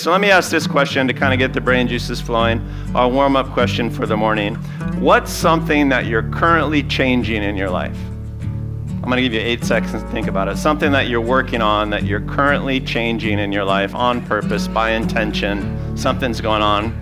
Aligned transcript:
So 0.00 0.12
let 0.12 0.20
me 0.20 0.30
ask 0.30 0.48
this 0.48 0.68
question 0.68 1.08
to 1.08 1.12
kind 1.12 1.32
of 1.32 1.40
get 1.40 1.52
the 1.52 1.60
brain 1.60 1.88
juices 1.88 2.20
flowing. 2.20 2.64
Our 2.94 3.08
warm 3.08 3.34
up 3.34 3.48
question 3.48 3.90
for 3.90 4.06
the 4.06 4.16
morning. 4.16 4.54
What's 5.00 5.32
something 5.32 5.88
that 5.88 6.06
you're 6.06 6.22
currently 6.22 6.84
changing 6.84 7.42
in 7.42 7.56
your 7.56 7.68
life? 7.68 7.98
I'm 8.40 9.02
going 9.02 9.16
to 9.16 9.22
give 9.22 9.32
you 9.32 9.40
eight 9.40 9.64
seconds 9.64 9.94
to 9.94 10.08
think 10.10 10.28
about 10.28 10.46
it. 10.46 10.56
Something 10.56 10.92
that 10.92 11.08
you're 11.08 11.20
working 11.20 11.60
on 11.60 11.90
that 11.90 12.04
you're 12.04 12.20
currently 12.20 12.80
changing 12.80 13.40
in 13.40 13.50
your 13.50 13.64
life 13.64 13.92
on 13.92 14.24
purpose, 14.24 14.68
by 14.68 14.92
intention. 14.92 15.96
Something's 15.96 16.40
going 16.40 16.62
on. 16.62 16.92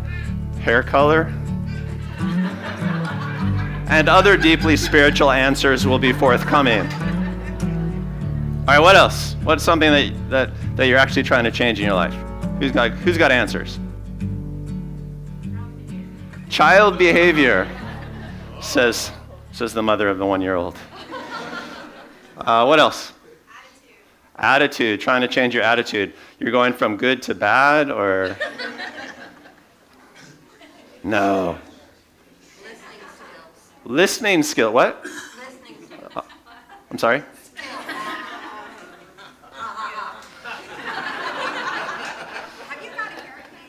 Hair 0.62 0.84
color? 0.84 1.30
and 3.90 4.08
other 4.08 4.38
deeply 4.38 4.74
spiritual 4.74 5.32
answers 5.32 5.86
will 5.86 5.98
be 5.98 6.14
forthcoming. 6.14 6.90
All 8.60 8.68
right, 8.68 8.78
what 8.78 8.96
else? 8.96 9.36
What's 9.42 9.62
something 9.62 9.90
that, 9.90 10.30
that, 10.30 10.76
that 10.78 10.86
you're 10.86 10.96
actually 10.96 11.24
trying 11.24 11.44
to 11.44 11.50
change 11.50 11.78
in 11.78 11.84
your 11.84 11.94
life? 11.94 12.25
Who's 12.58 12.72
got, 12.72 12.92
who's 12.92 13.18
got 13.18 13.30
answers? 13.30 13.78
Child 16.48 16.96
behavior, 16.96 17.68
says, 18.62 19.12
says 19.52 19.74
the 19.74 19.82
mother 19.82 20.08
of 20.08 20.16
the 20.16 20.24
one 20.24 20.40
year 20.40 20.54
old. 20.54 20.78
Uh, 22.38 22.64
what 22.64 22.78
else? 22.78 23.12
Attitude. 24.36 24.96
attitude. 24.96 25.00
Trying 25.00 25.20
to 25.20 25.28
change 25.28 25.54
your 25.54 25.64
attitude. 25.64 26.14
You're 26.38 26.50
going 26.50 26.72
from 26.72 26.96
good 26.96 27.20
to 27.22 27.34
bad 27.34 27.90
or. 27.90 28.36
no. 31.04 31.58
Listening 32.64 32.82
skills. 33.14 33.70
Listening 33.84 34.42
skill. 34.42 34.72
What? 34.72 35.04
Listening 35.04 35.84
skills. 35.84 36.12
Uh, 36.16 36.22
I'm 36.90 36.98
sorry? 36.98 37.22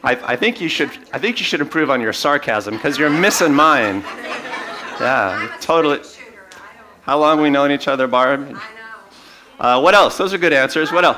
I, 0.03 0.33
I, 0.33 0.35
think 0.35 0.61
you 0.61 0.69
should, 0.69 0.91
I 1.11 1.19
think 1.19 1.39
you 1.39 1.45
should 1.45 1.61
improve 1.61 1.89
on 1.89 2.01
your 2.01 2.13
sarcasm 2.13 2.75
because 2.75 2.97
you're 2.97 3.09
missing 3.09 3.53
mine. 3.53 4.01
Yeah, 4.99 5.55
totally. 5.59 6.01
How 7.01 7.19
long 7.19 7.41
we 7.41 7.49
known 7.49 7.71
each 7.71 7.87
other, 7.87 8.07
Barb? 8.07 8.57
Uh, 9.59 9.79
what 9.79 9.95
else? 9.95 10.17
Those 10.17 10.33
are 10.33 10.37
good 10.37 10.53
answers. 10.53 10.91
What 10.91 11.05
else? 11.05 11.17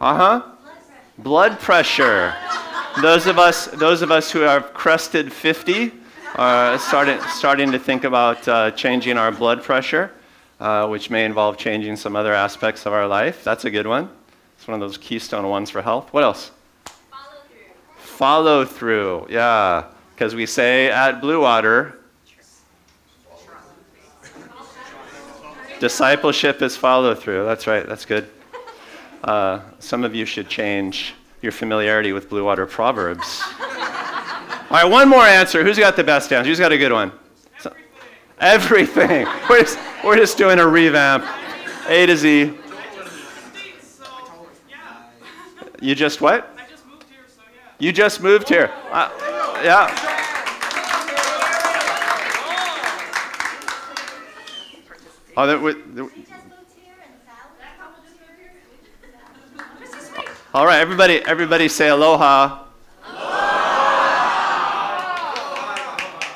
Uh 0.00 0.16
huh. 0.16 0.42
Blood 1.18 1.58
pressure. 1.58 2.34
Those 3.02 3.26
of 3.26 3.38
us, 3.38 3.66
those 3.66 4.02
of 4.02 4.10
us 4.10 4.30
who 4.30 4.40
have 4.40 4.72
crested 4.72 5.32
50, 5.32 5.92
are 6.36 6.78
starting, 6.78 7.18
starting 7.28 7.72
to 7.72 7.78
think 7.78 8.04
about 8.04 8.46
uh, 8.46 8.70
changing 8.72 9.16
our 9.16 9.32
blood 9.32 9.62
pressure, 9.62 10.12
uh, 10.60 10.86
which 10.86 11.08
may 11.08 11.24
involve 11.24 11.56
changing 11.56 11.96
some 11.96 12.14
other 12.14 12.34
aspects 12.34 12.84
of 12.84 12.92
our 12.92 13.06
life. 13.06 13.42
That's 13.42 13.64
a 13.64 13.70
good 13.70 13.86
one. 13.86 14.10
It's 14.58 14.68
one 14.68 14.74
of 14.74 14.80
those 14.80 14.98
keystone 14.98 15.48
ones 15.48 15.70
for 15.70 15.80
health. 15.80 16.12
What 16.12 16.24
else? 16.24 16.50
Follow 18.16 18.64
through, 18.64 19.26
yeah. 19.28 19.84
Because 20.14 20.34
we 20.34 20.46
say 20.46 20.90
at 20.90 21.20
Blue 21.20 21.42
Water, 21.42 21.98
discipleship 25.80 26.62
is 26.62 26.78
follow 26.78 27.14
through. 27.14 27.44
That's 27.44 27.66
right, 27.66 27.86
that's 27.86 28.06
good. 28.06 28.26
Uh, 29.22 29.60
some 29.80 30.02
of 30.02 30.14
you 30.14 30.24
should 30.24 30.48
change 30.48 31.12
your 31.42 31.52
familiarity 31.52 32.14
with 32.14 32.30
Blue 32.30 32.42
Water 32.42 32.64
Proverbs. 32.64 33.42
All 33.60 34.66
right, 34.70 34.84
one 34.86 35.10
more 35.10 35.20
answer. 35.20 35.62
Who's 35.62 35.78
got 35.78 35.94
the 35.94 36.04
best 36.04 36.32
answer? 36.32 36.48
Who's 36.48 36.58
got 36.58 36.72
a 36.72 36.78
good 36.78 36.92
one? 36.92 37.12
So, 37.60 37.70
everything. 38.40 39.26
We're 39.50 39.60
just, 39.60 39.78
we're 40.02 40.16
just 40.16 40.38
doing 40.38 40.58
a 40.58 40.66
revamp. 40.66 41.26
A 41.86 42.06
to 42.06 42.16
Z. 42.16 42.56
You 45.82 45.94
just 45.94 46.22
what? 46.22 46.55
You 47.78 47.92
just 47.92 48.22
moved 48.22 48.48
here. 48.48 48.72
Uh, 48.90 49.10
yeah. 49.62 50.14
Oh, 55.36 55.46
there, 55.46 55.74
there, 55.74 56.08
all 60.54 60.64
right, 60.64 60.80
everybody, 60.80 61.16
everybody 61.26 61.68
say 61.68 61.90
aloha. 61.90 62.64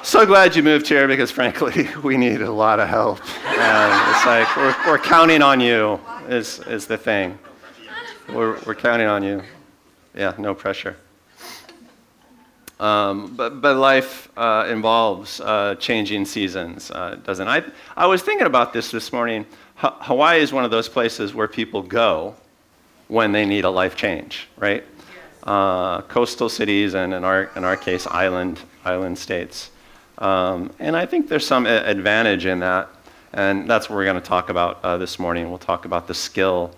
So 0.02 0.26
glad 0.26 0.54
you 0.54 0.62
moved 0.62 0.86
here 0.86 1.08
because, 1.08 1.30
frankly, 1.30 1.88
we 2.02 2.18
need 2.18 2.42
a 2.42 2.52
lot 2.52 2.80
of 2.80 2.88
help. 2.88 3.20
And 3.46 4.14
it's 4.14 4.26
like 4.26 4.54
we're, 4.58 4.76
we're 4.86 4.98
counting 4.98 5.40
on 5.40 5.60
you, 5.60 5.98
is, 6.28 6.58
is 6.66 6.86
the 6.86 6.98
thing. 6.98 7.38
We're, 8.28 8.60
we're 8.66 8.74
counting 8.74 9.06
on 9.06 9.22
you. 9.22 9.42
Yeah, 10.14 10.34
no 10.36 10.54
pressure. 10.54 10.96
Um, 12.80 13.34
but, 13.36 13.60
but 13.60 13.76
life 13.76 14.30
uh, 14.38 14.66
involves 14.70 15.38
uh, 15.42 15.74
changing 15.78 16.24
seasons, 16.24 16.90
uh, 16.90 17.18
doesn't 17.22 17.46
I? 17.46 17.62
I 17.94 18.06
was 18.06 18.22
thinking 18.22 18.46
about 18.46 18.72
this 18.72 18.90
this 18.90 19.12
morning. 19.12 19.44
H- 19.84 19.92
Hawaii 20.00 20.40
is 20.40 20.50
one 20.50 20.64
of 20.64 20.70
those 20.70 20.88
places 20.88 21.34
where 21.34 21.46
people 21.46 21.82
go 21.82 22.34
when 23.08 23.32
they 23.32 23.44
need 23.44 23.66
a 23.66 23.70
life 23.70 23.96
change, 23.96 24.48
right? 24.56 24.82
Uh, 25.42 26.00
coastal 26.02 26.48
cities 26.48 26.94
and 26.94 27.12
in 27.12 27.22
our, 27.22 27.50
in 27.54 27.64
our 27.64 27.76
case, 27.76 28.06
island, 28.06 28.60
island 28.86 29.18
states. 29.18 29.70
Um, 30.16 30.72
and 30.78 30.96
I 30.96 31.04
think 31.04 31.28
there's 31.28 31.46
some 31.46 31.66
a- 31.66 31.84
advantage 31.84 32.46
in 32.46 32.60
that. 32.60 32.88
And 33.34 33.68
that's 33.68 33.90
what 33.90 33.96
we're 33.96 34.04
going 34.06 34.20
to 34.20 34.26
talk 34.26 34.48
about 34.48 34.82
uh, 34.82 34.96
this 34.96 35.18
morning. 35.18 35.50
We'll 35.50 35.58
talk 35.58 35.84
about 35.84 36.08
the 36.08 36.14
skill, 36.14 36.74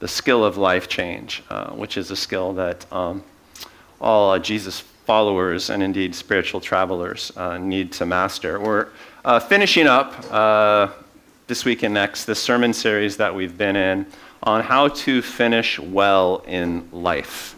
the 0.00 0.06
skill 0.06 0.44
of 0.44 0.58
life 0.58 0.86
change, 0.86 1.42
uh, 1.48 1.70
which 1.70 1.96
is 1.96 2.10
a 2.10 2.16
skill 2.16 2.52
that 2.54 2.90
um, 2.92 3.24
all 4.00 4.38
Jesus 4.38 4.84
followers 5.10 5.70
and 5.70 5.82
indeed 5.82 6.14
spiritual 6.14 6.60
travelers 6.60 7.32
uh, 7.36 7.58
need 7.58 7.90
to 7.90 8.06
master. 8.06 8.60
We're 8.60 8.86
uh, 9.24 9.40
finishing 9.40 9.88
up 9.88 10.14
uh, 10.32 10.86
this 11.48 11.64
week 11.64 11.82
and 11.82 11.92
next 11.92 12.26
the 12.26 12.34
sermon 12.36 12.72
series 12.72 13.16
that 13.16 13.34
we've 13.34 13.58
been 13.58 13.74
in 13.74 14.06
on 14.44 14.62
how 14.62 14.86
to 14.86 15.20
finish 15.20 15.80
well 15.80 16.44
in 16.46 16.88
life. 16.92 17.56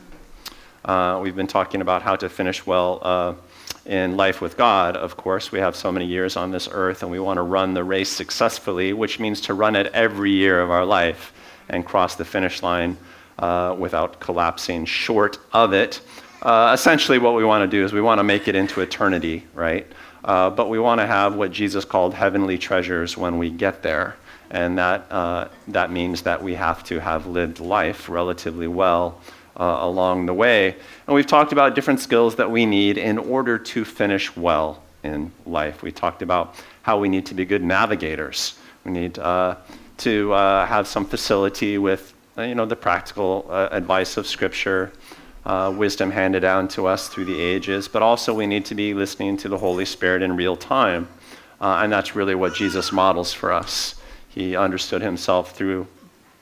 Uh, 0.86 1.20
we've 1.22 1.36
been 1.36 1.46
talking 1.46 1.82
about 1.82 2.00
how 2.00 2.16
to 2.16 2.30
finish 2.30 2.64
well 2.64 3.00
uh, 3.02 3.34
in 3.84 4.16
life 4.16 4.40
with 4.40 4.56
God, 4.56 4.96
of 4.96 5.18
course. 5.18 5.52
We 5.52 5.58
have 5.58 5.76
so 5.76 5.92
many 5.92 6.06
years 6.06 6.38
on 6.38 6.52
this 6.52 6.70
earth 6.72 7.02
and 7.02 7.12
we 7.12 7.20
want 7.20 7.36
to 7.36 7.42
run 7.42 7.74
the 7.74 7.84
race 7.84 8.08
successfully, 8.08 8.94
which 8.94 9.20
means 9.20 9.42
to 9.42 9.52
run 9.52 9.76
it 9.76 9.88
every 9.88 10.30
year 10.30 10.62
of 10.62 10.70
our 10.70 10.86
life 10.86 11.34
and 11.68 11.84
cross 11.84 12.14
the 12.14 12.24
finish 12.24 12.62
line 12.62 12.96
uh, 13.38 13.76
without 13.78 14.20
collapsing 14.20 14.86
short 14.86 15.38
of 15.52 15.74
it. 15.74 16.00
Uh, 16.42 16.72
essentially, 16.74 17.18
what 17.18 17.36
we 17.36 17.44
want 17.44 17.62
to 17.62 17.68
do 17.68 17.84
is 17.84 17.92
we 17.92 18.00
want 18.00 18.18
to 18.18 18.24
make 18.24 18.48
it 18.48 18.56
into 18.56 18.80
eternity, 18.80 19.44
right? 19.54 19.86
Uh, 20.24 20.50
but 20.50 20.68
we 20.68 20.76
want 20.76 21.00
to 21.00 21.06
have 21.06 21.36
what 21.36 21.52
Jesus 21.52 21.84
called 21.84 22.14
heavenly 22.14 22.58
treasures 22.58 23.16
when 23.16 23.38
we 23.38 23.48
get 23.48 23.82
there. 23.82 24.16
And 24.50 24.76
that, 24.76 25.06
uh, 25.10 25.48
that 25.68 25.92
means 25.92 26.22
that 26.22 26.42
we 26.42 26.54
have 26.54 26.82
to 26.84 26.98
have 26.98 27.26
lived 27.28 27.60
life 27.60 28.08
relatively 28.08 28.66
well 28.66 29.20
uh, 29.56 29.78
along 29.80 30.26
the 30.26 30.34
way. 30.34 30.74
And 31.06 31.14
we've 31.14 31.26
talked 31.28 31.52
about 31.52 31.76
different 31.76 32.00
skills 32.00 32.34
that 32.34 32.50
we 32.50 32.66
need 32.66 32.98
in 32.98 33.18
order 33.18 33.56
to 33.56 33.84
finish 33.84 34.36
well 34.36 34.82
in 35.04 35.30
life. 35.46 35.80
We 35.80 35.92
talked 35.92 36.22
about 36.22 36.56
how 36.82 36.98
we 36.98 37.08
need 37.08 37.24
to 37.26 37.34
be 37.34 37.44
good 37.44 37.62
navigators. 37.62 38.58
We 38.84 38.90
need 38.90 39.16
uh, 39.20 39.56
to 39.98 40.32
uh, 40.32 40.66
have 40.66 40.88
some 40.88 41.04
facility 41.06 41.78
with 41.78 42.14
you 42.36 42.56
know, 42.56 42.66
the 42.66 42.76
practical 42.76 43.46
advice 43.48 44.16
of 44.16 44.26
Scripture 44.26 44.90
uh, 45.44 45.72
wisdom 45.76 46.10
handed 46.10 46.40
down 46.40 46.68
to 46.68 46.86
us 46.86 47.08
through 47.08 47.24
the 47.24 47.40
ages, 47.40 47.88
but 47.88 48.02
also 48.02 48.32
we 48.32 48.46
need 48.46 48.64
to 48.66 48.74
be 48.74 48.94
listening 48.94 49.36
to 49.38 49.48
the 49.48 49.58
Holy 49.58 49.84
Spirit 49.84 50.22
in 50.22 50.36
real 50.36 50.56
time. 50.56 51.08
Uh, 51.60 51.80
and 51.82 51.92
that's 51.92 52.14
really 52.14 52.34
what 52.34 52.54
Jesus 52.54 52.92
models 52.92 53.32
for 53.32 53.52
us. 53.52 53.96
He 54.28 54.56
understood 54.56 55.02
himself 55.02 55.54
through 55.54 55.86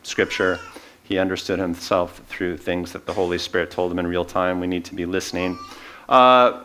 Scripture, 0.02 0.58
he 1.04 1.18
understood 1.18 1.58
himself 1.58 2.22
through 2.28 2.56
things 2.56 2.92
that 2.92 3.04
the 3.04 3.12
Holy 3.12 3.36
Spirit 3.36 3.70
told 3.70 3.90
him 3.90 3.98
in 3.98 4.06
real 4.06 4.24
time. 4.24 4.60
We 4.60 4.66
need 4.66 4.84
to 4.86 4.94
be 4.94 5.04
listening. 5.06 5.58
Uh, 6.08 6.62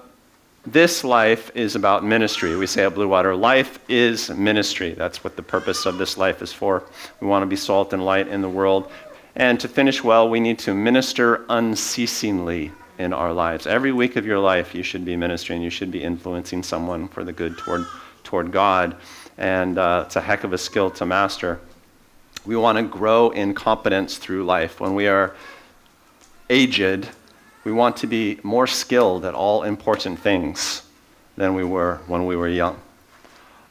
this 0.67 1.03
life 1.03 1.51
is 1.55 1.75
about 1.75 2.03
ministry. 2.03 2.55
We 2.55 2.65
say 2.65 2.85
at 2.85 2.95
Blue 2.95 3.07
Water, 3.07 3.35
life 3.35 3.77
is 3.87 4.31
ministry. 4.31 4.93
That's 4.93 5.23
what 5.23 5.35
the 5.35 5.43
purpose 5.43 5.85
of 5.85 5.97
this 5.97 6.17
life 6.17 6.41
is 6.41 6.51
for. 6.51 6.83
We 7.19 7.27
want 7.27 7.43
to 7.43 7.47
be 7.47 7.55
salt 7.55 7.93
and 7.93 8.03
light 8.03 8.27
in 8.27 8.41
the 8.41 8.49
world. 8.49 8.91
And 9.35 9.59
to 9.59 9.67
finish 9.67 10.03
well, 10.03 10.29
we 10.29 10.39
need 10.39 10.59
to 10.59 10.73
minister 10.73 11.45
unceasingly 11.49 12.71
in 12.97 13.11
our 13.11 13.33
lives. 13.33 13.67
Every 13.67 13.91
week 13.91 14.15
of 14.15 14.25
your 14.25 14.39
life, 14.39 14.73
you 14.73 14.81
should 14.81 15.03
be 15.03 15.17
ministering. 15.17 15.61
You 15.61 15.69
should 15.69 15.91
be 15.91 16.01
influencing 16.01 16.63
someone 16.63 17.09
for 17.09 17.25
the 17.25 17.33
good 17.33 17.57
toward, 17.57 17.85
toward 18.23 18.51
God. 18.53 18.95
And 19.37 19.77
uh, 19.77 20.03
it's 20.05 20.15
a 20.15 20.21
heck 20.21 20.45
of 20.45 20.53
a 20.53 20.57
skill 20.57 20.89
to 20.91 21.05
master. 21.05 21.59
We 22.45 22.55
want 22.55 22.77
to 22.77 22.83
grow 22.83 23.31
in 23.31 23.53
competence 23.53 24.17
through 24.17 24.45
life. 24.45 24.79
When 24.79 24.95
we 24.95 25.07
are 25.07 25.35
aged, 26.49 27.09
we 27.65 27.73
want 27.73 27.97
to 27.97 28.07
be 28.07 28.39
more 28.43 28.67
skilled 28.67 29.25
at 29.25 29.33
all 29.33 29.63
important 29.63 30.19
things 30.19 30.83
than 31.35 31.55
we 31.55 31.63
were 31.65 31.99
when 32.07 32.25
we 32.25 32.37
were 32.37 32.47
young, 32.47 32.79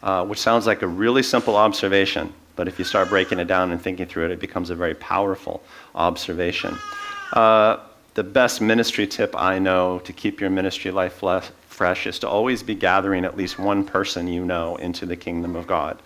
uh, 0.02 0.26
which 0.26 0.40
sounds 0.40 0.66
like 0.66 0.82
a 0.82 0.88
really 0.88 1.22
simple 1.22 1.56
observation. 1.56 2.34
But 2.56 2.68
if 2.68 2.78
you 2.78 2.84
start 2.84 3.08
breaking 3.08 3.38
it 3.38 3.46
down 3.46 3.72
and 3.72 3.80
thinking 3.80 4.06
through 4.06 4.26
it, 4.26 4.30
it 4.30 4.40
becomes 4.40 4.70
a 4.70 4.74
very 4.74 4.94
powerful 4.94 5.62
observation. 5.94 6.76
Uh, 7.32 7.78
the 8.14 8.22
best 8.22 8.60
ministry 8.60 9.06
tip 9.06 9.34
I 9.36 9.58
know 9.58 9.98
to 10.00 10.12
keep 10.12 10.40
your 10.40 10.50
ministry 10.50 10.90
life 10.90 11.22
fresh 11.66 12.06
is 12.06 12.20
to 12.20 12.28
always 12.28 12.62
be 12.62 12.74
gathering 12.74 13.24
at 13.24 13.36
least 13.36 13.58
one 13.58 13.84
person 13.84 14.28
you 14.28 14.44
know 14.44 14.76
into 14.76 15.04
the 15.04 15.16
kingdom 15.16 15.56
of 15.56 15.66
God. 15.66 16.00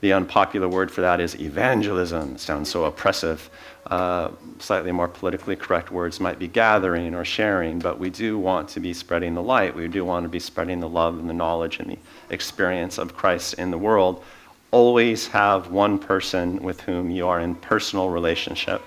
The 0.00 0.12
unpopular 0.12 0.68
word 0.68 0.92
for 0.92 1.00
that 1.00 1.20
is 1.20 1.34
evangelism. 1.40 2.36
It 2.36 2.40
sounds 2.40 2.70
so 2.70 2.84
oppressive. 2.84 3.50
Uh, 3.86 4.30
slightly 4.60 4.92
more 4.92 5.08
politically 5.08 5.56
correct 5.56 5.90
words 5.90 6.20
might 6.20 6.38
be 6.38 6.46
gathering 6.46 7.14
or 7.14 7.24
sharing, 7.24 7.80
but 7.80 7.98
we 7.98 8.08
do 8.08 8.38
want 8.38 8.68
to 8.68 8.80
be 8.80 8.92
spreading 8.92 9.34
the 9.34 9.42
light. 9.42 9.74
We 9.74 9.88
do 9.88 10.04
want 10.04 10.24
to 10.24 10.28
be 10.28 10.38
spreading 10.38 10.78
the 10.78 10.88
love 10.88 11.18
and 11.18 11.28
the 11.28 11.34
knowledge 11.34 11.80
and 11.80 11.90
the 11.90 11.98
experience 12.30 12.98
of 12.98 13.16
Christ 13.16 13.54
in 13.54 13.72
the 13.72 13.78
world. 13.78 14.22
Always 14.70 15.28
have 15.28 15.70
one 15.70 15.98
person 15.98 16.62
with 16.62 16.80
whom 16.82 17.10
you 17.10 17.26
are 17.26 17.40
in 17.40 17.54
personal 17.54 18.10
relationship 18.10 18.82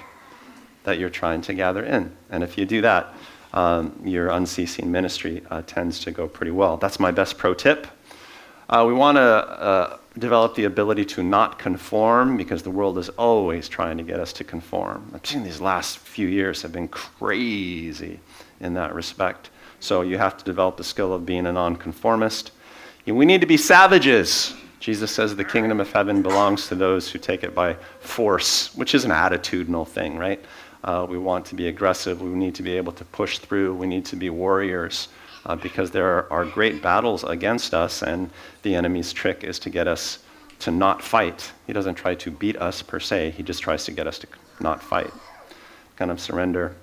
that 0.83 0.99
you're 0.99 1.09
trying 1.09 1.41
to 1.41 1.53
gather 1.53 1.83
in. 1.83 2.11
And 2.29 2.43
if 2.43 2.57
you 2.57 2.65
do 2.65 2.81
that, 2.81 3.13
um, 3.53 3.99
your 4.03 4.29
unceasing 4.29 4.91
ministry 4.91 5.43
uh, 5.49 5.61
tends 5.65 5.99
to 6.01 6.11
go 6.11 6.27
pretty 6.27 6.51
well. 6.51 6.77
That's 6.77 6.99
my 6.99 7.11
best 7.11 7.37
pro 7.37 7.53
tip. 7.53 7.87
Uh, 8.69 8.85
we 8.87 8.93
want 8.93 9.17
to 9.17 9.21
uh, 9.21 9.97
develop 10.17 10.55
the 10.55 10.65
ability 10.65 11.03
to 11.03 11.23
not 11.23 11.59
conform 11.59 12.37
because 12.37 12.63
the 12.63 12.71
world 12.71 12.97
is 12.97 13.09
always 13.09 13.67
trying 13.67 13.97
to 13.97 14.03
get 14.03 14.19
us 14.19 14.31
to 14.33 14.43
conform. 14.43 15.11
I've 15.13 15.25
seen 15.25 15.43
these 15.43 15.59
last 15.59 15.97
few 15.97 16.27
years 16.27 16.61
have 16.61 16.71
been 16.71 16.87
crazy 16.87 18.19
in 18.59 18.73
that 18.75 18.93
respect. 18.93 19.49
So 19.79 20.01
you 20.01 20.17
have 20.17 20.37
to 20.37 20.45
develop 20.45 20.77
the 20.77 20.83
skill 20.83 21.11
of 21.11 21.25
being 21.25 21.45
a 21.47 21.51
nonconformist. 21.51 22.51
We 23.05 23.25
need 23.25 23.41
to 23.41 23.47
be 23.47 23.57
savages. 23.57 24.53
Jesus 24.81 25.11
says 25.11 25.35
the 25.35 25.45
kingdom 25.45 25.79
of 25.79 25.91
heaven 25.91 26.23
belongs 26.23 26.67
to 26.67 26.75
those 26.75 27.07
who 27.07 27.19
take 27.19 27.43
it 27.43 27.53
by 27.53 27.75
force, 27.99 28.75
which 28.75 28.95
is 28.95 29.05
an 29.05 29.11
attitudinal 29.11 29.87
thing, 29.87 30.17
right? 30.17 30.43
Uh, 30.83 31.05
we 31.07 31.19
want 31.19 31.45
to 31.45 31.55
be 31.55 31.67
aggressive. 31.67 32.19
We 32.19 32.29
need 32.29 32.55
to 32.55 32.63
be 32.63 32.75
able 32.75 32.91
to 32.93 33.05
push 33.05 33.37
through. 33.37 33.75
We 33.75 33.85
need 33.85 34.05
to 34.05 34.15
be 34.15 34.31
warriors 34.31 35.07
uh, 35.45 35.55
because 35.55 35.91
there 35.91 36.31
are 36.33 36.45
great 36.45 36.81
battles 36.81 37.23
against 37.23 37.75
us, 37.75 38.01
and 38.01 38.31
the 38.63 38.73
enemy's 38.73 39.13
trick 39.13 39.43
is 39.43 39.59
to 39.59 39.69
get 39.69 39.87
us 39.87 40.17
to 40.61 40.71
not 40.71 41.03
fight. 41.03 41.51
He 41.67 41.73
doesn't 41.73 41.95
try 41.95 42.15
to 42.15 42.31
beat 42.31 42.57
us 42.57 42.81
per 42.81 42.99
se, 42.99 43.31
he 43.31 43.43
just 43.43 43.61
tries 43.61 43.85
to 43.85 43.91
get 43.91 44.07
us 44.07 44.17
to 44.19 44.27
not 44.59 44.81
fight, 44.81 45.11
kind 45.95 46.09
of 46.09 46.19
surrender. 46.19 46.75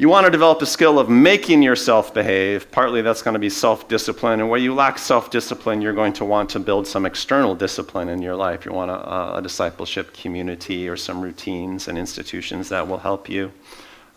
You 0.00 0.08
want 0.08 0.26
to 0.26 0.30
develop 0.30 0.60
the 0.60 0.66
skill 0.66 1.00
of 1.00 1.08
making 1.10 1.60
yourself 1.60 2.14
behave. 2.14 2.70
Partly 2.70 3.02
that's 3.02 3.20
going 3.20 3.34
to 3.34 3.40
be 3.40 3.50
self 3.50 3.88
discipline. 3.88 4.38
And 4.38 4.48
where 4.48 4.60
you 4.60 4.72
lack 4.72 4.96
self 4.96 5.28
discipline, 5.28 5.82
you're 5.82 5.92
going 5.92 6.12
to 6.14 6.24
want 6.24 6.50
to 6.50 6.60
build 6.60 6.86
some 6.86 7.04
external 7.04 7.56
discipline 7.56 8.08
in 8.08 8.22
your 8.22 8.36
life. 8.36 8.64
You 8.64 8.70
want 8.70 8.92
a, 8.92 9.38
a 9.38 9.42
discipleship 9.42 10.14
community 10.14 10.88
or 10.88 10.96
some 10.96 11.20
routines 11.20 11.88
and 11.88 11.98
institutions 11.98 12.68
that 12.68 12.86
will 12.86 12.98
help 12.98 13.28
you. 13.28 13.50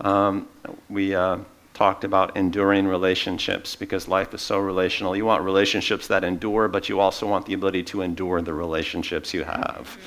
Um, 0.01 0.47
we 0.87 1.15
uh, 1.15 1.39
talked 1.73 2.03
about 2.03 2.37
enduring 2.37 2.85
relationships 2.85 3.75
because 3.75 4.07
life 4.07 4.35
is 4.35 4.41
so 4.43 4.59
relational. 4.59 5.15
You 5.15 5.25
want 5.25 5.43
relationships 5.43 6.05
that 6.09 6.23
endure, 6.23 6.67
but 6.67 6.89
you 6.89 6.99
also 6.99 7.27
want 7.27 7.47
the 7.47 7.55
ability 7.55 7.81
to 7.85 8.03
endure 8.03 8.39
the 8.43 8.53
relationships 8.53 9.33
you 9.33 9.45
have. 9.45 9.97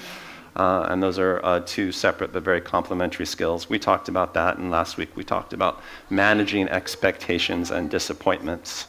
Uh, 0.56 0.86
and 0.88 1.02
those 1.02 1.18
are 1.18 1.44
uh, 1.44 1.60
two 1.66 1.90
separate 1.90 2.32
but 2.32 2.42
very 2.42 2.60
complementary 2.60 3.26
skills. 3.26 3.68
We 3.68 3.78
talked 3.78 4.08
about 4.08 4.34
that, 4.34 4.58
and 4.58 4.70
last 4.70 4.96
week 4.96 5.16
we 5.16 5.24
talked 5.24 5.52
about 5.52 5.80
managing 6.10 6.68
expectations 6.68 7.70
and 7.72 7.90
disappointments 7.90 8.86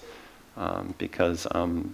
um, 0.57 0.93
because 0.97 1.47
um, 1.51 1.93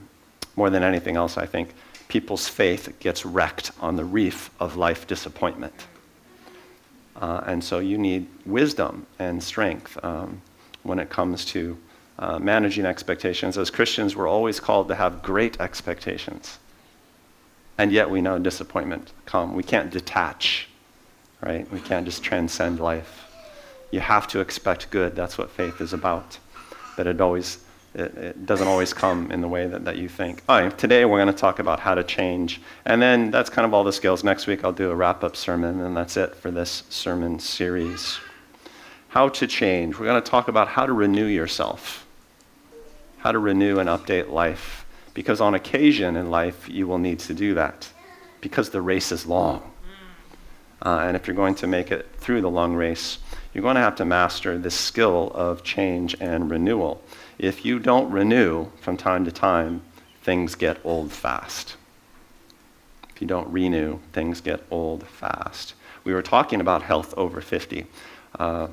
more 0.57 0.69
than 0.69 0.83
anything 0.83 1.15
else, 1.15 1.37
I 1.37 1.45
think 1.45 1.73
people's 2.09 2.47
faith 2.47 2.93
gets 2.99 3.25
wrecked 3.25 3.71
on 3.79 3.95
the 3.95 4.03
reef 4.03 4.49
of 4.59 4.75
life 4.75 5.07
disappointment. 5.07 5.87
Uh, 7.15 7.41
and 7.45 7.63
so 7.63 7.79
you 7.79 7.97
need 7.97 8.27
wisdom 8.45 9.05
and 9.19 9.41
strength 9.41 9.97
um, 10.03 10.41
when 10.83 10.99
it 10.99 11.09
comes 11.09 11.45
to 11.45 11.77
uh, 12.19 12.39
managing 12.39 12.85
expectations. 12.85 13.57
As 13.57 13.69
Christians, 13.69 14.15
we're 14.15 14.27
always 14.27 14.59
called 14.59 14.89
to 14.89 14.95
have 14.95 15.23
great 15.23 15.61
expectations 15.61 16.59
and 17.81 17.91
yet 17.91 18.07
we 18.07 18.21
know 18.21 18.37
disappointment 18.37 19.11
come. 19.25 19.55
We 19.55 19.63
can't 19.63 19.89
detach, 19.89 20.69
right? 21.41 21.69
We 21.71 21.79
can't 21.79 22.05
just 22.05 22.23
transcend 22.23 22.79
life. 22.79 23.25
You 23.89 23.99
have 24.01 24.27
to 24.27 24.39
expect 24.39 24.91
good. 24.91 25.15
That's 25.15 25.35
what 25.35 25.49
faith 25.49 25.81
is 25.81 25.91
about. 25.91 26.37
That 26.95 27.07
it 27.07 27.19
always 27.19 27.57
it, 27.95 28.15
it 28.15 28.45
doesn't 28.45 28.67
always 28.67 28.93
come 28.93 29.31
in 29.31 29.41
the 29.41 29.47
way 29.47 29.65
that, 29.65 29.83
that 29.85 29.97
you 29.97 30.09
think. 30.09 30.43
All 30.47 30.61
right, 30.61 30.77
today 30.77 31.05
we're 31.05 31.17
going 31.17 31.33
to 31.33 31.41
talk 31.41 31.57
about 31.57 31.79
how 31.79 31.95
to 31.95 32.03
change. 32.03 32.61
And 32.85 33.01
then 33.01 33.31
that's 33.31 33.49
kind 33.49 33.65
of 33.65 33.73
all 33.73 33.83
the 33.83 33.91
skills. 33.91 34.23
Next 34.23 34.45
week 34.45 34.63
I'll 34.63 34.71
do 34.71 34.91
a 34.91 34.95
wrap 34.95 35.23
up 35.23 35.35
sermon, 35.35 35.81
and 35.81 35.97
that's 35.97 36.17
it 36.17 36.35
for 36.35 36.51
this 36.51 36.83
sermon 36.89 37.39
series. 37.39 38.19
How 39.07 39.27
to 39.29 39.47
change. 39.47 39.97
We're 39.97 40.05
going 40.05 40.21
to 40.21 40.29
talk 40.29 40.47
about 40.47 40.67
how 40.67 40.85
to 40.85 40.93
renew 40.93 41.25
yourself, 41.25 42.05
how 43.17 43.31
to 43.31 43.39
renew 43.39 43.79
and 43.79 43.89
update 43.89 44.29
life 44.29 44.80
because 45.13 45.41
on 45.41 45.53
occasion 45.53 46.15
in 46.15 46.29
life, 46.29 46.69
you 46.69 46.87
will 46.87 46.97
need 46.97 47.19
to 47.19 47.33
do 47.33 47.53
that 47.55 47.89
because 48.39 48.69
the 48.69 48.81
race 48.81 49.11
is 49.11 49.25
long. 49.25 49.71
Uh, 50.83 51.03
and 51.03 51.15
if 51.15 51.27
you're 51.27 51.35
going 51.35 51.55
to 51.55 51.67
make 51.67 51.91
it 51.91 52.09
through 52.17 52.41
the 52.41 52.49
long 52.49 52.73
race, 52.73 53.19
you're 53.53 53.61
going 53.61 53.75
to 53.75 53.81
have 53.81 53.95
to 53.97 54.05
master 54.05 54.57
this 54.57 54.73
skill 54.73 55.31
of 55.35 55.63
change 55.63 56.15
and 56.19 56.49
renewal. 56.49 57.03
If 57.37 57.65
you 57.65 57.79
don't 57.79 58.09
renew 58.11 58.67
from 58.79 58.97
time 58.97 59.25
to 59.25 59.31
time, 59.31 59.83
things 60.23 60.55
get 60.55 60.79
old 60.83 61.11
fast. 61.11 61.75
If 63.13 63.21
you 63.21 63.27
don't 63.27 63.51
renew, 63.51 63.99
things 64.13 64.41
get 64.41 64.63
old 64.71 65.07
fast. 65.07 65.75
We 66.03 66.13
were 66.13 66.23
talking 66.23 66.61
about 66.61 66.81
health 66.81 67.13
over 67.15 67.41
50. 67.41 67.85
Uh, 68.39 68.67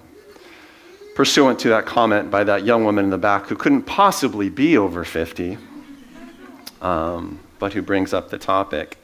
pursuant 1.14 1.58
to 1.58 1.68
that 1.68 1.84
comment 1.84 2.30
by 2.30 2.44
that 2.44 2.64
young 2.64 2.84
woman 2.84 3.04
in 3.06 3.10
the 3.10 3.18
back 3.18 3.48
who 3.48 3.56
couldn't 3.56 3.82
possibly 3.82 4.48
be 4.48 4.78
over 4.78 5.04
50, 5.04 5.58
um, 6.80 7.40
but 7.58 7.72
who 7.72 7.82
brings 7.82 8.12
up 8.12 8.30
the 8.30 8.38
topic. 8.38 8.96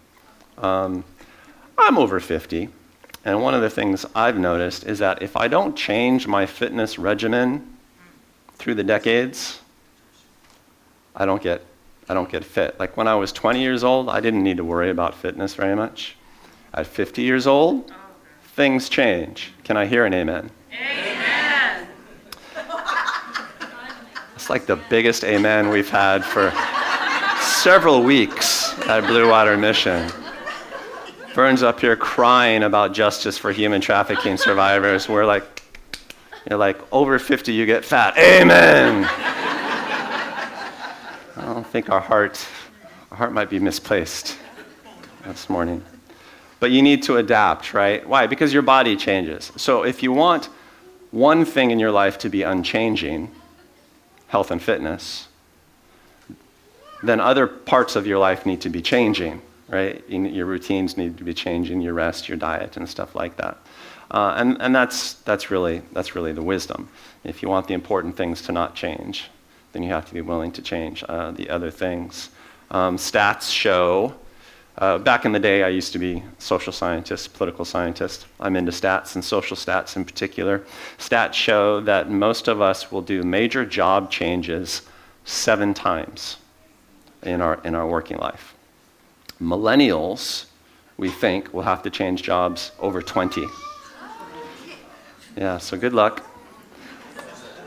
Um, 0.59 1.05
I'm 1.77 1.99
over 1.99 2.21
50, 2.21 2.69
and 3.25 3.43
one 3.43 3.55
of 3.55 3.63
the 3.63 3.71
things 3.71 4.07
I've 4.15 4.39
noticed 4.39 4.85
is 4.85 4.99
that 5.01 5.23
if 5.23 5.37
I 5.37 5.49
don't 5.49 5.77
change 5.77 6.27
my 6.27 6.47
fitness 6.47 6.99
regimen 6.99 7.77
through 8.55 8.75
the 8.75 8.85
decades, 8.85 9.61
I 11.17 11.27
don't 11.27 11.43
get 11.43 11.63
I 12.09 12.15
don't 12.15 12.29
get 12.29 12.45
fit. 12.45 12.79
Like 12.79 12.97
when 12.97 13.09
I 13.09 13.15
was 13.15 13.33
20 13.33 13.63
years 13.63 13.83
old, 13.83 14.11
I 14.11 14.21
didn't 14.21 14.43
need 14.43 14.59
to 14.59 14.65
worry 14.65 14.91
about 14.91 15.15
fitness 15.15 15.55
very 15.55 15.75
much. 15.75 16.17
At 16.75 16.87
50 16.87 17.23
years 17.23 17.47
old, 17.47 17.93
things 18.57 18.89
change. 18.91 19.53
Can 19.65 19.77
I 19.77 19.87
hear 19.87 20.05
an 20.05 20.13
amen? 20.13 20.51
Amen. 20.73 21.89
It's 24.35 24.51
like 24.51 24.67
the 24.67 24.77
biggest 24.91 25.25
amen 25.25 25.71
we've 25.71 25.89
had 25.89 26.23
for 26.25 26.51
several 27.65 28.03
weeks 28.03 28.79
at 28.81 29.01
Blue 29.07 29.31
Water 29.31 29.57
Mission. 29.57 30.13
Vern's 31.33 31.63
up 31.63 31.81
here 31.81 31.97
crying 31.97 32.63
about 32.63 32.93
justice 32.93 33.39
for 33.39 33.53
human 33.53 33.81
trafficking 33.81 34.37
survivors. 34.37 35.09
We're 35.09 35.25
like, 35.25 35.63
you're 36.47 36.59
like, 36.59 36.77
over 36.93 37.19
50, 37.19 37.55
you 37.55 37.65
get 37.65 37.83
fat. 37.83 38.19
Amen. 38.19 39.07
I 41.39 41.45
don't 41.47 41.67
think 41.67 41.89
our 41.89 42.01
heart, 42.01 42.47
our 43.11 43.17
heart 43.17 43.33
might 43.33 43.49
be 43.49 43.59
misplaced 43.59 44.37
this 45.25 45.49
morning. 45.49 45.83
But 46.61 46.71
you 46.71 46.83
need 46.83 47.03
to 47.05 47.17
adapt, 47.17 47.73
right? 47.73 48.07
Why? 48.07 48.27
Because 48.27 48.53
your 48.53 48.61
body 48.61 48.95
changes. 48.95 49.51
So 49.57 49.85
if 49.85 50.03
you 50.03 50.13
want 50.13 50.51
one 51.13 51.47
thing 51.47 51.71
in 51.71 51.79
your 51.79 51.93
life 51.93 52.19
to 52.19 52.29
be 52.29 52.43
unchanging, 52.43 53.31
health 54.27 54.51
and 54.51 54.61
fitness, 54.61 55.29
then 57.07 57.21
other 57.21 57.47
parts 57.47 57.97
of 57.97 58.07
your 58.07 58.19
life 58.19 58.47
need 58.47 58.61
to 58.63 58.71
be 58.71 58.83
changing, 58.83 59.43
right? 59.69 60.03
Your 60.09 60.47
routines 60.47 60.97
need 60.97 61.19
to 61.19 61.25
be 61.25 61.35
changing, 61.35 61.81
your 61.81 61.95
rest, 61.95 62.29
your 62.29 62.39
diet, 62.39 62.77
and 62.77 62.89
stuff 62.89 63.15
like 63.15 63.37
that. 63.37 63.59
Uh, 64.11 64.35
and 64.37 64.61
and 64.61 64.75
that's, 64.75 65.15
that's, 65.25 65.51
really, 65.51 65.83
that's 65.93 66.15
really 66.15 66.33
the 66.33 66.43
wisdom. 66.43 66.89
If 67.25 67.43
you 67.43 67.49
want 67.49 67.69
the 67.69 67.75
important 67.75 68.17
things 68.17 68.43
to 68.43 68.53
not 68.53 68.75
change, 68.75 69.31
then 69.73 69.83
you 69.83 69.91
have 69.91 70.07
to 70.07 70.15
be 70.15 70.21
willing 70.21 70.53
to 70.53 70.63
change 70.63 71.03
uh, 71.09 71.31
the 71.33 71.51
other 71.51 71.71
things. 71.71 72.31
Um, 72.71 72.97
stats 72.97 73.51
show, 73.51 74.15
uh, 74.79 74.99
back 74.99 75.25
in 75.25 75.33
the 75.33 75.41
day, 75.41 75.63
I 75.63 75.69
used 75.69 75.93
to 75.93 75.99
be 75.99 76.23
social 76.39 76.73
scientist, 76.73 77.35
political 77.35 77.65
scientist. 77.65 78.27
I'm 78.41 78.57
into 78.57 78.73
stats 78.73 79.15
and 79.15 79.25
social 79.25 79.57
stats 79.57 79.97
in 79.97 80.05
particular. 80.05 80.65
Stats 80.99 81.35
show 81.35 81.81
that 81.81 82.11
most 82.11 82.49
of 82.49 82.61
us 82.61 82.91
will 82.91 83.03
do 83.03 83.23
major 83.23 83.65
job 83.65 84.11
changes 84.11 84.83
seven 85.25 85.75
times 85.75 86.37
in 87.25 87.41
our, 87.41 87.61
in 87.65 87.75
our 87.75 87.87
working 87.87 88.19
life. 88.19 88.55
Millennials, 89.41 90.47
we 90.97 91.11
think, 91.11 91.53
will 91.53 91.63
have 91.63 91.83
to 91.83 91.91
change 91.91 92.23
jobs 92.23 92.71
over 92.79 93.03
20. 93.03 93.45
Yeah, 95.37 95.59
so 95.59 95.77
good 95.77 95.93
luck. 95.93 96.25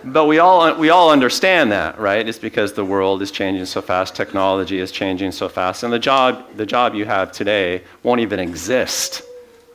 But 0.03 0.25
we 0.25 0.39
all, 0.39 0.73
we 0.75 0.89
all 0.89 1.11
understand 1.11 1.71
that, 1.73 1.99
right? 1.99 2.27
It's 2.27 2.39
because 2.39 2.73
the 2.73 2.85
world 2.85 3.21
is 3.21 3.29
changing 3.31 3.65
so 3.65 3.81
fast, 3.81 4.15
technology 4.15 4.79
is 4.79 4.91
changing 4.91 5.33
so 5.33 5.49
fast, 5.49 5.83
and 5.83 5.91
the 5.91 5.99
job, 5.99 6.45
the 6.55 6.65
job 6.65 6.95
you 6.95 7.03
have 7.05 7.33
today 7.33 7.83
won't 8.03 8.21
even 8.21 8.39
exist 8.39 9.21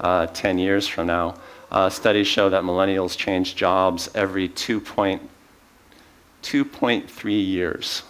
uh, 0.01 0.25
10 0.27 0.57
years 0.59 0.89
from 0.89 1.09
now. 1.09 1.35
Uh, 1.71 1.91
studies 1.91 2.27
show 2.27 2.49
that 2.49 2.65
millennials 2.65 3.15
change 3.17 3.55
jobs 3.57 4.09
every 4.15 4.49
2.3 4.49 7.47
years. 7.47 8.03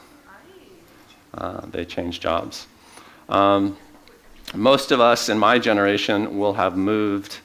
Uh, 1.34 1.64
they 1.66 1.84
change 1.84 2.20
jobs. 2.20 2.66
Um, 3.28 3.76
most 4.54 4.92
of 4.92 5.00
us 5.00 5.28
in 5.28 5.38
my 5.38 5.58
generation 5.58 6.38
will 6.38 6.52
have 6.54 6.76
moved 6.76 7.38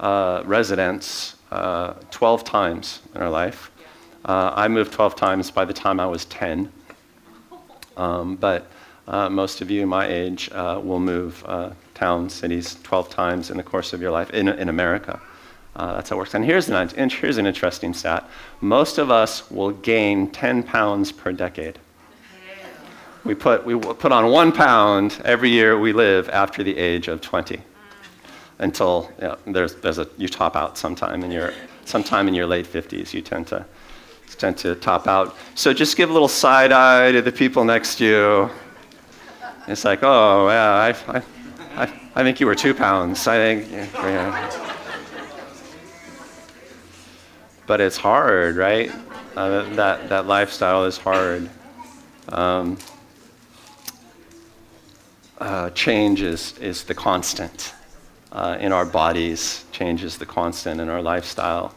uh, 0.00 0.42
residence 0.46 1.36
uh, 1.50 1.94
12 2.10 2.44
times 2.44 3.00
in 3.14 3.22
our 3.22 3.30
life. 3.30 3.70
Uh, 4.24 4.52
I 4.54 4.68
moved 4.68 4.92
12 4.92 5.16
times 5.16 5.50
by 5.50 5.64
the 5.64 5.74
time 5.74 6.00
I 6.00 6.06
was 6.06 6.24
10. 6.26 6.72
Um, 7.96 8.36
but 8.36 8.66
uh, 9.06 9.28
most 9.28 9.60
of 9.60 9.70
you 9.70 9.86
my 9.86 10.06
age 10.06 10.50
uh, 10.52 10.80
will 10.82 11.00
move 11.00 11.44
towns, 11.94 12.32
cities 12.32 12.76
12 12.82 13.08
times 13.08 13.50
in 13.50 13.56
the 13.56 13.62
course 13.62 13.92
of 13.92 14.00
your 14.00 14.10
life 14.10 14.30
in, 14.30 14.48
in 14.48 14.68
America. 14.68 15.20
Uh, 15.76 15.94
that's 15.94 16.10
how 16.10 16.16
it 16.16 16.18
works. 16.18 16.34
And 16.34 16.44
here's 16.44 16.68
an, 16.68 16.88
here's 17.10 17.38
an 17.38 17.46
interesting 17.46 17.94
stat 17.94 18.28
most 18.60 18.98
of 18.98 19.10
us 19.10 19.50
will 19.50 19.70
gain 19.70 20.30
10 20.30 20.62
pounds 20.62 21.12
per 21.12 21.32
decade. 21.32 21.78
We 23.24 23.34
put, 23.34 23.64
we 23.64 23.78
put 23.78 24.12
on 24.12 24.30
one 24.30 24.52
pound 24.52 25.20
every 25.24 25.48
year 25.48 25.78
we 25.78 25.94
live 25.94 26.28
after 26.28 26.62
the 26.62 26.76
age 26.76 27.08
of 27.08 27.22
20 27.22 27.58
until 28.58 29.10
there's, 29.46 29.76
there's 29.76 29.98
a, 29.98 30.06
you 30.18 30.28
top 30.28 30.56
out 30.56 30.76
sometime 30.76 31.24
in 31.24 31.30
your, 31.30 31.54
sometime 31.86 32.28
in 32.28 32.34
your 32.34 32.46
late 32.46 32.66
50s. 32.66 33.14
You 33.14 33.22
tend 33.22 33.46
to, 33.46 33.64
tend 34.36 34.58
to 34.58 34.74
top 34.74 35.06
out. 35.06 35.36
So 35.54 35.72
just 35.72 35.96
give 35.96 36.10
a 36.10 36.12
little 36.12 36.28
side 36.28 36.70
eye 36.70 37.12
to 37.12 37.22
the 37.22 37.32
people 37.32 37.64
next 37.64 37.96
to 37.96 38.04
you. 38.04 38.50
It's 39.68 39.86
like, 39.86 40.00
oh, 40.02 40.48
yeah, 40.48 40.72
I, 40.74 41.16
I, 41.16 41.22
I, 41.82 42.00
I 42.16 42.22
think 42.22 42.40
you 42.40 42.46
were 42.46 42.54
two 42.54 42.74
pounds. 42.74 43.26
I 43.26 43.36
think, 43.36 43.70
yeah. 43.72 44.60
But 47.66 47.80
it's 47.80 47.96
hard, 47.96 48.56
right? 48.56 48.92
Uh, 49.34 49.62
that, 49.74 50.10
that 50.10 50.26
lifestyle 50.26 50.84
is 50.84 50.98
hard. 50.98 51.48
Um, 52.28 52.76
uh, 55.38 55.70
change 55.70 56.22
is, 56.22 56.56
is 56.58 56.84
the 56.84 56.94
constant 56.94 57.74
uh, 58.32 58.56
in 58.60 58.72
our 58.72 58.84
bodies, 58.84 59.64
change 59.72 60.02
is 60.02 60.18
the 60.18 60.26
constant 60.26 60.80
in 60.80 60.88
our 60.88 61.02
lifestyle. 61.02 61.74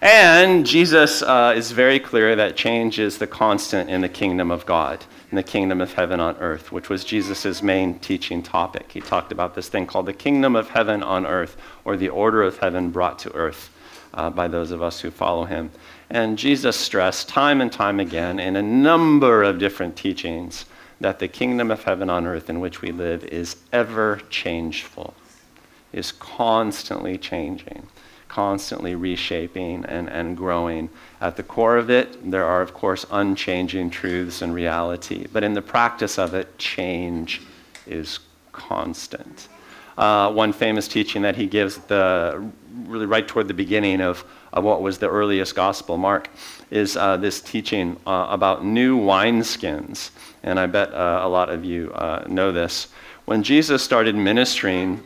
And 0.00 0.64
Jesus 0.64 1.22
uh, 1.22 1.54
is 1.56 1.72
very 1.72 1.98
clear 1.98 2.36
that 2.36 2.56
change 2.56 3.00
is 3.00 3.18
the 3.18 3.26
constant 3.26 3.90
in 3.90 4.00
the 4.00 4.08
kingdom 4.08 4.52
of 4.52 4.64
God, 4.64 5.04
in 5.32 5.36
the 5.36 5.42
kingdom 5.42 5.80
of 5.80 5.94
heaven 5.94 6.20
on 6.20 6.36
earth, 6.36 6.70
which 6.70 6.88
was 6.88 7.04
Jesus' 7.04 7.62
main 7.64 7.98
teaching 7.98 8.40
topic. 8.40 8.92
He 8.92 9.00
talked 9.00 9.32
about 9.32 9.56
this 9.56 9.68
thing 9.68 9.86
called 9.86 10.06
the 10.06 10.12
kingdom 10.12 10.54
of 10.54 10.70
heaven 10.70 11.02
on 11.02 11.26
earth, 11.26 11.56
or 11.84 11.96
the 11.96 12.10
order 12.10 12.44
of 12.44 12.58
heaven 12.58 12.90
brought 12.90 13.18
to 13.20 13.34
earth 13.34 13.70
uh, 14.14 14.30
by 14.30 14.46
those 14.46 14.70
of 14.70 14.82
us 14.82 15.00
who 15.00 15.10
follow 15.10 15.44
him. 15.44 15.70
And 16.10 16.38
Jesus 16.38 16.76
stressed 16.76 17.28
time 17.28 17.60
and 17.60 17.72
time 17.72 17.98
again 17.98 18.38
in 18.38 18.54
a 18.54 18.62
number 18.62 19.42
of 19.42 19.58
different 19.58 19.96
teachings 19.96 20.64
that 21.00 21.18
the 21.18 21.28
kingdom 21.28 21.70
of 21.70 21.84
heaven 21.84 22.10
on 22.10 22.26
earth 22.26 22.50
in 22.50 22.60
which 22.60 22.82
we 22.82 22.90
live 22.90 23.24
is 23.24 23.56
ever 23.72 24.20
changeful, 24.30 25.14
is 25.92 26.12
constantly 26.12 27.16
changing 27.16 27.86
constantly 28.28 28.94
reshaping 28.94 29.84
and, 29.86 30.08
and 30.08 30.36
growing. 30.36 30.88
At 31.20 31.36
the 31.36 31.42
core 31.42 31.76
of 31.76 31.90
it, 31.90 32.30
there 32.30 32.44
are, 32.44 32.62
of 32.62 32.74
course, 32.74 33.06
unchanging 33.10 33.90
truths 33.90 34.42
and 34.42 34.54
reality. 34.54 35.26
But 35.32 35.42
in 35.42 35.54
the 35.54 35.62
practice 35.62 36.18
of 36.18 36.34
it, 36.34 36.56
change 36.58 37.42
is 37.86 38.20
constant. 38.52 39.48
Uh, 39.96 40.30
one 40.32 40.52
famous 40.52 40.86
teaching 40.86 41.22
that 41.22 41.34
he 41.36 41.46
gives 41.46 41.78
the 41.78 42.50
really 42.84 43.06
right 43.06 43.26
toward 43.26 43.48
the 43.48 43.54
beginning 43.54 44.00
of, 44.00 44.24
of 44.52 44.64
what 44.64 44.82
was 44.82 44.98
the 44.98 45.08
earliest 45.08 45.54
gospel, 45.54 45.96
Mark, 45.96 46.28
is 46.70 46.96
uh, 46.96 47.16
this 47.16 47.40
teaching 47.40 47.96
uh, 48.06 48.26
about 48.30 48.64
new 48.64 48.98
wineskins. 48.98 50.10
And 50.42 50.58
I 50.58 50.66
bet 50.66 50.92
uh, 50.92 51.20
a 51.22 51.28
lot 51.28 51.50
of 51.50 51.64
you 51.64 51.92
uh, 51.94 52.24
know 52.26 52.52
this. 52.52 52.88
When 53.24 53.42
Jesus 53.42 53.82
started 53.82 54.14
ministering, 54.14 55.02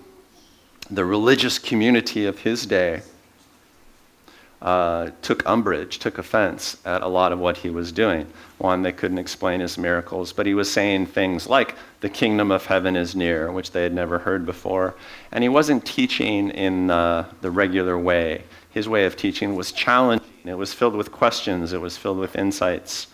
the 0.91 1.05
religious 1.05 1.59
community 1.59 2.27
of 2.27 2.39
his 2.39 2.67
day 2.67 3.03
uh, 4.61 5.11
took 5.23 5.45
umbrage, 5.45 5.99
took 5.99 6.19
offense 6.19 6.77
at 6.85 7.03
a 7.03 7.09
lot 7.09 7.33
of 7.33 7.41
what 7.41 7.57
he 7.57 7.71
was 7.71 7.91
doing. 7.91 8.27
One, 8.59 8.83
they 8.83 8.93
couldn't 8.93 9.19
explain 9.19 9.59
his 9.59 9.77
miracles, 9.77 10.33
but 10.33 10.47
he 10.47 10.55
was 10.55 10.71
saying 10.71 11.07
things 11.07 11.49
like, 11.49 11.75
the 12.01 12.09
kingdom 12.09 12.51
of 12.51 12.67
heaven 12.67 12.97
is 12.97 13.15
near, 13.17 13.51
which 13.51 13.73
they 13.73 13.83
had 13.83 13.95
never 13.95 14.19
heard 14.19 14.45
before. 14.47 14.95
And 15.33 15.43
he 15.43 15.49
wasn't 15.49 15.85
teaching 15.85 16.51
in 16.51 16.91
uh, 16.91 17.27
the 17.41 17.51
regular 17.51 17.99
way. 17.99 18.45
His 18.73 18.89
way 18.89 19.05
of 19.05 19.17
teaching 19.17 19.55
was 19.55 19.73
challenging, 19.73 20.27
it 20.45 20.55
was 20.55 20.73
filled 20.73 20.95
with 20.95 21.13
questions, 21.13 21.73
it 21.73 21.81
was 21.81 21.97
filled 21.97 22.19
with 22.19 22.37
insights, 22.37 23.07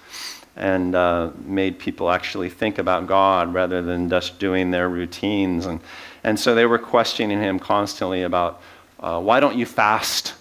and 0.57 0.95
uh, 0.95 1.31
made 1.45 1.79
people 1.79 2.11
actually 2.11 2.49
think 2.49 2.79
about 2.79 3.07
God 3.07 3.53
rather 3.53 3.83
than 3.83 4.09
just 4.09 4.39
doing 4.39 4.71
their 4.71 4.89
routines. 4.89 5.67
And, 5.67 5.81
and 6.25 6.39
so 6.39 6.55
they 6.55 6.67
were 6.67 6.79
questioning 6.79 7.39
him 7.39 7.59
constantly 7.59 8.23
about 8.23 8.63
uh, 9.01 9.21
why 9.21 9.41
don't 9.41 9.57
you 9.57 9.67
fast? 9.67 10.35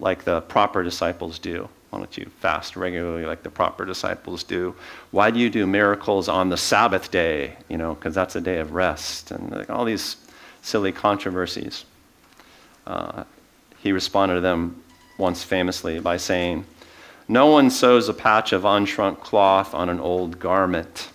like 0.00 0.24
the 0.24 0.40
proper 0.42 0.82
disciples 0.82 1.38
do? 1.38 1.68
Why 1.90 1.98
don't 1.98 2.16
you 2.16 2.26
fast 2.40 2.76
regularly 2.76 3.26
like 3.26 3.42
the 3.42 3.50
proper 3.50 3.84
disciples 3.84 4.42
do? 4.42 4.74
Why 5.10 5.30
do 5.30 5.38
you 5.38 5.50
do 5.50 5.66
miracles 5.66 6.28
on 6.28 6.48
the 6.48 6.56
Sabbath 6.56 7.10
day? 7.10 7.56
You 7.68 7.76
know, 7.76 7.94
because 7.94 8.14
that's 8.14 8.36
a 8.36 8.40
day 8.40 8.58
of 8.58 8.72
rest, 8.72 9.30
and 9.30 9.50
like 9.50 9.70
all 9.70 9.84
these 9.84 10.16
silly 10.62 10.92
controversies. 10.92 11.84
Uh, 12.86 13.24
he 13.82 13.92
responded 13.92 14.36
to 14.36 14.40
them 14.40 14.82
once 15.16 15.42
famously 15.42 16.00
by 16.00 16.16
saying, 16.16 16.64
No 17.28 17.46
one 17.46 17.70
sews 17.70 18.08
a 18.08 18.14
patch 18.14 18.52
of 18.52 18.62
unshrunk 18.62 19.20
cloth 19.20 19.74
on 19.74 19.88
an 19.88 20.00
old 20.00 20.38
garment. 20.38 21.10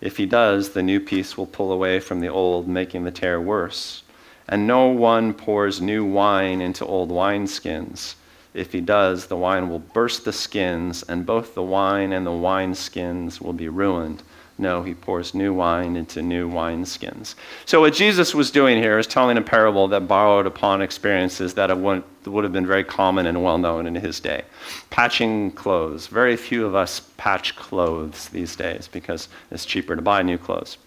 If 0.00 0.16
he 0.16 0.26
does, 0.26 0.70
the 0.70 0.82
new 0.82 1.00
piece 1.00 1.36
will 1.36 1.46
pull 1.46 1.72
away 1.72 2.00
from 2.00 2.20
the 2.20 2.28
old, 2.28 2.68
making 2.68 3.04
the 3.04 3.10
tear 3.10 3.40
worse. 3.40 4.02
And 4.46 4.66
no 4.66 4.88
one 4.88 5.32
pours 5.32 5.80
new 5.80 6.04
wine 6.04 6.60
into 6.60 6.84
old 6.84 7.10
wineskins. 7.10 8.14
If 8.52 8.72
he 8.72 8.80
does, 8.80 9.26
the 9.26 9.36
wine 9.36 9.68
will 9.68 9.78
burst 9.78 10.24
the 10.24 10.32
skins, 10.32 11.02
and 11.04 11.24
both 11.24 11.54
the 11.54 11.62
wine 11.62 12.12
and 12.12 12.26
the 12.26 12.30
wineskins 12.30 13.40
will 13.40 13.54
be 13.54 13.68
ruined. 13.68 14.22
No, 14.56 14.84
he 14.84 14.94
pours 14.94 15.34
new 15.34 15.52
wine 15.52 15.96
into 15.96 16.22
new 16.22 16.48
wineskins. 16.48 17.34
So, 17.64 17.80
what 17.80 17.92
Jesus 17.92 18.34
was 18.34 18.52
doing 18.52 18.80
here 18.80 19.00
is 19.00 19.06
telling 19.06 19.36
a 19.36 19.42
parable 19.42 19.88
that 19.88 20.06
borrowed 20.06 20.46
upon 20.46 20.80
experiences 20.80 21.54
that 21.54 21.76
would 21.76 22.44
have 22.44 22.52
been 22.52 22.66
very 22.66 22.84
common 22.84 23.26
and 23.26 23.42
well 23.42 23.58
known 23.58 23.86
in 23.86 23.96
his 23.96 24.20
day. 24.20 24.44
Patching 24.90 25.50
clothes. 25.50 26.06
Very 26.06 26.36
few 26.36 26.64
of 26.66 26.76
us 26.76 27.00
patch 27.16 27.56
clothes 27.56 28.28
these 28.28 28.54
days 28.54 28.86
because 28.86 29.28
it's 29.50 29.64
cheaper 29.64 29.96
to 29.96 30.02
buy 30.02 30.22
new 30.22 30.38
clothes 30.38 30.78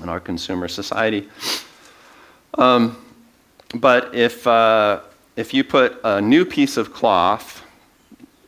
in 0.00 0.08
our 0.08 0.20
consumer 0.20 0.68
society. 0.68 1.28
Um, 2.56 2.96
but 3.74 4.14
if, 4.14 4.46
uh, 4.46 5.00
if 5.34 5.52
you 5.52 5.64
put 5.64 5.98
a 6.04 6.20
new 6.20 6.44
piece 6.44 6.76
of 6.76 6.92
cloth, 6.92 7.64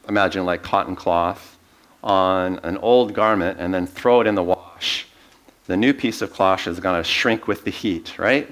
imagine 0.08 0.44
like 0.44 0.62
cotton 0.62 0.94
cloth, 0.94 1.57
on 2.02 2.58
an 2.60 2.76
old 2.78 3.14
garment 3.14 3.58
and 3.60 3.72
then 3.72 3.86
throw 3.86 4.20
it 4.20 4.26
in 4.26 4.34
the 4.34 4.42
wash, 4.42 5.06
the 5.66 5.76
new 5.76 5.92
piece 5.92 6.22
of 6.22 6.32
cloth 6.32 6.66
is 6.66 6.80
going 6.80 7.02
to 7.02 7.08
shrink 7.08 7.46
with 7.46 7.64
the 7.64 7.70
heat, 7.70 8.18
right? 8.18 8.50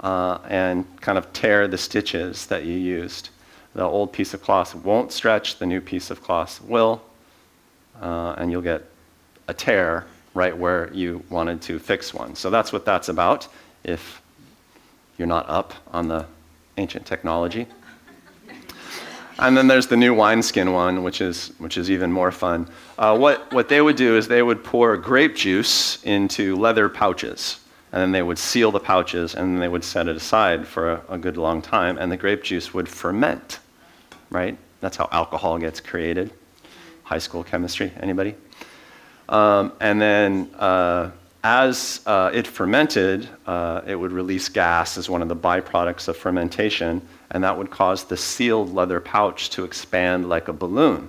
Uh, 0.00 0.38
and 0.48 0.84
kind 1.00 1.18
of 1.18 1.32
tear 1.32 1.66
the 1.66 1.78
stitches 1.78 2.46
that 2.46 2.64
you 2.64 2.74
used. 2.74 3.30
The 3.74 3.84
old 3.84 4.12
piece 4.12 4.34
of 4.34 4.42
cloth 4.42 4.74
won't 4.74 5.12
stretch, 5.12 5.58
the 5.58 5.66
new 5.66 5.80
piece 5.80 6.10
of 6.10 6.22
cloth 6.22 6.60
will, 6.62 7.02
uh, 8.00 8.34
and 8.38 8.50
you'll 8.50 8.62
get 8.62 8.84
a 9.48 9.54
tear 9.54 10.06
right 10.34 10.56
where 10.56 10.92
you 10.92 11.24
wanted 11.30 11.60
to 11.62 11.78
fix 11.78 12.12
one. 12.12 12.34
So 12.34 12.50
that's 12.50 12.72
what 12.72 12.84
that's 12.84 13.08
about. 13.08 13.48
If 13.84 14.20
you're 15.16 15.28
not 15.28 15.48
up 15.48 15.74
on 15.92 16.08
the 16.08 16.26
ancient 16.78 17.04
technology. 17.04 17.66
And 19.38 19.56
then 19.56 19.68
there's 19.68 19.86
the 19.86 19.96
new 19.96 20.14
wineskin 20.14 20.72
one, 20.72 21.04
which 21.04 21.20
is, 21.20 21.52
which 21.58 21.78
is 21.78 21.90
even 21.90 22.10
more 22.10 22.32
fun. 22.32 22.68
Uh, 22.98 23.16
what, 23.16 23.52
what 23.52 23.68
they 23.68 23.80
would 23.80 23.94
do 23.94 24.16
is 24.16 24.26
they 24.26 24.42
would 24.42 24.64
pour 24.64 24.96
grape 24.96 25.36
juice 25.36 26.02
into 26.02 26.56
leather 26.56 26.88
pouches, 26.88 27.60
and 27.92 28.02
then 28.02 28.10
they 28.10 28.22
would 28.22 28.38
seal 28.38 28.72
the 28.72 28.80
pouches, 28.80 29.36
and 29.36 29.54
then 29.54 29.60
they 29.60 29.68
would 29.68 29.84
set 29.84 30.08
it 30.08 30.16
aside 30.16 30.66
for 30.66 30.92
a, 30.92 31.02
a 31.10 31.18
good 31.18 31.36
long 31.36 31.62
time, 31.62 31.98
and 31.98 32.10
the 32.10 32.16
grape 32.16 32.42
juice 32.42 32.74
would 32.74 32.88
ferment, 32.88 33.60
right? 34.30 34.58
That's 34.80 34.96
how 34.96 35.08
alcohol 35.12 35.56
gets 35.58 35.80
created. 35.80 36.32
High 37.04 37.18
school 37.18 37.44
chemistry, 37.44 37.92
anybody? 38.00 38.34
Um, 39.28 39.72
and 39.80 40.00
then 40.00 40.50
uh, 40.58 41.10
as 41.44 42.00
uh, 42.06 42.30
it 42.34 42.46
fermented, 42.46 43.28
uh, 43.46 43.82
it 43.86 43.94
would 43.94 44.10
release 44.10 44.48
gas 44.48 44.98
as 44.98 45.08
one 45.08 45.22
of 45.22 45.28
the 45.28 45.36
byproducts 45.36 46.08
of 46.08 46.16
fermentation, 46.16 47.00
and 47.30 47.44
that 47.44 47.56
would 47.58 47.70
cause 47.70 48.04
the 48.04 48.16
sealed 48.16 48.74
leather 48.74 49.00
pouch 49.00 49.50
to 49.50 49.64
expand 49.64 50.28
like 50.28 50.48
a 50.48 50.52
balloon. 50.52 51.08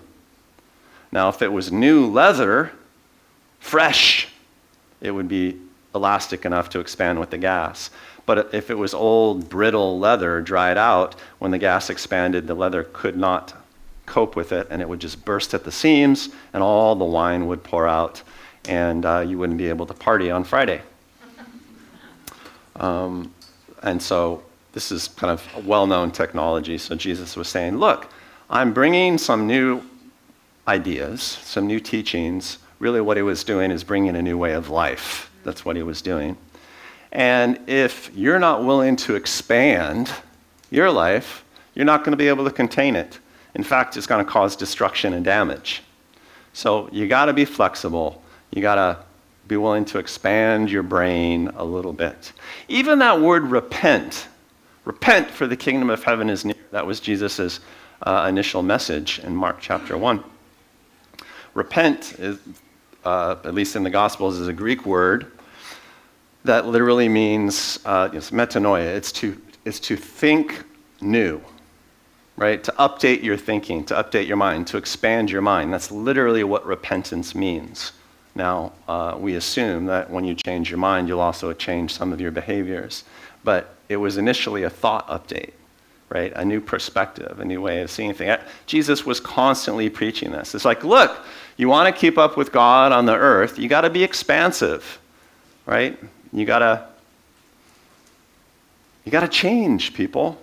Now, 1.11 1.29
if 1.29 1.41
it 1.41 1.51
was 1.51 1.71
new 1.71 2.05
leather, 2.05 2.71
fresh, 3.59 4.27
it 5.01 5.11
would 5.11 5.27
be 5.27 5.59
elastic 5.95 6.45
enough 6.45 6.69
to 6.69 6.79
expand 6.79 7.19
with 7.19 7.29
the 7.29 7.38
gas. 7.38 7.89
But 8.25 8.53
if 8.53 8.69
it 8.69 8.77
was 8.77 8.93
old, 8.93 9.49
brittle 9.49 9.97
leather 9.97 10.41
dried 10.41 10.77
out, 10.77 11.15
when 11.39 11.51
the 11.51 11.57
gas 11.57 11.89
expanded, 11.89 12.45
the 12.45 12.53
leather 12.53 12.83
could 12.93 13.17
not 13.17 13.55
cope 14.05 14.35
with 14.35 14.51
it, 14.51 14.67
and 14.69 14.81
it 14.81 14.89
would 14.89 14.99
just 14.99 15.23
burst 15.25 15.53
at 15.53 15.63
the 15.63 15.71
seams, 15.71 16.29
and 16.53 16.61
all 16.61 16.95
the 16.95 17.05
wine 17.05 17.47
would 17.47 17.63
pour 17.63 17.88
out, 17.88 18.21
and 18.67 19.05
uh, 19.05 19.19
you 19.25 19.38
wouldn't 19.38 19.57
be 19.57 19.69
able 19.69 19.85
to 19.85 19.93
party 19.93 20.29
on 20.31 20.43
Friday. 20.43 20.81
Um, 22.75 23.33
and 23.83 24.01
so 24.01 24.41
this 24.73 24.91
is 24.91 25.07
kind 25.07 25.31
of 25.31 25.47
a 25.55 25.61
well 25.61 25.88
known 25.88 26.11
technology. 26.11 26.77
So 26.77 26.95
Jesus 26.95 27.35
was 27.35 27.47
saying, 27.47 27.77
Look, 27.77 28.11
I'm 28.49 28.73
bringing 28.73 29.17
some 29.17 29.47
new 29.47 29.81
ideas, 30.67 31.21
some 31.21 31.67
new 31.67 31.79
teachings. 31.79 32.59
Really, 32.79 33.01
what 33.01 33.17
he 33.17 33.23
was 33.23 33.43
doing 33.43 33.71
is 33.71 33.83
bringing 33.83 34.15
a 34.15 34.21
new 34.21 34.38
way 34.38 34.53
of 34.53 34.69
life. 34.69 35.31
That's 35.43 35.65
what 35.65 35.75
he 35.75 35.83
was 35.83 36.01
doing. 36.01 36.38
And 37.11 37.59
if 37.67 38.11
you're 38.15 38.39
not 38.39 38.63
willing 38.63 38.95
to 38.97 39.15
expand 39.15 40.11
your 40.69 40.91
life, 40.91 41.43
you're 41.73 41.85
not 41.85 42.03
going 42.03 42.11
to 42.11 42.17
be 42.17 42.27
able 42.27 42.45
to 42.45 42.51
contain 42.51 42.95
it. 42.95 43.19
In 43.55 43.63
fact, 43.63 43.97
it's 43.97 44.05
going 44.05 44.23
to 44.23 44.31
cause 44.31 44.55
destruction 44.55 45.13
and 45.13 45.25
damage. 45.25 45.81
So 46.53 46.89
you 46.91 47.07
got 47.07 47.25
to 47.25 47.33
be 47.33 47.45
flexible. 47.45 48.21
You 48.51 48.61
got 48.61 48.75
to 48.75 49.03
be 49.47 49.57
willing 49.57 49.85
to 49.85 49.97
expand 49.97 50.69
your 50.69 50.83
brain 50.83 51.47
a 51.55 51.65
little 51.65 51.93
bit. 51.93 52.31
Even 52.67 52.99
that 52.99 53.19
word 53.19 53.43
repent, 53.45 54.27
repent 54.89 55.29
for 55.29 55.46
the 55.46 55.55
kingdom 55.55 55.91
of 55.91 56.03
heaven 56.03 56.31
is 56.31 56.43
near. 56.43 56.55
That 56.72 56.84
was 56.84 57.00
Jesus' 57.00 57.60
uh, 58.01 58.25
initial 58.27 58.63
message 58.63 59.19
in 59.19 59.36
Mark 59.36 59.58
chapter 59.62 59.96
1. 59.96 60.24
Repent, 61.53 62.13
is, 62.17 62.39
uh, 63.05 63.36
at 63.43 63.53
least 63.53 63.75
in 63.75 63.84
the 63.84 63.91
Gospels, 63.91 64.39
is 64.39 64.48
a 64.48 64.53
Greek 64.53 64.88
word 64.88 65.31
that 66.43 66.65
literally 66.65 67.08
means 67.08 67.77
uh, 67.86 68.10
it's 68.13 68.31
metanoia. 68.31 68.96
It's 68.96 69.12
to, 69.12 69.39
it's 69.63 69.79
to 69.81 69.96
think 69.96 70.63
new, 71.01 71.39
right? 72.36 72.63
To 72.63 72.72
update 72.79 73.22
your 73.22 73.38
thinking, 73.38 73.84
to 73.86 73.93
update 73.93 74.25
your 74.25 74.38
mind, 74.38 74.65
to 74.67 74.77
expand 74.77 75.29
your 75.29 75.43
mind. 75.43 75.72
That's 75.72 75.91
literally 75.91 76.43
what 76.43 76.65
repentance 76.65 77.36
means. 77.36 77.91
Now, 78.34 78.72
uh, 78.88 79.15
we 79.19 79.36
assume 79.36 79.86
that 79.86 80.10
when 80.10 80.25
you 80.25 80.34
change 80.34 80.72
your 80.72 80.79
mind, 80.79 81.08
you'll 81.08 81.19
also 81.19 81.53
change 81.53 81.93
some 81.93 82.12
of 82.12 82.19
your 82.19 82.31
behaviors. 82.31 83.03
But 83.43 83.75
it 83.89 83.98
was 83.98 84.17
initially 84.17 84.63
a 84.63 84.69
thought 84.69 85.08
update, 85.08 85.51
right? 86.10 86.31
A 86.36 86.46
new 86.46 86.62
perspective, 86.62 87.39
a 87.39 87.46
new 87.46 87.60
way 87.60 87.81
of 87.81 87.89
seeing 87.89 88.13
things. 88.13 88.39
Jesus 88.67 89.05
was 89.05 89.19
constantly 89.19 89.89
preaching 89.89 90.31
this. 90.31 90.55
It's 90.55 90.65
like, 90.65 90.84
look, 90.84 91.25
you 91.58 91.67
want 91.67 91.93
to 91.93 92.00
keep 92.00 92.17
up 92.17 92.38
with 92.38 92.51
God 92.51 92.91
on 92.91 93.05
the 93.05 93.15
earth, 93.15 93.60
you 93.60 93.67
got 93.67 93.81
to 93.81 93.89
be 93.89 94.03
expansive, 94.03 95.00
right? 95.65 96.00
You 96.31 96.46
got 96.46 96.60
to 96.60 96.88
you 99.05 99.12
got 99.12 99.22
to 99.22 99.27
change, 99.27 99.96
people. 99.96 100.39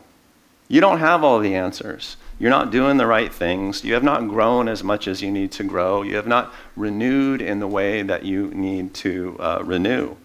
You 0.66 0.80
don't 0.80 0.98
have 0.98 1.22
all 1.22 1.38
the 1.38 1.54
answers. 1.54 2.16
You're 2.40 2.50
not 2.50 2.72
doing 2.72 2.96
the 2.96 3.06
right 3.06 3.32
things. 3.32 3.84
You 3.84 3.94
have 3.94 4.02
not 4.02 4.28
grown 4.28 4.66
as 4.68 4.82
much 4.82 5.06
as 5.06 5.22
you 5.22 5.30
need 5.30 5.52
to 5.52 5.62
grow. 5.62 6.02
You 6.02 6.16
have 6.16 6.26
not 6.26 6.52
renewed 6.74 7.40
in 7.40 7.60
the 7.60 7.68
way 7.68 8.02
that 8.02 8.24
you 8.24 8.48
need 8.48 8.92
to 8.94 9.36
uh, 9.38 9.62
renew. 9.64 10.16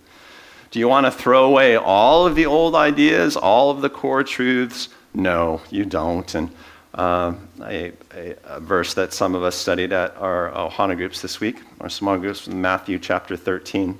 Do 0.71 0.79
you 0.79 0.87
want 0.87 1.05
to 1.05 1.11
throw 1.11 1.43
away 1.43 1.75
all 1.75 2.25
of 2.25 2.35
the 2.35 2.45
old 2.45 2.75
ideas, 2.75 3.35
all 3.35 3.71
of 3.71 3.81
the 3.81 3.89
core 3.89 4.23
truths? 4.23 4.87
No, 5.13 5.61
you 5.69 5.83
don't. 5.83 6.33
And 6.33 6.49
a, 6.93 7.35
a, 7.61 8.35
a, 8.45 8.59
verse 8.61 8.93
that 8.93 9.13
some 9.13 9.35
of 9.35 9.43
us 9.43 9.55
studied 9.55 9.91
at 9.91 10.15
our 10.15 10.49
Ohana 10.51 10.95
groups 10.95 11.21
this 11.21 11.41
week, 11.41 11.61
our 11.81 11.89
small 11.89 12.17
groups, 12.17 12.41
from 12.41 12.61
Matthew 12.61 12.99
chapter 12.99 13.35
13. 13.35 13.99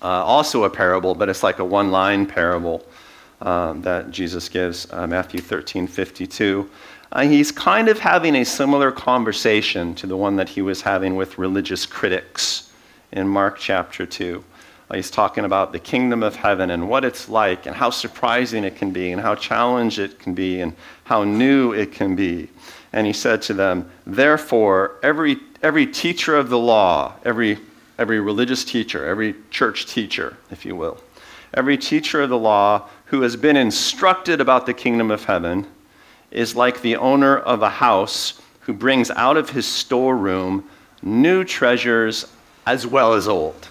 Uh, 0.00 0.06
also 0.06 0.62
a 0.64 0.70
parable, 0.70 1.16
but 1.16 1.28
it's 1.28 1.42
like 1.42 1.58
a 1.58 1.64
one 1.64 1.90
line 1.90 2.26
parable 2.26 2.84
um, 3.40 3.82
that 3.82 4.10
Jesus 4.12 4.48
gives, 4.48 4.90
uh, 4.92 5.06
Matthew 5.08 5.40
13 5.40 5.88
52. 5.88 6.70
Uh, 7.10 7.22
he's 7.22 7.50
kind 7.50 7.88
of 7.88 7.98
having 7.98 8.36
a 8.36 8.44
similar 8.44 8.92
conversation 8.92 9.94
to 9.96 10.06
the 10.06 10.16
one 10.16 10.36
that 10.36 10.48
he 10.48 10.62
was 10.62 10.80
having 10.80 11.16
with 11.16 11.38
religious 11.38 11.86
critics 11.86 12.70
in 13.10 13.28
Mark 13.28 13.58
chapter 13.58 14.06
2. 14.06 14.42
He's 14.92 15.10
talking 15.10 15.44
about 15.44 15.72
the 15.72 15.78
kingdom 15.78 16.22
of 16.22 16.36
heaven 16.36 16.70
and 16.70 16.88
what 16.88 17.04
it's 17.04 17.28
like, 17.28 17.66
and 17.66 17.74
how 17.74 17.88
surprising 17.90 18.64
it 18.64 18.76
can 18.76 18.90
be, 18.90 19.12
and 19.12 19.20
how 19.20 19.34
challenged 19.34 19.98
it 19.98 20.18
can 20.18 20.34
be, 20.34 20.60
and 20.60 20.74
how 21.04 21.24
new 21.24 21.72
it 21.72 21.92
can 21.92 22.14
be. 22.14 22.48
And 22.92 23.06
he 23.06 23.12
said 23.14 23.40
to 23.42 23.54
them, 23.54 23.90
Therefore, 24.06 24.96
every, 25.02 25.38
every 25.62 25.86
teacher 25.86 26.36
of 26.36 26.50
the 26.50 26.58
law, 26.58 27.14
every, 27.24 27.58
every 27.98 28.20
religious 28.20 28.64
teacher, 28.64 29.06
every 29.06 29.34
church 29.50 29.86
teacher, 29.86 30.36
if 30.50 30.66
you 30.66 30.76
will, 30.76 31.02
every 31.54 31.78
teacher 31.78 32.20
of 32.20 32.28
the 32.28 32.38
law 32.38 32.88
who 33.06 33.22
has 33.22 33.34
been 33.34 33.56
instructed 33.56 34.42
about 34.42 34.66
the 34.66 34.74
kingdom 34.74 35.10
of 35.10 35.24
heaven, 35.24 35.66
is 36.30 36.54
like 36.54 36.82
the 36.82 36.96
owner 36.96 37.38
of 37.38 37.62
a 37.62 37.68
house 37.70 38.40
who 38.60 38.72
brings 38.74 39.10
out 39.12 39.36
of 39.36 39.50
his 39.50 39.66
storeroom 39.66 40.68
new 41.02 41.44
treasures 41.44 42.26
as 42.66 42.86
well 42.86 43.14
as 43.14 43.26
old. 43.26 43.68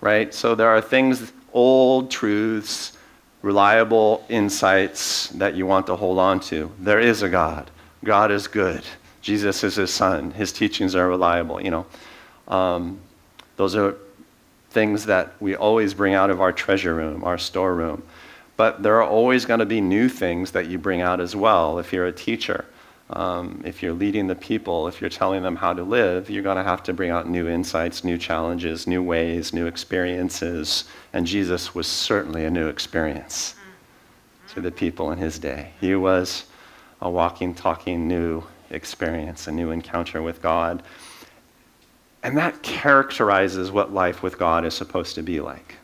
Right? 0.00 0.32
So 0.32 0.54
there 0.54 0.68
are 0.68 0.80
things, 0.80 1.32
old 1.52 2.10
truths, 2.10 2.96
reliable 3.42 4.24
insights 4.28 5.28
that 5.30 5.54
you 5.54 5.66
want 5.66 5.86
to 5.86 5.96
hold 5.96 6.18
on 6.18 6.40
to. 6.40 6.70
There 6.80 7.00
is 7.00 7.22
a 7.22 7.28
God. 7.28 7.70
God 8.04 8.30
is 8.30 8.46
good. 8.46 8.82
Jesus 9.22 9.64
is 9.64 9.76
his 9.76 9.92
son. 9.92 10.30
His 10.32 10.52
teachings 10.52 10.94
are 10.94 11.08
reliable. 11.08 11.60
You 11.60 11.70
know, 11.70 11.86
um, 12.48 13.00
those 13.56 13.74
are 13.74 13.96
things 14.70 15.06
that 15.06 15.32
we 15.40 15.56
always 15.56 15.94
bring 15.94 16.14
out 16.14 16.30
of 16.30 16.40
our 16.40 16.52
treasure 16.52 16.94
room, 16.94 17.24
our 17.24 17.38
storeroom. 17.38 18.02
But 18.56 18.82
there 18.82 18.96
are 18.96 19.08
always 19.08 19.44
going 19.44 19.60
to 19.60 19.66
be 19.66 19.80
new 19.80 20.08
things 20.08 20.50
that 20.52 20.66
you 20.66 20.78
bring 20.78 21.00
out 21.00 21.20
as 21.20 21.34
well 21.36 21.78
if 21.78 21.92
you're 21.92 22.06
a 22.06 22.12
teacher. 22.12 22.64
Um, 23.10 23.62
if 23.64 23.82
you're 23.82 23.94
leading 23.94 24.26
the 24.26 24.34
people, 24.34 24.86
if 24.86 25.00
you're 25.00 25.08
telling 25.08 25.42
them 25.42 25.56
how 25.56 25.72
to 25.72 25.82
live, 25.82 26.28
you're 26.28 26.42
going 26.42 26.58
to 26.58 26.62
have 26.62 26.82
to 26.84 26.92
bring 26.92 27.10
out 27.10 27.28
new 27.28 27.48
insights, 27.48 28.04
new 28.04 28.18
challenges, 28.18 28.86
new 28.86 29.02
ways, 29.02 29.52
new 29.52 29.66
experiences. 29.66 30.84
And 31.12 31.26
Jesus 31.26 31.74
was 31.74 31.86
certainly 31.86 32.44
a 32.44 32.50
new 32.50 32.68
experience 32.68 33.54
to 34.48 34.60
the 34.60 34.70
people 34.70 35.10
in 35.10 35.18
his 35.18 35.38
day. 35.38 35.72
He 35.80 35.94
was 35.94 36.44
a 37.00 37.08
walking, 37.08 37.54
talking, 37.54 38.06
new 38.06 38.44
experience, 38.70 39.46
a 39.46 39.52
new 39.52 39.70
encounter 39.70 40.20
with 40.20 40.42
God. 40.42 40.82
And 42.22 42.36
that 42.36 42.62
characterizes 42.62 43.70
what 43.70 43.94
life 43.94 44.22
with 44.22 44.38
God 44.38 44.66
is 44.66 44.74
supposed 44.74 45.14
to 45.14 45.22
be 45.22 45.40
like. 45.40 45.76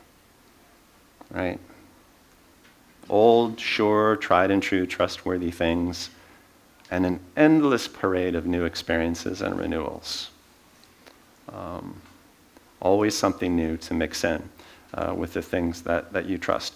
Right? 1.31 1.59
old, 3.09 3.59
sure, 3.59 4.15
tried 4.17 4.51
and 4.51 4.61
true, 4.61 4.85
trustworthy 4.85 5.51
things, 5.51 6.09
and 6.91 7.05
an 7.05 7.19
endless 7.35 7.87
parade 7.87 8.35
of 8.35 8.45
new 8.45 8.63
experiences 8.63 9.41
and 9.41 9.57
renewals. 9.57 10.29
Um, 11.51 12.01
always 12.79 13.15
something 13.15 13.55
new 13.55 13.77
to 13.77 13.93
mix 13.93 14.23
in 14.23 14.49
uh, 14.93 15.13
with 15.15 15.33
the 15.33 15.41
things 15.41 15.81
that, 15.83 16.13
that 16.13 16.25
you 16.25 16.37
trust. 16.37 16.75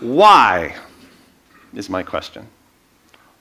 Why 0.00 0.76
is 1.74 1.88
my 1.88 2.02
question. 2.02 2.46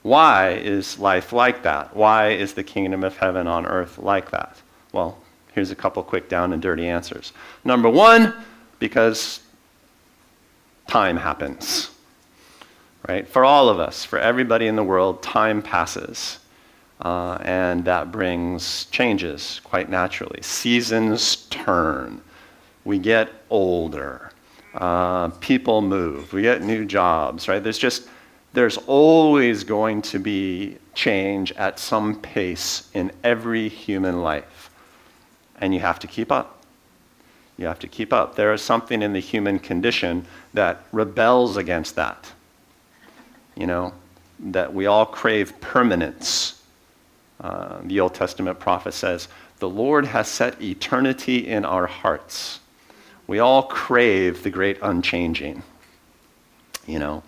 Why 0.03 0.51
is 0.51 0.97
life 0.97 1.31
like 1.31 1.63
that? 1.63 1.95
Why 1.95 2.29
is 2.29 2.53
the 2.53 2.63
kingdom 2.63 3.03
of 3.03 3.17
heaven 3.17 3.47
on 3.47 3.65
earth 3.65 3.97
like 3.97 4.31
that? 4.31 4.57
Well, 4.91 5.19
here's 5.53 5.71
a 5.71 5.75
couple 5.75 6.01
quick 6.03 6.27
down 6.27 6.53
and 6.53 6.61
dirty 6.61 6.87
answers. 6.87 7.33
Number 7.63 7.89
one, 7.89 8.33
because 8.79 9.41
time 10.87 11.17
happens 11.17 11.91
right? 13.07 13.27
For 13.27 13.43
all 13.43 13.69
of 13.69 13.79
us, 13.79 14.05
for 14.05 14.19
everybody 14.19 14.67
in 14.67 14.75
the 14.75 14.83
world, 14.83 15.21
time 15.23 15.61
passes. 15.61 16.39
Uh, 17.01 17.37
and 17.41 17.83
that 17.85 18.11
brings 18.11 18.85
changes 18.85 19.59
quite 19.63 19.89
naturally. 19.89 20.39
Seasons 20.41 21.47
turn. 21.49 22.21
We 22.85 22.99
get 22.99 23.29
older. 23.49 24.31
Uh, 24.75 25.29
people 25.39 25.81
move. 25.81 26.31
We 26.31 26.43
get 26.43 26.61
new 26.61 26.85
jobs, 26.85 27.47
right? 27.47 27.61
There's 27.61 27.79
just, 27.79 28.07
there's 28.53 28.77
always 28.77 29.63
going 29.63 30.03
to 30.03 30.19
be 30.19 30.77
change 30.93 31.51
at 31.53 31.79
some 31.79 32.21
pace 32.21 32.89
in 32.93 33.11
every 33.23 33.67
human 33.67 34.21
life. 34.21 34.69
And 35.59 35.73
you 35.73 35.79
have 35.79 35.99
to 35.99 36.07
keep 36.07 36.31
up. 36.31 36.63
You 37.57 37.65
have 37.65 37.79
to 37.79 37.87
keep 37.87 38.13
up. 38.13 38.35
There 38.35 38.53
is 38.53 38.61
something 38.61 39.01
in 39.01 39.13
the 39.13 39.19
human 39.19 39.59
condition 39.59 40.25
that 40.53 40.83
rebels 40.91 41.57
against 41.57 41.95
that 41.95 42.31
you 43.55 43.67
know, 43.67 43.93
that 44.39 44.73
we 44.73 44.85
all 44.85 45.05
crave 45.05 45.59
permanence. 45.61 46.61
Uh, 47.39 47.79
the 47.83 47.99
Old 47.99 48.13
Testament 48.13 48.59
prophet 48.59 48.93
says, 48.93 49.27
The 49.59 49.69
Lord 49.69 50.05
has 50.05 50.27
set 50.27 50.61
eternity 50.61 51.47
in 51.47 51.65
our 51.65 51.87
hearts. 51.87 52.59
We 53.27 53.39
all 53.39 53.63
crave 53.63 54.43
the 54.43 54.49
great 54.49 54.77
unchanging, 54.81 55.63
you 56.85 56.99
know, 56.99 57.23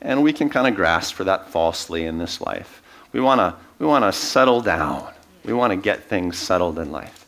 and 0.00 0.22
we 0.22 0.32
can 0.32 0.50
kind 0.50 0.66
of 0.66 0.74
grasp 0.74 1.14
for 1.14 1.24
that 1.24 1.48
falsely 1.48 2.04
in 2.04 2.18
this 2.18 2.40
life. 2.40 2.82
We 3.12 3.20
want 3.20 3.38
to 3.40 3.54
we 3.78 3.86
want 3.86 4.04
to 4.04 4.12
settle 4.12 4.60
down. 4.60 5.12
We 5.44 5.52
want 5.52 5.72
to 5.72 5.76
get 5.76 6.04
things 6.04 6.38
settled 6.38 6.78
in 6.78 6.90
life. 6.90 7.26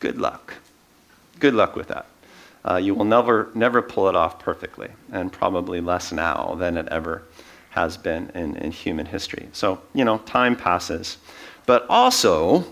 Good 0.00 0.18
luck. 0.18 0.54
Good 1.40 1.54
luck 1.54 1.76
with 1.76 1.88
that. 1.88 2.06
Uh, 2.68 2.76
you 2.76 2.94
will 2.94 3.04
never, 3.04 3.50
never 3.54 3.80
pull 3.80 4.08
it 4.08 4.16
off 4.16 4.38
perfectly, 4.38 4.88
and 5.10 5.32
probably 5.32 5.80
less 5.80 6.12
now 6.12 6.54
than 6.58 6.76
it 6.76 6.86
ever 6.88 7.22
has 7.70 7.96
been 7.96 8.30
in, 8.34 8.56
in 8.56 8.70
human 8.70 9.06
history. 9.06 9.48
So, 9.52 9.80
you 9.94 10.04
know, 10.04 10.18
time 10.18 10.54
passes. 10.54 11.16
But 11.64 11.86
also, 11.88 12.64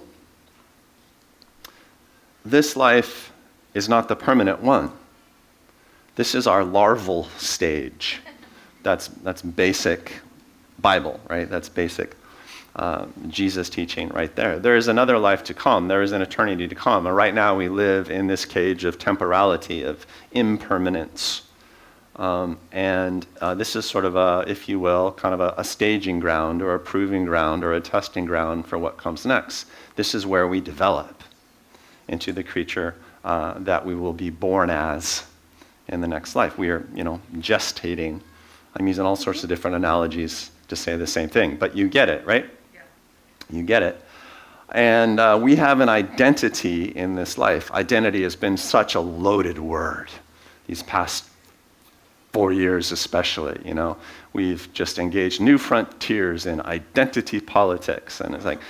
this 2.45 2.77
life 2.77 3.33
is 3.73 3.89
not 3.89 4.09
the 4.09 4.17
permanent 4.17 4.63
one. 4.63 4.93
This 6.17 6.35
is 6.35 6.47
our 6.47 6.65
larval 6.65 7.25
stage. 7.39 8.21
That's, 8.83 9.09
that's 9.09 9.43
basic 9.43 10.13
Bible, 10.79 11.21
right? 11.29 11.49
That's 11.49 11.69
basic 11.69 12.17
uh, 12.77 13.07
Jesus 13.29 13.71
teaching 13.71 14.11
right 14.11 14.35
there. 14.37 14.59
There 14.59 14.77
is 14.77 14.89
another 14.89 15.19
life 15.19 15.43
to 15.45 15.55
come. 15.55 15.89
There 15.89 16.03
is 16.03 16.13
an 16.13 16.21
eternity 16.21 16.69
to 16.69 16.75
come. 16.75 17.07
And 17.07 17.17
right 17.17 17.35
now 17.35 17.57
we 17.57 17.69
live 17.69 18.11
in 18.11 18.27
this 18.27 18.45
cage 18.45 18.85
of 18.85 18.99
temporality, 18.99 19.83
of 19.83 20.07
impermanence. 20.33 21.43
Um, 22.17 22.59
and 22.73 23.27
uh, 23.41 23.55
this 23.55 23.77
is 23.77 23.85
sort 23.87 24.05
of 24.05 24.17
a, 24.17 24.45
if 24.47 24.69
you 24.69 24.79
will, 24.79 25.13
kind 25.13 25.35
of 25.35 25.41
a, 25.41 25.55
a, 25.59 25.65
staging 25.65 26.19
ground 26.19 26.63
or 26.63 26.75
a 26.75 26.79
proving 26.79 27.27
ground 27.27 27.63
or 27.63 27.75
a 27.75 27.81
testing 27.81 28.25
ground 28.25 28.67
for 28.67 28.79
what 28.79 28.97
comes 28.97 29.27
next. 29.27 29.67
This 29.97 30.15
is 30.15 30.27
where 30.27 30.49
we 30.49 30.61
develop 30.63 31.23
into 32.09 32.33
the 32.33 32.43
creature 32.43 32.95
uh, 33.25 33.55
that 33.59 33.85
we 33.85 33.95
will 33.95 34.15
be 34.15 34.31
born 34.31 34.71
as 34.71 35.27
in 35.89 36.01
the 36.01 36.09
next 36.09 36.35
life. 36.35 36.57
We 36.57 36.71
are, 36.71 36.87
you 36.95 37.05
know, 37.05 37.21
gestating. 37.35 38.21
I'm 38.75 38.87
using 38.87 39.05
all 39.05 39.17
sorts 39.17 39.43
of 39.43 39.51
different 39.51 39.77
analogies 39.77 40.51
to 40.69 40.77
say 40.77 40.97
the 40.97 41.07
same 41.07 41.29
thing, 41.29 41.57
but 41.57 41.77
you 41.77 41.89
get 41.89 42.09
it, 42.09 42.27
right? 42.27 42.47
You 43.51 43.63
get 43.63 43.83
it. 43.83 44.03
And 44.71 45.21
uh, 45.21 45.39
we 45.41 45.57
have 45.57 45.81
an 45.81 45.89
identity 45.89 46.87
in 46.87 47.15
this 47.15 47.39
life. 47.39 47.71
Identity 47.73 48.23
has 48.25 48.35
been 48.35 48.57
such 48.57 48.95
a 48.95 49.01
loaded 49.01 49.59
word 49.59 50.11
these 50.67 50.83
past 50.83 51.29
four 52.33 52.53
years, 52.53 52.93
especially. 52.93 53.61
You 53.65 53.75
know, 53.75 53.97
we've 54.33 54.69
just 54.73 54.99
engaged 54.99 55.41
new 55.41 55.57
frontiers 55.57 56.47
in 56.47 56.61
identity 56.63 57.41
politics, 57.41 58.21
and 58.21 58.35
it's 58.35 58.45
like 58.45 58.61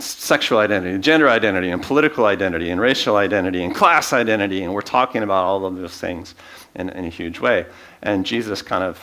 sexual 0.00 0.58
identity, 0.58 0.98
gender 0.98 1.28
identity, 1.28 1.70
and 1.70 1.82
political 1.82 2.26
identity, 2.26 2.70
and 2.70 2.80
racial 2.80 3.16
identity, 3.16 3.62
and 3.62 3.74
class 3.74 4.12
identity, 4.12 4.64
and 4.64 4.74
we're 4.74 4.82
talking 4.82 5.22
about 5.22 5.44
all 5.44 5.64
of 5.64 5.76
those 5.76 5.96
things 5.96 6.34
in, 6.74 6.88
in 6.90 7.04
a 7.04 7.08
huge 7.08 7.38
way. 7.38 7.66
And 8.02 8.26
Jesus 8.26 8.60
kind 8.60 8.82
of 8.82 9.00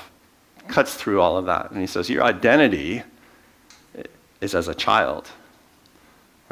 cuts 0.67 0.93
through 0.93 1.21
all 1.21 1.37
of 1.37 1.45
that, 1.45 1.71
and 1.71 1.79
he 1.79 1.87
says, 1.87 2.09
Your 2.09 2.23
identity 2.23 3.03
is 4.41 4.55
as 4.55 4.67
a 4.67 4.75
child, 4.75 5.29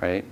right? 0.02 0.24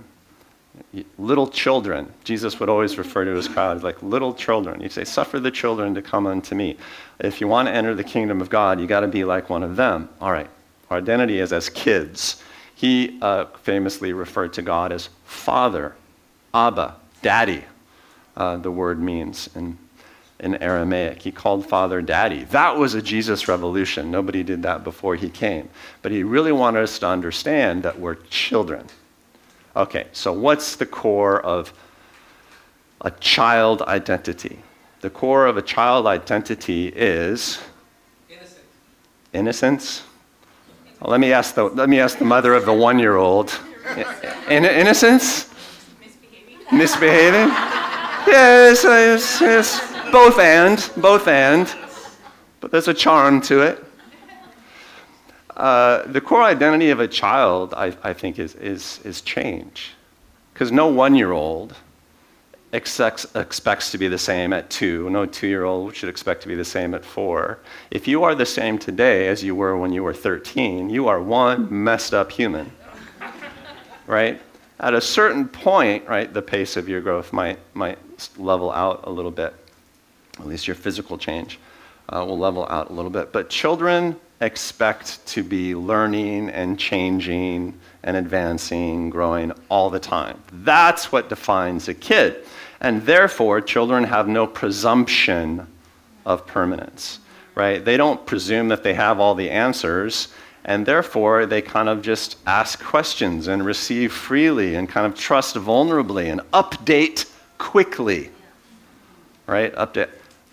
Little 1.18 1.48
children. 1.48 2.12
Jesus 2.24 2.60
would 2.60 2.68
always 2.68 2.96
refer 2.96 3.24
to 3.24 3.32
his 3.32 3.48
crowd 3.48 3.82
like 3.82 4.00
little 4.02 4.32
children. 4.32 4.80
He'd 4.80 4.92
say, 4.92 5.04
Suffer 5.04 5.40
the 5.40 5.50
children 5.50 5.94
to 5.94 6.02
come 6.02 6.26
unto 6.26 6.54
me. 6.54 6.76
If 7.18 7.40
you 7.40 7.48
want 7.48 7.66
to 7.68 7.74
enter 7.74 7.94
the 7.94 8.04
kingdom 8.04 8.40
of 8.40 8.48
God, 8.48 8.80
you 8.80 8.86
got 8.86 9.00
to 9.00 9.08
be 9.08 9.24
like 9.24 9.50
one 9.50 9.64
of 9.64 9.74
them. 9.76 10.08
All 10.20 10.30
right. 10.30 10.48
Our 10.88 10.98
identity 10.98 11.40
is 11.40 11.52
as 11.52 11.68
kids. 11.68 12.42
He 12.74 13.18
uh, 13.20 13.46
famously 13.62 14.12
referred 14.12 14.52
to 14.54 14.62
God 14.62 14.92
as 14.92 15.08
Father, 15.24 15.96
Abba, 16.54 16.94
Daddy, 17.22 17.64
uh, 18.36 18.56
the 18.58 18.70
word 18.70 19.00
means. 19.00 19.50
And 19.54 19.76
in 20.40 20.54
Aramaic. 20.62 21.22
He 21.22 21.32
called 21.32 21.66
Father 21.66 22.00
Daddy. 22.00 22.44
That 22.44 22.76
was 22.76 22.94
a 22.94 23.02
Jesus 23.02 23.48
revolution. 23.48 24.10
Nobody 24.10 24.42
did 24.42 24.62
that 24.62 24.84
before 24.84 25.16
he 25.16 25.28
came. 25.28 25.68
But 26.02 26.12
he 26.12 26.22
really 26.22 26.52
wanted 26.52 26.82
us 26.82 26.98
to 27.00 27.08
understand 27.08 27.82
that 27.82 27.98
we're 27.98 28.16
children. 28.30 28.86
Okay, 29.74 30.06
so 30.12 30.32
what's 30.32 30.76
the 30.76 30.86
core 30.86 31.40
of 31.40 31.72
a 33.00 33.10
child 33.10 33.82
identity? 33.82 34.60
The 35.00 35.10
core 35.10 35.46
of 35.46 35.56
a 35.56 35.62
child 35.62 36.06
identity 36.06 36.88
is 36.88 37.60
innocence. 38.28 38.60
Innocence? 39.32 40.02
Well, 41.00 41.10
let 41.12 41.20
me 41.20 41.32
ask 41.32 41.54
the 41.54 41.64
let 41.64 41.88
me 41.88 42.00
ask 42.00 42.18
the 42.18 42.24
mother 42.24 42.54
of 42.54 42.64
the 42.64 42.72
one-year-old. 42.72 43.56
In, 44.48 44.64
innocence? 44.64 45.50
Misbehaving. 46.00 46.78
Misbehaving? 46.78 47.56
Yes, 48.28 48.84
yes, 48.84 49.40
yes 49.40 49.97
both 50.12 50.38
and, 50.38 50.90
both 50.96 51.28
and, 51.28 51.72
but 52.60 52.70
there's 52.70 52.88
a 52.88 52.94
charm 52.94 53.40
to 53.42 53.60
it. 53.62 53.84
Uh, 55.56 56.06
the 56.06 56.20
core 56.20 56.42
identity 56.42 56.90
of 56.90 57.00
a 57.00 57.08
child, 57.08 57.74
I, 57.74 57.94
I 58.02 58.12
think, 58.12 58.38
is, 58.38 58.54
is, 58.54 59.00
is 59.04 59.20
change. 59.20 59.92
Because 60.52 60.70
no 60.72 60.86
one 60.86 61.14
year 61.14 61.32
old 61.32 61.74
expects, 62.72 63.26
expects 63.34 63.90
to 63.90 63.98
be 63.98 64.08
the 64.08 64.18
same 64.18 64.52
at 64.52 64.70
two. 64.70 65.10
No 65.10 65.26
two 65.26 65.46
year 65.46 65.64
old 65.64 65.94
should 65.94 66.08
expect 66.08 66.42
to 66.42 66.48
be 66.48 66.54
the 66.54 66.64
same 66.64 66.94
at 66.94 67.04
four. 67.04 67.58
If 67.90 68.06
you 68.06 68.24
are 68.24 68.34
the 68.34 68.46
same 68.46 68.78
today 68.78 69.28
as 69.28 69.42
you 69.42 69.54
were 69.54 69.76
when 69.76 69.92
you 69.92 70.02
were 70.02 70.14
13, 70.14 70.90
you 70.90 71.08
are 71.08 71.20
one 71.20 71.66
messed 71.70 72.14
up 72.14 72.30
human. 72.30 72.70
right? 74.06 74.40
At 74.80 74.94
a 74.94 75.00
certain 75.00 75.48
point, 75.48 76.06
right, 76.06 76.32
the 76.32 76.42
pace 76.42 76.76
of 76.76 76.88
your 76.88 77.00
growth 77.00 77.32
might, 77.32 77.58
might 77.74 77.98
level 78.38 78.70
out 78.70 79.00
a 79.04 79.10
little 79.10 79.32
bit 79.32 79.54
at 80.38 80.46
least 80.46 80.66
your 80.66 80.76
physical 80.76 81.18
change 81.18 81.58
uh, 82.08 82.24
will 82.26 82.38
level 82.38 82.66
out 82.70 82.90
a 82.90 82.92
little 82.92 83.10
bit. 83.10 83.32
But 83.32 83.50
children 83.50 84.16
expect 84.40 85.26
to 85.26 85.42
be 85.42 85.74
learning 85.74 86.50
and 86.50 86.78
changing 86.78 87.78
and 88.04 88.16
advancing, 88.16 89.10
growing 89.10 89.52
all 89.68 89.90
the 89.90 89.98
time. 89.98 90.40
That's 90.52 91.10
what 91.10 91.28
defines 91.28 91.88
a 91.88 91.94
kid. 91.94 92.44
And 92.80 93.02
therefore, 93.02 93.60
children 93.60 94.04
have 94.04 94.28
no 94.28 94.46
presumption 94.46 95.66
of 96.24 96.46
permanence, 96.46 97.18
right? 97.54 97.84
They 97.84 97.96
don't 97.96 98.24
presume 98.24 98.68
that 98.68 98.84
they 98.84 98.94
have 98.94 99.18
all 99.18 99.34
the 99.34 99.50
answers, 99.50 100.28
and 100.64 100.86
therefore 100.86 101.46
they 101.46 101.60
kind 101.60 101.88
of 101.88 102.02
just 102.02 102.36
ask 102.46 102.82
questions 102.82 103.48
and 103.48 103.64
receive 103.64 104.12
freely 104.12 104.76
and 104.76 104.88
kind 104.88 105.06
of 105.06 105.18
trust 105.18 105.56
vulnerably 105.56 106.30
and 106.30 106.40
update 106.52 107.28
quickly, 107.58 108.30
right? 109.46 109.74
Update. 109.74 110.10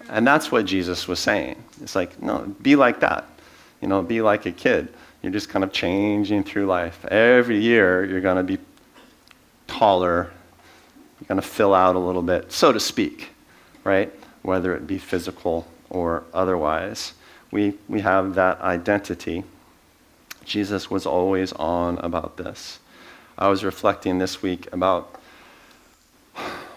And 0.10 0.26
that's 0.26 0.52
what 0.52 0.65
Jesus 0.65 1.08
was 1.08 1.20
saying. 1.20 1.63
It's 1.82 1.96
like, 1.96 2.22
no, 2.22 2.56
be 2.62 2.76
like 2.76 3.00
that. 3.00 3.26
You 3.82 3.88
know, 3.88 4.02
be 4.02 4.22
like 4.22 4.46
a 4.46 4.52
kid. 4.52 4.94
You're 5.22 5.32
just 5.32 5.50
kind 5.50 5.63
of 5.63 5.72
changing 5.72 6.44
through 6.44 6.68
life. 6.68 7.04
Every 7.06 7.60
year, 7.60 8.06
you're 8.06 8.22
going 8.22 8.38
to 8.38 8.44
be 8.44 8.60
taller. 9.68 10.32
You're 11.20 11.28
going 11.28 11.41
to 11.41 11.48
fill 11.48 11.74
out 11.74 11.96
a 11.96 12.00
little 12.00 12.22
bit, 12.22 12.52
so 12.52 12.72
to 12.72 12.80
speak, 12.80 13.30
right? 13.84 14.13
Whether 14.44 14.76
it 14.76 14.86
be 14.86 14.98
physical 14.98 15.68
or 15.89 16.24
otherwise. 16.34 17.13
We, 17.52 17.78
we 17.88 18.02
have 18.02 18.36
that 18.36 18.62
identity. 18.62 19.44
Jesus 20.44 20.91
was 20.91 21.06
always 21.06 21.54
on 21.54 21.98
about 22.00 22.38
this. 22.38 22.80
I 23.38 23.48
was 23.48 23.63
reflecting 23.63 24.20
this 24.20 24.41
week 24.41 24.68
about 24.72 25.20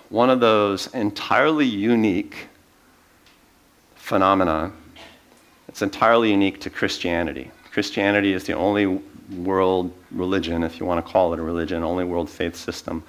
one 0.08 0.30
of 0.30 0.40
those 0.40 0.86
entirely 0.94 1.66
unique 1.66 2.48
phenomenon. 4.08 4.72
It's 5.68 5.82
entirely 5.82 6.30
unique 6.30 6.60
to 6.62 6.70
Christianity. 6.70 7.50
Christianity 7.70 8.32
is 8.32 8.44
the 8.44 8.54
only 8.54 8.86
world 9.36 9.92
religion, 10.10 10.62
if 10.62 10.80
you 10.80 10.86
want 10.86 11.04
to 11.04 11.12
call 11.12 11.34
it 11.34 11.38
a 11.38 11.42
religion, 11.42 11.84
only 11.84 12.04
world 12.04 12.30
faith 12.30 12.56
system 12.56 13.04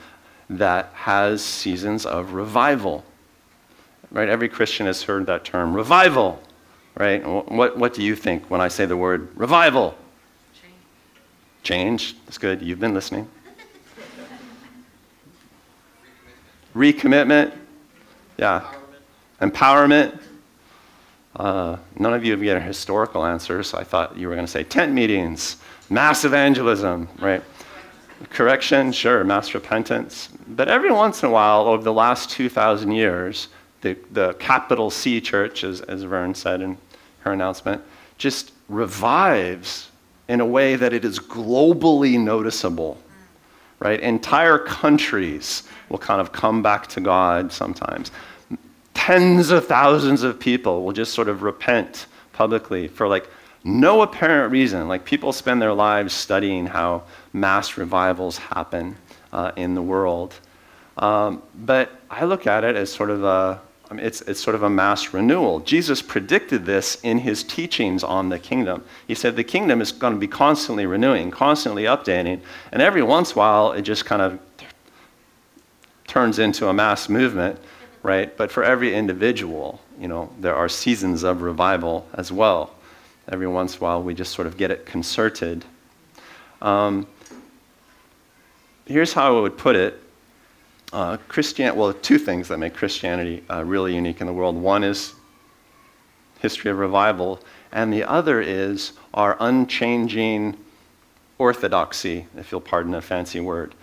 that 0.49 0.89
has 0.93 1.41
seasons 1.41 2.05
of 2.05 2.33
revival. 2.33 3.05
Right? 4.11 4.27
Every 4.27 4.49
Christian 4.49 4.87
has 4.87 5.01
heard 5.01 5.25
that 5.27 5.45
term, 5.45 5.73
revival. 5.73 6.43
Right? 6.95 7.25
What, 7.25 7.77
what 7.77 7.93
do 7.93 8.03
you 8.03 8.15
think 8.15 8.49
when 8.51 8.59
I 8.59 8.67
say 8.67 8.85
the 8.85 8.97
word 8.97 9.29
revival? 9.37 9.95
Change. 10.61 10.73
Change. 11.63 12.25
That's 12.25 12.37
good. 12.37 12.61
You've 12.61 12.81
been 12.81 12.93
listening. 12.93 13.25
Recommitment. 16.75 17.53
Yeah. 18.37 18.69
Empowerment. 19.41 19.49
Empowerment. 20.11 20.28
Uh, 21.35 21.77
none 21.97 22.13
of 22.13 22.25
you 22.25 22.31
have 22.31 22.41
given 22.41 22.61
historical 22.61 23.25
answers, 23.25 23.67
so 23.67 23.77
I 23.77 23.83
thought 23.83 24.17
you 24.17 24.27
were 24.27 24.35
going 24.35 24.45
to 24.45 24.51
say 24.51 24.63
tent 24.63 24.93
meetings, 24.93 25.57
mass 25.89 26.25
evangelism, 26.25 27.07
right? 27.19 27.43
Correction, 28.29 28.91
sure, 28.91 29.23
mass 29.23 29.53
repentance. 29.53 30.29
But 30.47 30.67
every 30.67 30.91
once 30.91 31.23
in 31.23 31.29
a 31.29 31.31
while, 31.31 31.61
over 31.67 31.83
the 31.83 31.93
last 31.93 32.31
2,000 32.31 32.91
years, 32.91 33.47
the, 33.81 33.95
the 34.11 34.33
capital 34.33 34.89
C 34.89 35.21
church, 35.21 35.63
as, 35.63 35.81
as 35.81 36.03
Vern 36.03 36.35
said 36.35 36.61
in 36.61 36.77
her 37.19 37.31
announcement, 37.31 37.81
just 38.17 38.51
revives 38.67 39.89
in 40.27 40.41
a 40.41 40.45
way 40.45 40.75
that 40.75 40.93
it 40.93 41.05
is 41.05 41.19
globally 41.19 42.19
noticeable. 42.19 43.01
Right? 43.79 43.99
Entire 44.01 44.57
countries 44.57 45.63
will 45.87 45.99
kind 45.99 46.19
of 46.19 46.33
come 46.33 46.61
back 46.61 46.87
to 46.87 46.99
God 46.99 47.53
sometimes 47.53 48.11
tens 48.99 49.49
of 49.49 49.65
thousands 49.65 50.23
of 50.23 50.37
people 50.37 50.83
will 50.83 50.91
just 50.91 51.13
sort 51.13 51.29
of 51.29 51.41
repent 51.41 52.05
publicly 52.33 52.89
for 52.89 53.07
like 53.07 53.29
no 53.63 54.01
apparent 54.01 54.51
reason. 54.51 54.89
Like 54.89 55.05
people 55.05 55.31
spend 55.31 55.61
their 55.61 55.71
lives 55.73 56.13
studying 56.13 56.65
how 56.65 57.03
mass 57.31 57.77
revivals 57.77 58.37
happen 58.37 58.97
uh, 59.31 59.53
in 59.55 59.73
the 59.73 59.81
world. 59.81 60.37
Um, 60.97 61.41
but 61.55 61.91
I 62.09 62.25
look 62.25 62.45
at 62.45 62.65
it 62.65 62.75
as 62.75 62.91
sort 62.91 63.09
of 63.09 63.23
a, 63.23 63.61
I 63.89 63.93
mean, 63.93 64.05
it's, 64.05 64.19
it's 64.23 64.41
sort 64.41 64.55
of 64.55 64.63
a 64.63 64.69
mass 64.69 65.13
renewal. 65.13 65.61
Jesus 65.61 66.01
predicted 66.01 66.65
this 66.65 66.99
in 67.01 67.19
his 67.19 67.41
teachings 67.41 68.03
on 68.03 68.27
the 68.27 68.37
kingdom. 68.37 68.83
He 69.07 69.15
said 69.15 69.37
the 69.37 69.45
kingdom 69.45 69.79
is 69.79 69.93
going 69.93 70.13
to 70.13 70.19
be 70.19 70.27
constantly 70.27 70.85
renewing, 70.85 71.31
constantly 71.31 71.83
updating, 71.83 72.41
and 72.73 72.81
every 72.81 73.01
once 73.01 73.31
in 73.31 73.37
a 73.37 73.39
while 73.39 73.71
it 73.71 73.83
just 73.83 74.03
kind 74.03 74.21
of 74.21 74.39
turns 76.05 76.37
into 76.37 76.67
a 76.67 76.73
mass 76.73 77.07
movement, 77.07 77.57
right? 78.03 78.35
But 78.37 78.51
for 78.51 78.63
every 78.63 78.93
individual, 78.95 79.81
you 79.99 80.07
know, 80.07 80.31
there 80.39 80.55
are 80.55 80.69
seasons 80.69 81.23
of 81.23 81.41
revival 81.41 82.07
as 82.13 82.31
well. 82.31 82.73
Every 83.31 83.47
once 83.47 83.75
in 83.75 83.79
a 83.79 83.83
while 83.83 84.03
we 84.03 84.13
just 84.13 84.33
sort 84.33 84.47
of 84.47 84.57
get 84.57 84.71
it 84.71 84.85
concerted. 84.85 85.65
Um, 86.61 87.07
here's 88.85 89.13
how 89.13 89.37
I 89.37 89.41
would 89.41 89.57
put 89.57 89.75
it 89.75 90.01
uh, 90.91 91.17
Christian, 91.27 91.75
well, 91.75 91.93
two 91.93 92.17
things 92.17 92.47
that 92.47 92.57
make 92.57 92.73
Christianity 92.73 93.43
uh, 93.49 93.63
really 93.63 93.93
unique 93.93 94.21
in 94.21 94.27
the 94.27 94.33
world. 94.33 94.55
One 94.55 94.83
is 94.83 95.13
history 96.39 96.71
of 96.71 96.79
revival, 96.79 97.39
and 97.71 97.93
the 97.93 98.03
other 98.03 98.41
is 98.41 98.93
our 99.13 99.37
unchanging 99.39 100.57
orthodoxy, 101.37 102.25
if 102.35 102.51
you'll 102.51 102.61
pardon 102.61 102.95
a 102.95 103.01
fancy 103.01 103.39
word. 103.39 103.75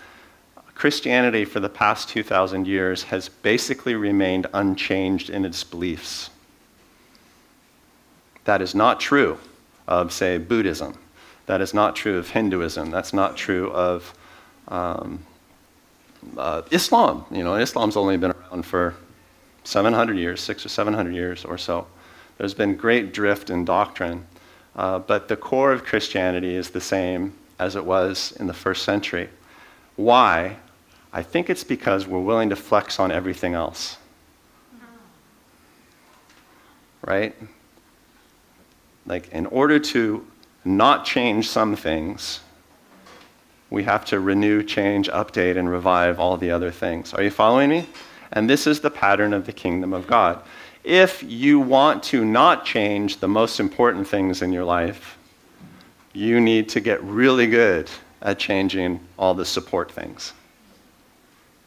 Christianity 0.77 1.47
for 1.47 1.59
the 1.59 1.71
past 1.71 2.11
2,000 2.11 2.67
years 2.67 3.05
has 3.05 3.31
basically 3.31 3.95
remained 3.95 4.47
unchanged 4.53 5.31
in 5.31 5.47
its 5.47 5.65
beliefs. 5.65 6.29
That 8.45 8.61
is 8.61 8.75
not 8.75 9.01
true 9.01 9.39
of, 9.89 10.13
say, 10.13 10.37
Buddhism. 10.37 10.99
That 11.47 11.63
is 11.63 11.73
not 11.73 11.97
true 11.97 12.19
of 12.19 12.29
Hinduism. 12.29 12.91
That's 12.91 13.15
not 13.15 13.39
true 13.39 13.71
of 13.73 14.13
um, 14.69 15.25
uh, 16.37 16.63
Islam. 16.71 17.25
You 17.31 17.43
know, 17.43 17.55
Islam's 17.55 17.97
only 17.97 18.19
been 18.19 18.33
around 18.33 18.67
for 18.67 18.95
700 19.65 20.19
years, 20.19 20.43
six 20.43 20.67
or 20.67 20.69
700 20.69 21.15
years 21.15 21.45
or 21.47 21.57
so. 21.57 21.87
There's 22.37 22.55
been 22.55 22.77
great 22.77 23.15
drift 23.15 23.49
in 23.49 23.65
doctrine, 23.65 24.27
uh, 24.75 24.99
but 24.99 25.29
the 25.29 25.37
core 25.37 25.73
of 25.73 25.85
Christianity 25.85 26.55
is 26.55 26.69
the 26.71 26.83
same 26.83 27.33
as 27.59 27.77
it 27.77 27.85
was 27.87 28.33
in 28.39 28.47
the 28.47 28.53
first 28.53 28.83
century. 28.83 29.31
Why? 29.97 30.57
I 31.17 31.23
think 31.23 31.49
it's 31.49 31.65
because 31.65 32.07
we're 32.07 32.21
willing 32.21 32.51
to 32.51 32.57
flex 32.57 33.01
on 33.01 33.11
everything 33.11 33.55
else. 33.55 33.97
Right? 37.01 37.35
Like, 39.07 39.33
in 39.33 39.47
order 39.47 39.79
to 39.79 40.27
not 40.63 41.07
change 41.07 41.49
some 41.49 41.75
things, 41.75 42.41
we 43.71 43.85
have 43.85 44.05
to 44.07 44.21
renew, 44.21 44.63
change, 44.63 45.09
update, 45.09 45.57
and 45.57 45.71
revive 45.71 46.21
all 46.21 46.37
the 46.37 46.51
other 46.51 46.71
things. 46.71 47.15
Are 47.15 47.23
you 47.23 47.31
following 47.31 47.71
me? 47.71 47.87
And 48.33 48.51
this 48.51 48.67
is 48.67 48.81
the 48.81 48.91
pattern 48.91 49.33
of 49.33 49.47
the 49.47 49.55
kingdom 49.55 49.95
of 49.95 50.07
God. 50.07 50.43
If 50.85 51.23
you 51.23 51.61
want 51.61 52.03
to 52.13 52.27
not 52.27 52.67
change 52.67 53.21
the 53.21 53.29
most 53.29 53.59
important 53.59 54.07
things 54.07 54.43
in 54.43 54.53
your 54.53 54.65
life, 54.65 55.17
you 56.13 56.43
need 56.43 56.69
to 56.69 56.81
get 56.81 57.03
really 57.03 57.47
good 57.47 57.91
at 58.21 58.39
changing 58.39 59.01
all 59.19 59.33
the 59.33 59.47
support 59.47 59.91
things. 59.91 60.35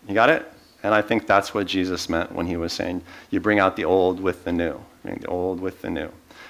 You 0.10 0.14
got 0.14 0.30
it? 0.30 0.52
And 0.84 0.94
I 0.94 1.02
think 1.02 1.28
that's 1.28 1.54
what 1.54 1.68
Jesus 1.68 2.10
meant 2.10 2.34
when 2.34 2.48
he 2.48 2.58
was 2.58 2.74
saying, 2.74 3.02
you 3.30 3.40
bring 3.40 3.60
out 3.60 3.78
the 3.78 3.86
old 3.86 4.20
with 4.20 4.44
the 4.44 4.52
new. 4.52 4.82
The 5.06 5.28
old 5.28 5.62
with 5.62 5.82
the 5.82 5.90
new. 5.90 6.10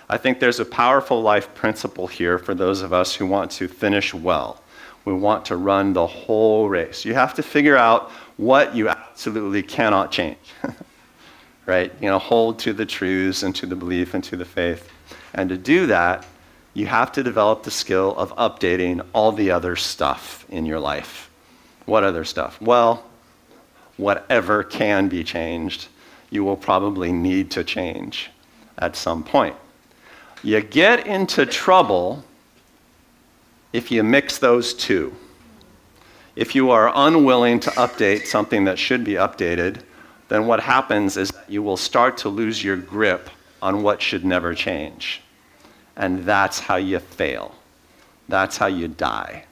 I 0.10 0.18
think 0.18 0.40
there's 0.40 0.60
a 0.60 0.66
powerful 0.66 1.22
life 1.22 1.54
principle 1.54 2.08
here 2.08 2.40
for 2.40 2.56
those 2.56 2.82
of 2.82 2.92
us 2.94 3.14
who 3.14 3.28
want 3.28 3.52
to 3.52 3.68
finish 3.68 4.14
well 4.14 4.64
we 5.10 5.14
want 5.14 5.46
to 5.46 5.56
run 5.56 5.94
the 5.94 6.06
whole 6.06 6.70
race. 6.70 7.06
You 7.06 7.14
have 7.16 7.34
to 7.36 7.44
figure 7.44 7.78
out 7.78 8.12
what 8.38 8.76
you 8.76 8.90
absolutely 8.90 9.64
cannot 9.64 10.12
change. 10.12 10.38
right? 11.66 11.92
You 12.02 12.10
know, 12.10 12.20
hold 12.20 12.60
to 12.60 12.74
the 12.74 12.86
truths 12.86 13.44
and 13.44 13.56
to 13.56 13.66
the 13.66 13.76
belief 13.76 14.14
and 14.14 14.24
to 14.26 14.38
the 14.38 14.46
faith. 14.46 14.90
And 15.34 15.50
to 15.50 15.58
do 15.58 15.88
that, 15.88 16.26
you 16.74 16.86
have 16.86 17.12
to 17.14 17.24
develop 17.24 17.64
the 17.64 17.72
skill 17.72 18.16
of 18.18 18.36
updating 18.36 19.06
all 19.14 19.32
the 19.32 19.52
other 19.52 19.76
stuff 19.76 20.46
in 20.50 20.66
your 20.66 20.80
life. 20.80 21.30
What 21.86 22.04
other 22.04 22.24
stuff? 22.24 22.62
Well, 22.62 23.04
whatever 24.00 24.64
can 24.64 25.10
be 25.10 25.24
changed, 25.24 25.90
you 26.30 26.44
will 26.44 26.56
probably 26.56 27.12
need 27.12 27.52
to 27.52 27.64
change 27.64 28.32
at 28.78 28.96
some 28.96 29.24
point. 29.24 29.56
You 30.42 30.62
get 30.62 31.06
into 31.06 31.46
trouble 31.46 32.24
if 33.74 33.92
you 33.92 34.02
mix 34.04 34.38
those 34.38 34.74
two. 34.74 35.14
If 36.38 36.56
you 36.56 36.72
are 36.72 36.92
unwilling 36.96 37.60
to 37.60 37.72
update 37.72 38.26
something 38.26 38.64
that 38.64 38.80
should 38.80 39.04
be 39.04 39.14
updated, 39.14 39.82
then 40.30 40.48
what 40.48 40.62
happens 40.62 41.18
is 41.18 41.34
you 41.50 41.62
will 41.62 41.76
start 41.76 42.16
to 42.20 42.30
lose 42.30 42.64
your 42.64 42.78
grip 42.78 43.30
on 43.62 43.84
what 43.84 44.02
should 44.02 44.24
never 44.24 44.56
change. 44.56 45.22
And 45.98 46.24
that's 46.24 46.60
how 46.60 46.78
you 46.78 47.00
fail. 47.00 47.54
That's 48.30 48.56
how 48.56 48.68
you 48.68 48.88
die 48.88 49.44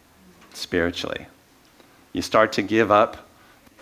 spiritually. 0.53 1.27
You 2.13 2.21
start 2.21 2.53
to 2.53 2.62
give 2.62 2.91
up 2.91 3.26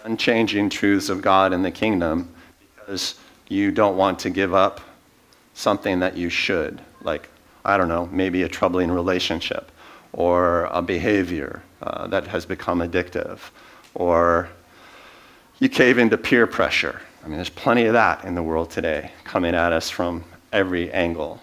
unchanging 0.05 0.69
truths 0.69 1.09
of 1.09 1.21
God 1.21 1.51
and 1.51 1.65
the 1.65 1.71
kingdom 1.71 2.29
because 2.75 3.15
you 3.47 3.71
don't 3.71 3.97
want 3.97 4.19
to 4.19 4.29
give 4.29 4.53
up 4.53 4.79
something 5.55 5.99
that 5.99 6.15
you 6.15 6.29
should, 6.29 6.79
like, 7.01 7.27
I 7.63 7.75
don't 7.77 7.87
know, 7.87 8.07
maybe 8.11 8.43
a 8.43 8.47
troubling 8.47 8.91
relationship 8.91 9.71
or 10.13 10.65
a 10.65 10.81
behavior 10.81 11.63
uh, 11.81 12.07
that 12.07 12.27
has 12.27 12.45
become 12.45 12.79
addictive, 12.79 13.39
or 13.95 14.47
you 15.59 15.69
cave 15.69 15.97
into 15.97 16.17
peer 16.17 16.45
pressure. 16.45 17.01
I 17.23 17.27
mean, 17.27 17.37
there's 17.37 17.49
plenty 17.49 17.85
of 17.85 17.93
that 17.93 18.23
in 18.23 18.35
the 18.35 18.43
world 18.43 18.69
today 18.69 19.11
coming 19.23 19.55
at 19.55 19.73
us 19.73 19.89
from 19.89 20.23
every 20.53 20.91
angle, 20.91 21.41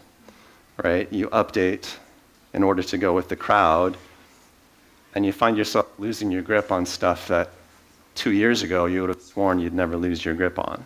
right? 0.83 1.13
You 1.13 1.29
update 1.29 1.97
in 2.55 2.63
order 2.63 2.83
to 2.83 2.97
go 2.97 3.13
with 3.13 3.29
the 3.29 3.37
crowd, 3.37 3.97
and 5.15 5.27
you 5.27 5.33
find 5.33 5.57
yourself 5.57 5.89
losing 5.99 6.31
your 6.31 6.43
grip 6.43 6.71
on 6.71 6.87
stuff 6.87 7.27
that 7.29 7.51
two 8.15 8.33
years 8.33 8.63
ago 8.63 8.87
you 8.87 9.01
would 9.01 9.11
have 9.11 9.23
sworn 9.23 9.59
you'd 9.59 9.75
never 9.75 9.97
lose 9.97 10.25
your 10.25 10.35
grip 10.35 10.59
on. 10.59 10.85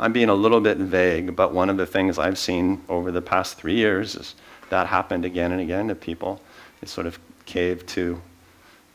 I'm 0.00 0.12
being 0.12 0.28
a 0.28 0.34
little 0.34 0.60
bit 0.60 0.78
vague, 0.78 1.34
but 1.34 1.52
one 1.52 1.68
of 1.70 1.76
the 1.76 1.86
things 1.86 2.18
I've 2.18 2.38
seen 2.38 2.82
over 2.88 3.10
the 3.10 3.22
past 3.22 3.56
three 3.56 3.74
years 3.74 4.14
is 4.14 4.34
that 4.70 4.86
happened 4.86 5.24
again 5.24 5.52
and 5.52 5.60
again 5.60 5.88
to 5.88 5.94
people. 5.94 6.40
They 6.80 6.86
sort 6.86 7.06
of 7.06 7.18
cave 7.46 7.84
to 7.86 8.20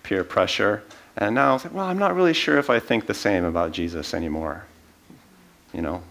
peer 0.04 0.24
pressure. 0.24 0.84
And 1.17 1.36
now, 1.36 1.60
well, 1.72 1.86
I'm 1.86 1.98
not 1.98 2.15
really 2.15 2.34
sure 2.34 2.58
if 2.58 2.69
I 2.69 2.80
think 2.80 3.06
the 3.06 3.13
same 3.13 3.43
about 3.43 3.72
Jesus 3.72 4.13
anymore. 4.13 4.65
You 5.74 5.82
know, 5.82 6.04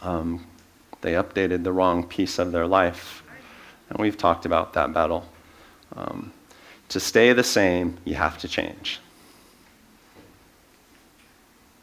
um, 0.00 0.44
they 1.00 1.12
updated 1.12 1.62
the 1.64 1.72
wrong 1.72 2.04
piece 2.04 2.38
of 2.38 2.52
their 2.52 2.66
life. 2.66 3.22
And 3.90 3.98
we've 3.98 4.16
talked 4.16 4.46
about 4.46 4.72
that 4.72 4.92
battle. 4.92 5.26
Um, 5.94 6.32
to 6.88 7.00
stay 7.00 7.32
the 7.32 7.44
same, 7.44 7.98
you 8.04 8.14
have 8.14 8.38
to 8.38 8.48
change. 8.48 9.00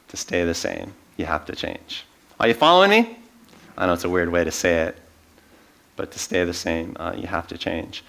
To 0.10 0.17
stay 0.17 0.43
the 0.43 0.54
same, 0.54 0.93
you 1.17 1.26
have 1.26 1.45
to 1.45 1.56
change. 1.56 2.06
Are 2.39 2.48
you 2.48 2.54
following 2.54 2.89
me? 2.89 3.17
I 3.78 3.86
know 3.86 3.93
it's 3.93 4.04
a 4.04 4.10
weird 4.10 4.30
way 4.30 4.43
to 4.43 4.52
say 4.52 4.82
it, 4.84 4.98
but 5.95 6.12
to 6.12 6.19
stay 6.19 6.43
the 6.43 6.54
same, 6.54 6.95
uh, 7.00 7.13
you 7.15 7.28
have 7.28 7.48
to 7.48 7.58
change. 7.58 8.04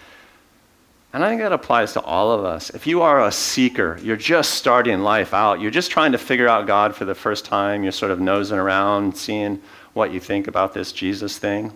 And 1.13 1.25
I 1.25 1.29
think 1.29 1.41
that 1.41 1.53
applies 1.53 1.93
to 1.95 2.01
all 2.01 2.31
of 2.31 2.45
us. 2.45 2.71
If 2.71 2.87
you 2.87 3.03
are 3.03 3.27
a 3.27 3.33
seeker, 3.33 3.99
you're 4.03 4.17
just 4.17 4.55
starting 4.55 5.01
life 5.01 5.35
out, 5.35 5.61
you're 5.61 5.71
just 5.71 5.91
trying 5.91 6.13
to 6.13 6.19
figure 6.19 6.49
out 6.49 6.67
God 6.67 6.95
for 6.95 7.05
the 7.05 7.15
first 7.15 7.45
time, 7.45 7.83
you're 7.83 7.93
sort 7.93 8.13
of 8.13 8.21
nosing 8.21 8.59
around, 8.59 9.17
seeing 9.17 9.61
what 9.93 10.13
you 10.13 10.21
think 10.21 10.47
about 10.47 10.73
this 10.73 10.93
Jesus 10.93 11.39
thing. 11.39 11.73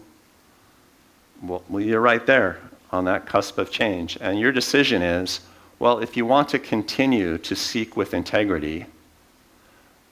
Well, 1.42 1.62
you're 1.70 2.00
right 2.00 2.24
there 2.24 2.60
on 2.92 3.04
that 3.06 3.26
cusp 3.26 3.58
of 3.58 3.70
change. 3.70 4.16
And 4.20 4.38
your 4.38 4.52
decision 4.52 5.02
is 5.02 5.40
well, 5.80 5.98
if 5.98 6.16
you 6.16 6.24
want 6.24 6.48
to 6.50 6.58
continue 6.58 7.36
to 7.38 7.56
seek 7.56 7.96
with 7.96 8.14
integrity, 8.14 8.86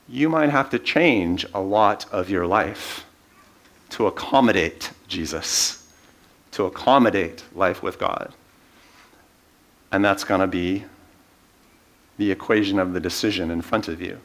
you 0.09 0.29
might 0.29 0.51
have 0.51 0.71
to 0.71 0.79
change 0.79 1.47
a 1.55 1.61
lot 1.61 2.07
of 2.13 2.29
your 2.29 2.47
life 2.47 3.05
to 3.91 4.07
accommodate 4.07 4.91
Jesus, 5.09 5.87
to 6.53 6.65
accommodate 6.65 7.45
life 7.55 7.83
with 7.83 7.99
God. 7.99 8.33
And 9.91 10.05
that's 10.05 10.25
going 10.25 10.41
to 10.41 10.47
be 10.47 10.85
the 12.19 12.31
equation 12.31 12.79
of 12.79 12.93
the 12.93 13.01
decision 13.01 13.51
in 13.51 13.61
front 13.63 13.89
of 13.89 14.01
you. 14.01 14.19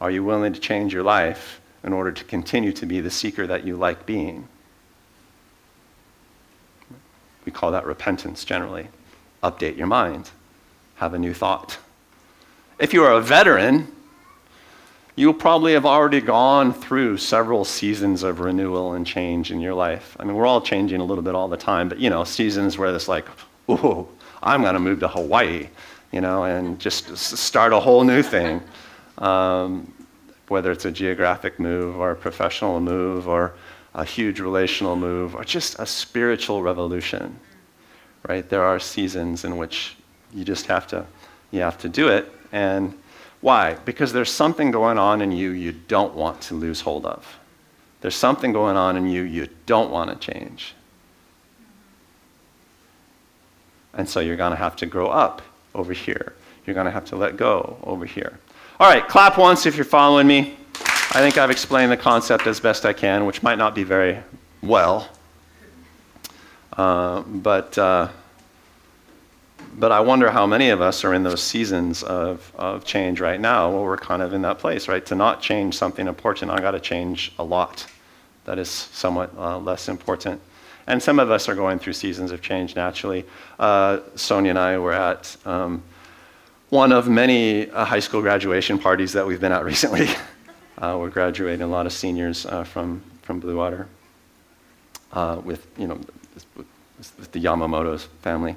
Are 0.00 0.10
you 0.10 0.22
willing 0.22 0.52
to 0.52 0.60
change 0.60 0.92
your 0.92 1.02
life 1.02 1.60
in 1.82 1.92
order 1.92 2.12
to 2.12 2.24
continue 2.24 2.72
to 2.72 2.86
be 2.86 3.00
the 3.00 3.10
seeker 3.10 3.46
that 3.46 3.64
you 3.64 3.76
like 3.76 4.04
being? 4.04 4.48
We 7.44 7.52
call 7.52 7.70
that 7.70 7.86
repentance 7.86 8.44
generally. 8.44 8.88
Update 9.42 9.76
your 9.76 9.86
mind, 9.86 10.30
have 10.96 11.14
a 11.14 11.18
new 11.18 11.32
thought. 11.32 11.78
If 12.78 12.92
you 12.92 13.04
are 13.04 13.12
a 13.12 13.20
veteran, 13.20 13.95
you'll 15.16 15.34
probably 15.34 15.72
have 15.72 15.86
already 15.86 16.20
gone 16.20 16.72
through 16.72 17.16
several 17.16 17.64
seasons 17.64 18.22
of 18.22 18.40
renewal 18.40 18.92
and 18.92 19.06
change 19.06 19.50
in 19.50 19.60
your 19.60 19.74
life. 19.74 20.16
I 20.20 20.24
mean, 20.24 20.36
we're 20.36 20.46
all 20.46 20.60
changing 20.60 21.00
a 21.00 21.04
little 21.04 21.24
bit 21.24 21.34
all 21.34 21.48
the 21.48 21.56
time, 21.56 21.88
but 21.88 21.98
you 21.98 22.10
know, 22.10 22.22
seasons 22.22 22.78
where 22.78 22.94
it's 22.94 23.08
like, 23.08 23.26
ooh, 23.70 24.06
I'm 24.42 24.62
going 24.62 24.74
to 24.74 24.80
move 24.80 25.00
to 25.00 25.08
Hawaii, 25.08 25.68
you 26.12 26.20
know, 26.20 26.44
and 26.44 26.78
just 26.78 27.16
start 27.16 27.72
a 27.72 27.80
whole 27.80 28.04
new 28.04 28.22
thing. 28.22 28.62
Um, 29.18 29.92
whether 30.48 30.70
it's 30.70 30.84
a 30.84 30.90
geographic 30.90 31.58
move 31.58 31.98
or 31.98 32.12
a 32.12 32.16
professional 32.16 32.80
move 32.80 33.26
or 33.26 33.54
a 33.94 34.04
huge 34.04 34.40
relational 34.40 34.94
move 34.94 35.34
or 35.34 35.42
just 35.42 35.78
a 35.78 35.86
spiritual 35.86 36.62
revolution. 36.62 37.38
Right? 38.28 38.48
There 38.48 38.62
are 38.62 38.78
seasons 38.78 39.44
in 39.44 39.56
which 39.56 39.96
you 40.32 40.44
just 40.44 40.66
have 40.66 40.86
to 40.88 41.06
you 41.50 41.60
have 41.60 41.78
to 41.78 41.88
do 41.88 42.08
it 42.08 42.32
and 42.52 42.92
why? 43.46 43.74
Because 43.84 44.12
there's 44.12 44.32
something 44.32 44.72
going 44.72 44.98
on 44.98 45.22
in 45.22 45.30
you 45.30 45.50
you 45.50 45.70
don't 45.70 46.16
want 46.16 46.40
to 46.40 46.54
lose 46.54 46.80
hold 46.80 47.06
of. 47.06 47.38
There's 48.00 48.16
something 48.16 48.52
going 48.52 48.76
on 48.76 48.96
in 48.96 49.06
you 49.06 49.22
you 49.22 49.46
don't 49.66 49.92
want 49.92 50.10
to 50.10 50.32
change. 50.32 50.74
And 53.94 54.08
so 54.08 54.18
you're 54.18 54.34
going 54.34 54.50
to 54.50 54.56
have 54.56 54.74
to 54.76 54.86
grow 54.86 55.06
up 55.06 55.42
over 55.76 55.92
here. 55.92 56.34
You're 56.66 56.74
going 56.74 56.86
to 56.86 56.90
have 56.90 57.04
to 57.04 57.16
let 57.16 57.36
go 57.36 57.78
over 57.84 58.04
here. 58.04 58.36
All 58.80 58.90
right, 58.90 59.06
clap 59.06 59.38
once 59.38 59.64
if 59.64 59.76
you're 59.76 59.84
following 59.84 60.26
me. 60.26 60.56
I 61.14 61.20
think 61.20 61.38
I've 61.38 61.52
explained 61.52 61.92
the 61.92 61.96
concept 61.96 62.48
as 62.48 62.58
best 62.58 62.84
I 62.84 62.92
can, 62.92 63.26
which 63.26 63.44
might 63.44 63.58
not 63.58 63.76
be 63.76 63.84
very 63.84 64.18
well. 64.60 65.08
Uh, 66.76 67.20
but, 67.20 67.78
uh, 67.78 68.08
but 69.78 69.92
I 69.92 70.00
wonder 70.00 70.30
how 70.30 70.46
many 70.46 70.70
of 70.70 70.80
us 70.80 71.04
are 71.04 71.12
in 71.12 71.22
those 71.22 71.42
seasons 71.42 72.02
of, 72.02 72.50
of 72.56 72.84
change 72.84 73.20
right 73.20 73.38
now 73.38 73.70
where 73.70 73.82
we're 73.82 73.98
kind 73.98 74.22
of 74.22 74.32
in 74.32 74.40
that 74.42 74.58
place, 74.58 74.88
right? 74.88 75.04
To 75.06 75.14
not 75.14 75.42
change 75.42 75.76
something 75.76 76.06
important, 76.06 76.50
I 76.50 76.60
got 76.60 76.70
to 76.70 76.80
change 76.80 77.32
a 77.38 77.44
lot. 77.44 77.86
That 78.46 78.58
is 78.58 78.70
somewhat 78.70 79.36
uh, 79.36 79.58
less 79.58 79.88
important. 79.88 80.40
And 80.86 81.02
some 81.02 81.18
of 81.18 81.30
us 81.30 81.48
are 81.48 81.54
going 81.54 81.78
through 81.78 81.92
seasons 81.92 82.30
of 82.30 82.40
change 82.40 82.74
naturally. 82.74 83.26
Uh, 83.58 84.00
Sonia 84.14 84.50
and 84.50 84.58
I 84.58 84.78
were 84.78 84.94
at 84.94 85.36
um, 85.44 85.82
one 86.70 86.90
of 86.90 87.06
many 87.08 87.70
uh, 87.70 87.84
high 87.84 88.00
school 88.00 88.22
graduation 88.22 88.78
parties 88.78 89.12
that 89.12 89.26
we've 89.26 89.40
been 89.40 89.52
at 89.52 89.64
recently. 89.72 90.08
uh, 90.78 90.96
we're 90.98 91.10
graduating 91.10 91.62
a 91.62 91.66
lot 91.66 91.84
of 91.84 91.92
seniors 91.92 92.46
uh, 92.46 92.64
from, 92.64 93.02
from 93.22 93.40
Blue 93.40 93.56
Water 93.56 93.88
uh, 95.12 95.38
with, 95.44 95.66
you 95.76 95.86
know, 95.86 96.00
with 97.18 97.32
the 97.32 97.40
Yamamoto's 97.40 98.04
family, 98.22 98.56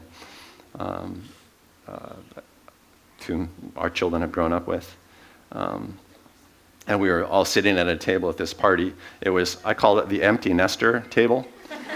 um, 0.78 1.24
uh, 1.88 2.14
whom 3.26 3.50
our 3.76 3.90
children 3.90 4.22
have 4.22 4.32
grown 4.32 4.54
up 4.54 4.68
with. 4.68 4.96
Um, 5.52 5.98
and 6.88 7.00
we 7.00 7.10
were 7.10 7.24
all 7.26 7.46
sitting 7.46 7.78
at 7.78 7.88
a 7.88 7.96
table 7.96 8.30
at 8.30 8.38
this 8.38 8.54
party. 8.54 8.94
It 9.22 9.30
was, 9.30 9.58
I 9.64 9.74
call 9.74 10.00
it 10.00 10.10
the 10.10 10.24
empty 10.24 10.54
nester 10.54 11.02
table 11.12 11.48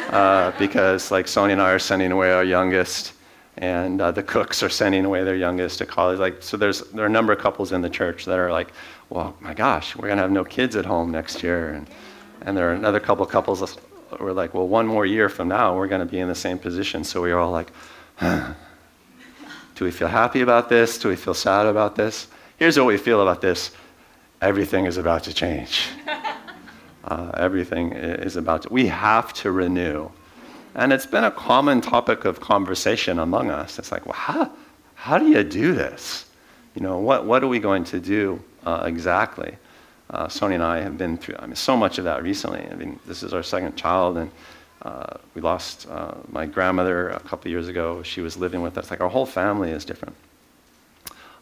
uh, 0.09 0.51
because 0.59 1.11
like 1.11 1.27
Sonia 1.27 1.53
and 1.53 1.61
I 1.61 1.71
are 1.71 1.79
sending 1.79 2.11
away 2.11 2.31
our 2.31 2.43
youngest, 2.43 3.13
and 3.57 4.01
uh, 4.01 4.11
the 4.11 4.23
cooks 4.23 4.61
are 4.61 4.69
sending 4.69 5.05
away 5.05 5.23
their 5.23 5.35
youngest 5.35 5.79
to 5.79 5.85
college. 5.85 6.19
Like, 6.19 6.43
so 6.43 6.57
there's 6.57 6.81
there 6.91 7.03
are 7.03 7.07
a 7.07 7.11
number 7.11 7.33
of 7.33 7.39
couples 7.39 7.71
in 7.71 7.81
the 7.81 7.89
church 7.89 8.25
that 8.25 8.37
are 8.37 8.51
like, 8.51 8.71
well, 9.09 9.35
my 9.39 9.53
gosh, 9.53 9.95
we're 9.95 10.07
gonna 10.07 10.21
have 10.21 10.31
no 10.31 10.43
kids 10.43 10.75
at 10.75 10.85
home 10.85 11.11
next 11.11 11.41
year, 11.41 11.69
and 11.69 11.87
and 12.41 12.55
there 12.55 12.69
are 12.69 12.73
another 12.73 12.99
couple 12.99 13.25
couples 13.25 13.77
who 14.11 14.25
are 14.25 14.33
like, 14.33 14.53
well, 14.53 14.67
one 14.67 14.85
more 14.85 15.05
year 15.05 15.29
from 15.29 15.47
now, 15.47 15.75
we're 15.75 15.87
gonna 15.87 16.05
be 16.05 16.19
in 16.19 16.27
the 16.27 16.35
same 16.35 16.59
position. 16.59 17.03
So 17.03 17.21
we 17.21 17.31
are 17.31 17.39
all 17.39 17.51
like. 17.51 17.71
Do 18.21 19.85
we 19.85 19.91
feel 19.91 20.07
happy 20.07 20.41
about 20.41 20.69
this? 20.69 20.97
Do 20.97 21.09
we 21.09 21.15
feel 21.15 21.33
sad 21.33 21.65
about 21.65 21.95
this? 21.95 22.27
Here's 22.57 22.77
what 22.77 22.87
we 22.87 22.97
feel 22.97 23.21
about 23.21 23.41
this: 23.41 23.71
everything 24.41 24.85
is 24.85 24.97
about 24.97 25.23
to 25.23 25.33
change. 25.33 25.87
Uh, 27.05 27.29
everything 27.35 27.91
is 27.91 28.37
about 28.37 28.61
to, 28.61 28.69
we 28.71 28.87
have 28.87 29.33
to 29.33 29.51
renew. 29.51 30.09
And 30.75 30.93
it's 30.93 31.05
been 31.05 31.25
a 31.25 31.31
common 31.31 31.81
topic 31.81 32.25
of 32.25 32.39
conversation 32.39 33.19
among 33.19 33.51
us. 33.51 33.77
It's 33.77 33.91
like, 33.91 34.05
well, 34.05 34.15
how, 34.15 34.51
how 34.95 35.17
do 35.17 35.27
you 35.27 35.43
do 35.43 35.73
this? 35.73 36.25
You 36.75 36.81
know, 36.81 36.97
what, 36.97 37.25
what 37.25 37.43
are 37.43 37.47
we 37.47 37.59
going 37.59 37.83
to 37.85 37.99
do 37.99 38.41
uh, 38.65 38.83
exactly? 38.85 39.57
Uh, 40.09 40.27
Sonia 40.27 40.55
and 40.55 40.63
I 40.63 40.79
have 40.79 40.97
been 40.97 41.17
through 41.17 41.35
I 41.39 41.45
mean, 41.45 41.55
so 41.55 41.75
much 41.75 41.97
of 41.97 42.05
that 42.05 42.23
recently. 42.23 42.67
I 42.71 42.75
mean, 42.75 42.99
this 43.05 43.21
is 43.21 43.33
our 43.33 43.43
second 43.43 43.75
child, 43.75 44.17
and 44.17 44.31
uh, 44.83 45.17
we 45.33 45.41
lost 45.41 45.87
uh, 45.89 46.13
my 46.29 46.45
grandmother 46.45 47.09
a 47.09 47.19
couple 47.21 47.49
years 47.49 47.67
ago. 47.69 48.03
She 48.03 48.21
was 48.21 48.35
living 48.35 48.61
with 48.61 48.77
us. 48.77 48.91
Like, 48.91 49.01
our 49.01 49.09
whole 49.09 49.25
family 49.25 49.71
is 49.71 49.85
different. 49.85 50.15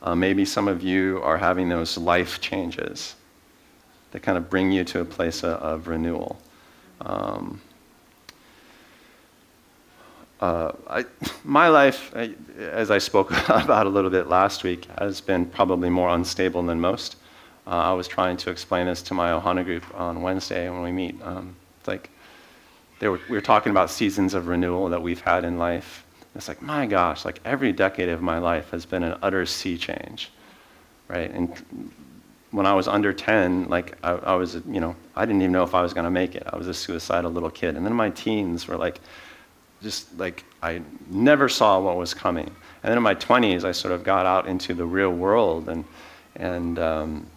Uh, 0.04 0.16
maybe 0.16 0.46
some 0.46 0.68
of 0.68 0.84
you 0.84 1.20
are 1.24 1.38
having 1.38 1.70
those 1.70 1.98
life 1.98 2.40
changes 2.40 3.16
that 4.12 4.22
kind 4.22 4.38
of 4.38 4.50
bring 4.50 4.72
you 4.72 4.84
to 4.84 5.00
a 5.02 5.06
place 5.06 5.44
of, 5.44 5.54
of 5.62 5.88
renewal. 5.88 6.40
Um, 7.02 7.62
uh, 10.40 10.72
I, 10.88 11.06
my 11.44 11.68
life, 11.68 12.12
I, 12.16 12.34
as 12.60 12.92
I 12.92 13.00
spoke 13.00 13.32
about 13.50 13.88
a 13.88 13.90
little 13.90 14.12
bit 14.12 14.28
last 14.28 14.64
week, 14.64 14.86
has 15.00 15.20
been 15.20 15.46
probably 15.46 15.90
more 15.90 16.10
unstable 16.10 16.62
than 16.64 16.80
most. 16.80 17.16
Uh, 17.66 17.70
I 17.70 17.94
was 17.94 18.08
trying 18.08 18.38
to 18.38 18.52
explain 18.52 18.86
this 18.86 19.02
to 19.04 19.14
my 19.14 19.32
Ohana 19.32 19.64
group 19.64 19.84
on 20.00 20.22
Wednesday 20.22 20.70
when 20.70 20.82
we 20.82 20.92
meet. 20.92 21.20
Um, 21.24 21.56
like, 21.88 22.10
were, 23.08 23.20
we 23.30 23.36
were 23.36 23.42
talking 23.42 23.72
about 23.72 23.90
seasons 23.90 24.34
of 24.34 24.48
renewal 24.48 24.90
that 24.90 25.02
we've 25.02 25.22
had 25.22 25.44
in 25.44 25.58
life. 25.58 26.06
It's 26.36 26.48
like, 26.48 26.62
my 26.62 26.86
gosh, 26.86 27.26
like 27.26 27.40
every 27.44 27.72
decade 27.72 28.10
of 28.10 28.22
my 28.22 28.38
life 28.38 28.70
has 28.72 28.86
been 28.86 29.04
an 29.04 29.18
utter 29.22 29.46
sea 29.46 29.78
change, 29.78 30.32
right? 31.08 31.30
And 31.30 31.92
when 32.52 32.66
I 32.66 32.74
was 32.74 32.88
under 32.88 33.12
10, 33.12 33.70
like 33.70 33.98
I, 34.04 34.12
I, 34.12 34.36
was, 34.36 34.56
you 34.56 34.80
know, 34.80 34.96
I 35.16 35.26
didn't 35.26 35.42
even 35.42 35.52
know 35.52 35.64
if 35.64 35.74
I 35.74 35.82
was 35.82 35.94
going 35.94 36.06
to 36.06 36.12
make 36.12 36.36
it. 36.36 36.44
I 36.48 36.58
was 36.58 36.68
a 36.68 36.74
suicidal 36.74 37.32
little 37.32 37.50
kid. 37.50 37.76
And 37.76 37.86
then 37.86 37.94
my 37.94 38.10
teens 38.12 38.68
were 38.68 38.78
like, 38.78 39.00
just 39.82 40.18
like 40.18 40.44
I 40.62 40.82
never 41.10 41.50
saw 41.50 41.80
what 41.80 41.98
was 41.98 42.14
coming. 42.14 42.48
And 42.84 42.90
then 42.90 42.98
in 42.98 43.04
my 43.04 43.16
20s, 43.16 43.64
I 43.64 43.72
sort 43.72 43.94
of 43.94 44.04
got 44.04 44.26
out 44.26 44.48
into 44.48 44.74
the 44.74 44.86
real 44.86 45.12
world, 45.12 45.70
and 45.70 45.86
and 46.36 46.80
um, 46.80 47.28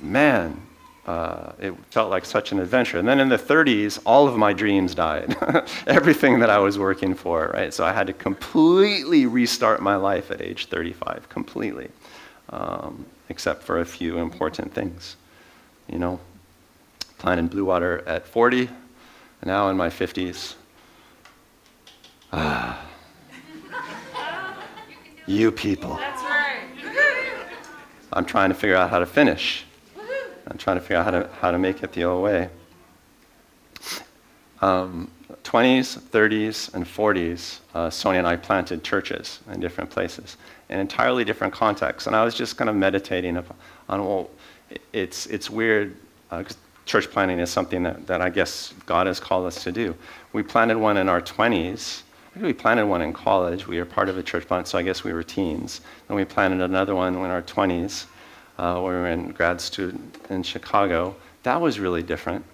man, 0.00 0.60
uh, 1.06 1.52
it 1.60 1.72
felt 1.90 2.10
like 2.10 2.24
such 2.24 2.50
an 2.50 2.58
adventure. 2.58 2.98
And 2.98 3.06
then 3.06 3.20
in 3.20 3.28
the 3.28 3.38
30s, 3.38 4.00
all 4.04 4.26
of 4.26 4.36
my 4.36 4.52
dreams 4.52 4.94
died. 4.94 5.36
Everything 5.86 6.40
that 6.40 6.50
I 6.50 6.58
was 6.58 6.78
working 6.78 7.14
for, 7.14 7.52
right? 7.54 7.72
So 7.72 7.84
I 7.84 7.92
had 7.92 8.08
to 8.08 8.12
completely 8.12 9.24
restart 9.26 9.80
my 9.80 9.94
life 9.94 10.32
at 10.32 10.42
age 10.42 10.66
35, 10.66 11.28
completely. 11.28 11.90
Um, 12.50 13.06
except 13.28 13.62
for 13.62 13.80
a 13.80 13.84
few 13.84 14.18
important 14.18 14.74
things. 14.74 15.16
You 15.88 15.98
know, 15.98 16.18
planted 17.18 17.50
Blue 17.50 17.64
Water 17.64 18.02
at 18.06 18.26
40, 18.26 18.68
now 19.44 19.68
in 19.68 19.76
my 19.76 19.88
50s. 19.88 20.54
Ah. 22.32 22.84
you 25.26 25.52
people. 25.52 25.94
That's 25.94 26.22
right. 26.22 26.36
I'm 28.12 28.24
trying 28.24 28.48
to 28.48 28.56
figure 28.56 28.74
out 28.74 28.90
how 28.90 28.98
to 28.98 29.06
finish. 29.06 29.65
I'm 30.46 30.58
trying 30.58 30.76
to 30.76 30.80
figure 30.80 30.96
out 30.96 31.04
how 31.04 31.10
to, 31.10 31.28
how 31.40 31.50
to 31.50 31.58
make 31.58 31.82
it 31.82 31.92
the 31.92 32.04
old 32.04 32.22
way. 32.22 32.48
Um, 34.62 35.10
20s, 35.44 35.98
30s, 35.98 36.74
and 36.74 36.84
40s, 36.84 37.60
uh, 37.74 37.90
Sonia 37.90 38.18
and 38.18 38.26
I 38.26 38.36
planted 38.36 38.82
churches 38.82 39.40
in 39.52 39.60
different 39.60 39.90
places 39.90 40.36
in 40.68 40.80
entirely 40.80 41.24
different 41.24 41.52
contexts. 41.52 42.06
And 42.06 42.16
I 42.16 42.24
was 42.24 42.34
just 42.34 42.56
kind 42.56 42.68
of 42.68 42.76
meditating 42.76 43.36
on, 43.36 44.04
well, 44.04 44.30
it's, 44.92 45.26
it's 45.26 45.48
weird, 45.48 45.96
uh, 46.30 46.44
church 46.84 47.10
planting 47.10 47.38
is 47.38 47.50
something 47.50 47.82
that, 47.84 48.06
that 48.06 48.20
I 48.20 48.30
guess 48.30 48.74
God 48.84 49.06
has 49.06 49.20
called 49.20 49.46
us 49.46 49.62
to 49.64 49.72
do. 49.72 49.94
We 50.32 50.42
planted 50.42 50.78
one 50.78 50.96
in 50.96 51.08
our 51.08 51.20
20s. 51.20 52.02
We 52.40 52.52
planted 52.52 52.86
one 52.86 53.02
in 53.02 53.12
college. 53.12 53.66
We 53.66 53.78
were 53.78 53.84
part 53.84 54.08
of 54.08 54.18
a 54.18 54.22
church 54.22 54.46
plant, 54.46 54.68
so 54.68 54.78
I 54.78 54.82
guess 54.82 55.04
we 55.04 55.12
were 55.12 55.22
teens. 55.22 55.80
Then 56.08 56.16
we 56.16 56.24
planted 56.24 56.60
another 56.60 56.94
one 56.94 57.14
in 57.14 57.20
our 57.20 57.42
20s. 57.42 58.06
Uh, 58.58 58.76
we 58.78 58.90
were 58.90 59.08
in 59.08 59.32
grad 59.32 59.60
student 59.60 60.18
in 60.30 60.42
Chicago. 60.42 61.14
That 61.42 61.60
was 61.60 61.78
really 61.78 62.02
different. 62.02 62.44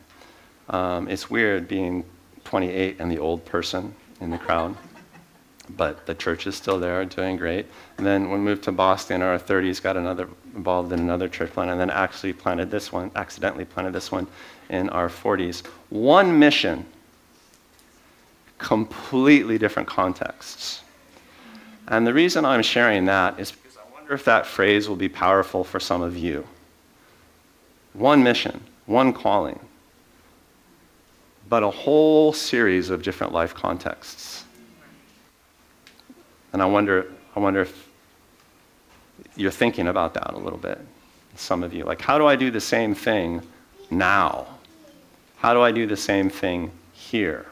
Um, 0.69 1.09
it's 1.09 1.31
weird 1.31 1.69
being 1.69 2.05
28 2.45 2.97
and 2.99 3.11
the 3.11 3.19
old 3.19 3.45
person 3.45 3.95
in 4.21 4.31
the 4.31 4.39
crowd 4.39 4.77
but 5.77 6.07
the 6.07 6.15
church 6.15 6.47
is 6.47 6.57
still 6.57 6.79
there, 6.79 7.05
doing 7.05 7.37
great. 7.37 7.67
And 7.97 8.07
then 8.07 8.29
when 8.29 8.41
we 8.41 8.45
moved 8.45 8.65
to 8.65 8.73
Boston 8.73 9.17
in 9.17 9.23
our 9.23 9.39
30s, 9.39 9.83
got 9.83 9.97
another 9.97 10.29
involved 10.55 10.93
in 10.93 11.01
another 11.01 11.29
church 11.29 11.51
plant, 11.51 11.71
and 11.71 11.81
then 11.81 11.91
actually 11.91 12.33
planted 12.33 12.71
this 12.71 12.93
one, 12.93 13.11
accidentally 13.17 13.65
planted 13.65 13.93
this 13.93 14.13
one 14.13 14.27
in 14.69 14.89
our 14.91 15.09
40s. 15.09 15.65
One 15.89 16.39
mission, 16.39 16.85
completely 18.59 19.59
different 19.59 19.89
contexts. 19.89 20.83
And 21.89 22.07
the 22.07 22.15
reason 22.15 22.45
I'm 22.45 22.63
sharing 22.63 23.07
that 23.07 23.41
is 23.41 23.53
wonder 24.03 24.15
if 24.15 24.25
that 24.25 24.47
phrase 24.47 24.89
will 24.89 24.97
be 24.97 25.09
powerful 25.09 25.63
for 25.63 25.79
some 25.79 26.03
of 26.03 26.17
you. 26.17 26.45
One 27.93 28.25
mission, 28.25 28.61
one 28.87 29.13
calling, 29.13 29.61
but 31.49 31.63
a 31.63 31.71
whole 31.71 32.33
series 32.33 32.91
of 32.91 33.05
different 33.05 33.33
life 33.33 33.55
contexts. 33.55 34.45
And 36.53 36.61
I 36.61 36.67
wonder, 36.67 37.07
I 37.37 37.39
wonder 37.39 37.61
if 37.61 37.89
you're 39.37 39.53
thinking 39.53 39.87
about 39.87 40.15
that 40.15 40.35
a 40.35 40.39
little 40.39 40.59
bit, 40.59 40.81
some 41.37 41.63
of 41.63 41.73
you. 41.73 41.85
Like, 41.85 42.01
how 42.01 42.19
do 42.19 42.27
I 42.27 42.35
do 42.35 42.51
the 42.51 42.61
same 42.61 42.97
thing 42.97 43.41
now? 43.89 44.49
How 45.37 45.55
do 45.55 45.61
I 45.61 45.71
do 45.71 45.87
the 45.87 45.97
same 45.97 46.29
thing 46.29 46.73
here? 46.93 47.47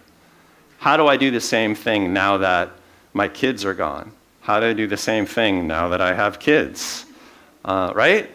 How 0.79 0.97
do 0.97 1.07
I 1.07 1.17
do 1.17 1.31
the 1.31 1.41
same 1.41 1.77
thing 1.77 2.13
now 2.13 2.39
that 2.39 2.71
my 3.13 3.29
kids 3.29 3.65
are 3.65 3.75
gone? 3.75 4.11
How 4.41 4.59
do 4.59 4.67
I 4.67 4.73
do 4.73 4.87
the 4.87 4.97
same 4.97 5.27
thing 5.27 5.67
now 5.67 5.89
that 5.89 6.01
I 6.01 6.15
have 6.15 6.39
kids? 6.39 7.07
Uh, 7.65 7.93
right? 7.95 8.31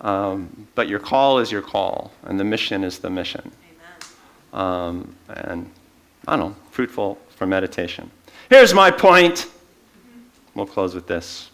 Um, 0.00 0.68
but 0.74 0.88
your 0.88 1.00
call 1.00 1.40
is 1.40 1.50
your 1.50 1.62
call, 1.62 2.12
and 2.22 2.38
the 2.38 2.44
mission 2.44 2.84
is 2.84 2.98
the 2.98 3.10
mission. 3.10 3.50
Um, 4.52 5.14
and 5.28 5.70
I 6.26 6.36
don't 6.36 6.50
know, 6.50 6.56
fruitful 6.70 7.18
for 7.30 7.46
meditation. 7.46 8.10
Here's 8.48 8.72
my 8.72 8.90
point. 8.90 9.46
We'll 10.54 10.66
close 10.66 10.94
with 10.94 11.06
this. 11.06 11.50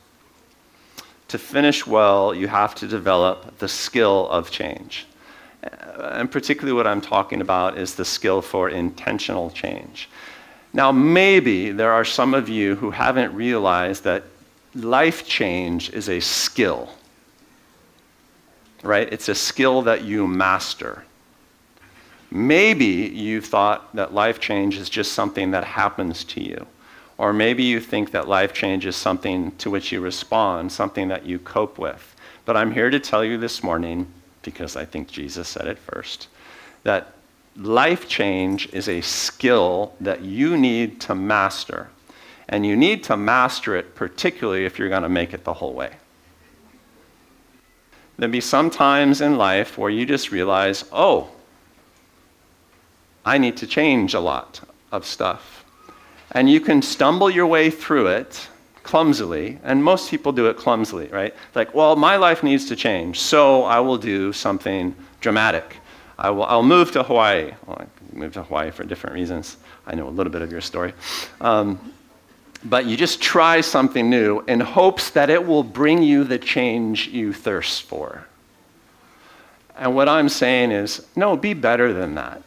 To 1.28 1.38
finish 1.38 1.86
well, 1.86 2.34
you 2.34 2.48
have 2.48 2.74
to 2.76 2.86
develop 2.86 3.58
the 3.58 3.68
skill 3.68 4.28
of 4.28 4.50
change. 4.50 5.06
Uh, 5.62 6.10
and 6.12 6.30
particularly, 6.30 6.76
what 6.76 6.86
I'm 6.86 7.00
talking 7.00 7.40
about 7.40 7.78
is 7.78 7.94
the 7.94 8.04
skill 8.04 8.42
for 8.42 8.68
intentional 8.68 9.50
change. 9.50 10.08
Now, 10.74 10.90
maybe 10.90 11.70
there 11.70 11.92
are 11.92 12.04
some 12.04 12.34
of 12.34 12.48
you 12.48 12.74
who 12.74 12.90
haven't 12.90 13.32
realized 13.32 14.02
that 14.04 14.24
life 14.74 15.24
change 15.24 15.90
is 15.90 16.08
a 16.08 16.18
skill, 16.18 16.90
right? 18.82 19.10
It's 19.12 19.28
a 19.28 19.36
skill 19.36 19.82
that 19.82 20.02
you 20.02 20.26
master. 20.26 21.04
Maybe 22.32 22.84
you 22.84 23.40
thought 23.40 23.94
that 23.94 24.12
life 24.12 24.40
change 24.40 24.76
is 24.76 24.90
just 24.90 25.12
something 25.12 25.52
that 25.52 25.62
happens 25.62 26.24
to 26.24 26.42
you. 26.42 26.66
Or 27.18 27.32
maybe 27.32 27.62
you 27.62 27.78
think 27.78 28.10
that 28.10 28.26
life 28.26 28.52
change 28.52 28.84
is 28.84 28.96
something 28.96 29.52
to 29.58 29.70
which 29.70 29.92
you 29.92 30.00
respond, 30.00 30.72
something 30.72 31.06
that 31.06 31.24
you 31.24 31.38
cope 31.38 31.78
with. 31.78 32.16
But 32.44 32.56
I'm 32.56 32.72
here 32.72 32.90
to 32.90 32.98
tell 32.98 33.24
you 33.24 33.38
this 33.38 33.62
morning, 33.62 34.08
because 34.42 34.74
I 34.74 34.84
think 34.84 35.06
Jesus 35.06 35.46
said 35.46 35.68
it 35.68 35.78
first, 35.78 36.26
that 36.82 37.12
life 37.56 38.08
change 38.08 38.68
is 38.72 38.88
a 38.88 39.00
skill 39.00 39.94
that 40.00 40.22
you 40.22 40.56
need 40.56 41.00
to 41.02 41.14
master. 41.14 41.88
And 42.48 42.66
you 42.66 42.76
need 42.76 43.02
to 43.04 43.16
master 43.16 43.76
it, 43.76 43.94
particularly 43.94 44.64
if 44.64 44.78
you're 44.78 44.88
going 44.88 45.02
to 45.02 45.08
make 45.08 45.32
it 45.32 45.44
the 45.44 45.54
whole 45.54 45.72
way. 45.72 45.92
There'll 48.16 48.32
be 48.32 48.40
some 48.40 48.70
times 48.70 49.20
in 49.20 49.36
life 49.36 49.76
where 49.78 49.90
you 49.90 50.06
just 50.06 50.30
realize, 50.30 50.84
oh, 50.92 51.30
I 53.24 53.38
need 53.38 53.56
to 53.58 53.66
change 53.66 54.14
a 54.14 54.20
lot 54.20 54.60
of 54.92 55.06
stuff. 55.06 55.64
And 56.32 56.50
you 56.50 56.60
can 56.60 56.82
stumble 56.82 57.30
your 57.30 57.46
way 57.46 57.70
through 57.70 58.08
it 58.08 58.48
clumsily, 58.82 59.58
and 59.64 59.82
most 59.82 60.10
people 60.10 60.30
do 60.30 60.46
it 60.46 60.56
clumsily, 60.56 61.08
right? 61.08 61.34
Like, 61.54 61.74
well, 61.74 61.96
my 61.96 62.16
life 62.16 62.42
needs 62.42 62.66
to 62.66 62.76
change, 62.76 63.18
so 63.18 63.64
I 63.64 63.80
will 63.80 63.96
do 63.96 64.32
something 64.32 64.94
dramatic. 65.20 65.78
I 66.18 66.30
will, 66.30 66.44
I'll 66.44 66.62
move 66.62 66.92
to 66.92 67.02
Hawaii. 67.02 67.52
Well, 67.66 67.78
I 67.80 68.16
moved 68.16 68.34
to 68.34 68.42
Hawaii 68.42 68.70
for 68.70 68.84
different 68.84 69.14
reasons. 69.14 69.56
I 69.86 69.94
know 69.94 70.08
a 70.08 70.10
little 70.10 70.32
bit 70.32 70.42
of 70.42 70.52
your 70.52 70.60
story. 70.60 70.92
Um, 71.40 71.92
but 72.64 72.86
you 72.86 72.96
just 72.96 73.20
try 73.20 73.60
something 73.60 74.08
new 74.08 74.40
in 74.46 74.60
hopes 74.60 75.10
that 75.10 75.28
it 75.28 75.46
will 75.46 75.62
bring 75.62 76.02
you 76.02 76.24
the 76.24 76.38
change 76.38 77.08
you 77.08 77.32
thirst 77.32 77.82
for. 77.82 78.26
And 79.76 79.94
what 79.94 80.08
I'm 80.08 80.28
saying 80.28 80.70
is, 80.70 81.06
no, 81.16 81.36
be 81.36 81.52
better 81.52 81.92
than 81.92 82.14
that, 82.14 82.42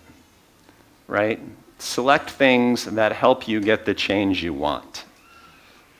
right? 1.07 1.39
Select 1.77 2.31
things 2.31 2.85
that 2.85 3.11
help 3.11 3.47
you 3.47 3.59
get 3.59 3.85
the 3.85 3.93
change 3.93 4.43
you 4.43 4.53
want, 4.53 5.03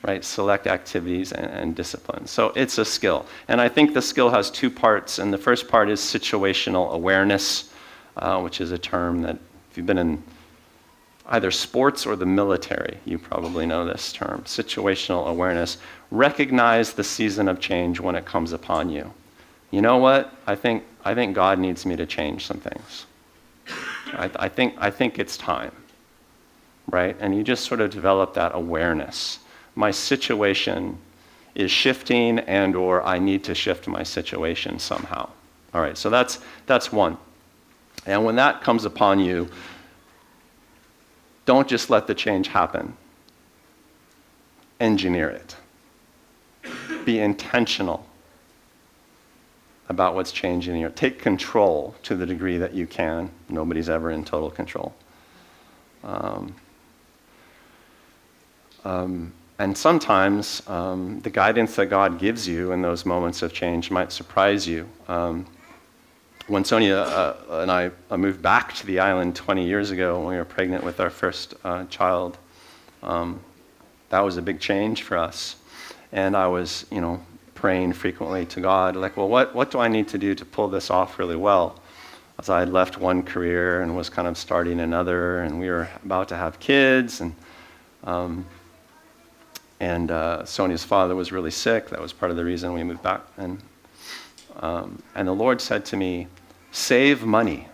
right? 0.08 0.24
Select 0.24 0.66
activities 0.66 1.32
and, 1.32 1.50
and 1.50 1.76
disciplines. 1.76 2.30
So 2.30 2.50
it's 2.56 2.78
a 2.78 2.84
skill. 2.84 3.26
And 3.46 3.60
I 3.60 3.68
think 3.68 3.92
the 3.92 4.00
skill 4.00 4.30
has 4.30 4.50
two 4.50 4.70
parts. 4.70 5.18
And 5.18 5.30
the 5.30 5.38
first 5.38 5.68
part 5.68 5.90
is 5.90 6.00
situational 6.00 6.92
awareness, 6.92 7.70
uh, 8.16 8.40
which 8.40 8.62
is 8.62 8.72
a 8.72 8.78
term 8.78 9.20
that, 9.22 9.36
if 9.70 9.76
you've 9.76 9.84
been 9.84 9.98
in 9.98 10.22
either 11.26 11.50
sports 11.50 12.06
or 12.06 12.16
the 12.16 12.24
military. 12.24 12.96
You 13.04 13.18
probably 13.18 13.66
know 13.66 13.84
this 13.84 14.14
term 14.14 14.44
situational 14.44 15.26
awareness. 15.26 15.76
Recognize 16.10 16.94
the 16.94 17.04
season 17.04 17.46
of 17.46 17.60
change 17.60 18.00
when 18.00 18.14
it 18.14 18.24
comes 18.24 18.54
upon 18.54 18.88
you. 18.88 19.12
You 19.70 19.82
know 19.82 19.98
what? 19.98 20.32
I 20.46 20.54
think, 20.54 20.84
I 21.04 21.14
think 21.14 21.34
God 21.34 21.58
needs 21.58 21.84
me 21.84 21.96
to 21.96 22.06
change 22.06 22.46
some 22.46 22.60
things. 22.60 23.04
I, 24.14 24.30
I, 24.36 24.48
think, 24.48 24.74
I 24.78 24.90
think 24.90 25.18
it's 25.18 25.36
time, 25.36 25.72
right? 26.90 27.14
And 27.20 27.36
you 27.36 27.42
just 27.42 27.66
sort 27.66 27.82
of 27.82 27.90
develop 27.90 28.32
that 28.34 28.52
awareness. 28.54 29.40
My 29.78 29.92
situation 29.92 30.98
is 31.54 31.70
shifting 31.70 32.40
and 32.40 32.74
or 32.74 33.00
I 33.06 33.20
need 33.20 33.44
to 33.44 33.54
shift 33.54 33.86
my 33.86 34.02
situation 34.02 34.80
somehow. 34.80 35.30
All 35.72 35.80
right, 35.80 35.96
so 35.96 36.10
that's, 36.10 36.40
that's 36.66 36.90
one. 36.90 37.16
And 38.04 38.24
when 38.24 38.34
that 38.34 38.60
comes 38.60 38.84
upon 38.84 39.20
you, 39.20 39.48
don't 41.46 41.68
just 41.68 41.90
let 41.90 42.08
the 42.08 42.14
change 42.16 42.48
happen. 42.48 42.96
Engineer 44.80 45.30
it. 45.30 45.54
Be 47.04 47.20
intentional 47.20 48.04
about 49.88 50.16
what's 50.16 50.32
changing 50.32 50.80
in. 50.80 50.92
Take 50.94 51.20
control 51.20 51.94
to 52.02 52.16
the 52.16 52.26
degree 52.26 52.58
that 52.58 52.74
you 52.74 52.88
can. 52.88 53.30
Nobody's 53.48 53.88
ever 53.88 54.10
in 54.10 54.24
total 54.24 54.50
control. 54.50 54.92
Um, 56.02 56.56
um, 58.84 59.32
and 59.58 59.76
sometimes 59.76 60.62
um, 60.68 61.20
the 61.20 61.30
guidance 61.30 61.74
that 61.76 61.86
God 61.86 62.18
gives 62.18 62.46
you 62.46 62.72
in 62.72 62.80
those 62.80 63.04
moments 63.04 63.42
of 63.42 63.52
change 63.52 63.90
might 63.90 64.12
surprise 64.12 64.68
you. 64.68 64.88
Um, 65.08 65.46
when 66.46 66.64
Sonia 66.64 66.96
uh, 66.96 67.36
and 67.62 67.70
I 67.70 67.90
uh, 68.10 68.16
moved 68.16 68.40
back 68.40 68.72
to 68.76 68.86
the 68.86 69.00
island 69.00 69.34
20 69.34 69.66
years 69.66 69.90
ago 69.90 70.18
when 70.18 70.28
we 70.28 70.36
were 70.36 70.44
pregnant 70.44 70.84
with 70.84 71.00
our 71.00 71.10
first 71.10 71.54
uh, 71.64 71.84
child, 71.86 72.38
um, 73.02 73.40
that 74.10 74.20
was 74.20 74.36
a 74.36 74.42
big 74.42 74.60
change 74.60 75.02
for 75.02 75.18
us. 75.18 75.56
And 76.12 76.36
I 76.36 76.46
was, 76.46 76.86
you 76.90 77.00
know, 77.00 77.20
praying 77.54 77.92
frequently 77.92 78.46
to 78.46 78.60
God, 78.60 78.94
like, 78.94 79.16
well, 79.16 79.28
what, 79.28 79.54
what 79.54 79.72
do 79.72 79.80
I 79.80 79.88
need 79.88 80.06
to 80.08 80.18
do 80.18 80.34
to 80.36 80.44
pull 80.44 80.68
this 80.68 80.90
off 80.90 81.18
really 81.18 81.36
well? 81.36 81.80
As 82.38 82.48
I 82.48 82.60
had 82.60 82.72
left 82.72 82.98
one 82.98 83.24
career 83.24 83.82
and 83.82 83.96
was 83.96 84.08
kind 84.08 84.28
of 84.28 84.38
starting 84.38 84.78
another, 84.78 85.40
and 85.40 85.58
we 85.58 85.68
were 85.68 85.88
about 86.04 86.28
to 86.28 86.36
have 86.36 86.60
kids, 86.60 87.20
and 87.20 87.34
um, 88.04 88.46
and 89.80 90.10
uh, 90.10 90.44
Sonia's 90.44 90.84
father 90.84 91.14
was 91.14 91.32
really 91.32 91.50
sick. 91.50 91.90
That 91.90 92.00
was 92.00 92.12
part 92.12 92.30
of 92.30 92.36
the 92.36 92.44
reason 92.44 92.72
we 92.72 92.82
moved 92.82 93.02
back. 93.02 93.22
And 93.36 93.62
um, 94.60 95.02
and 95.14 95.28
the 95.28 95.32
Lord 95.32 95.60
said 95.60 95.84
to 95.86 95.96
me, 95.96 96.26
save 96.72 97.24
money. 97.24 97.68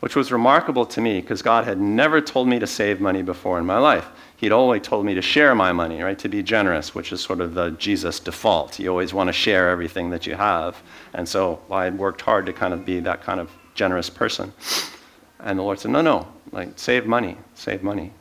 Which 0.00 0.16
was 0.16 0.30
remarkable 0.30 0.84
to 0.86 1.00
me 1.00 1.20
because 1.20 1.40
God 1.40 1.64
had 1.64 1.80
never 1.80 2.20
told 2.20 2.46
me 2.46 2.58
to 2.58 2.66
save 2.66 3.00
money 3.00 3.22
before 3.22 3.58
in 3.58 3.64
my 3.64 3.78
life. 3.78 4.06
He'd 4.36 4.52
always 4.52 4.82
told 4.82 5.06
me 5.06 5.14
to 5.14 5.22
share 5.22 5.54
my 5.54 5.72
money, 5.72 6.02
right? 6.02 6.18
To 6.18 6.28
be 6.28 6.42
generous, 6.42 6.94
which 6.94 7.10
is 7.10 7.22
sort 7.22 7.40
of 7.40 7.54
the 7.54 7.70
Jesus 7.70 8.20
default. 8.20 8.78
You 8.78 8.90
always 8.90 9.14
want 9.14 9.28
to 9.28 9.32
share 9.32 9.70
everything 9.70 10.10
that 10.10 10.26
you 10.26 10.34
have. 10.34 10.82
And 11.14 11.26
so 11.26 11.62
I 11.70 11.88
worked 11.88 12.20
hard 12.20 12.44
to 12.46 12.52
kind 12.52 12.74
of 12.74 12.84
be 12.84 13.00
that 13.00 13.22
kind 13.22 13.40
of 13.40 13.50
generous 13.74 14.10
person. 14.10 14.52
And 15.40 15.58
the 15.58 15.62
Lord 15.62 15.78
said, 15.78 15.92
no, 15.92 16.02
no, 16.02 16.26
like 16.52 16.78
save 16.78 17.06
money, 17.06 17.38
save 17.54 17.82
money. 17.82 18.12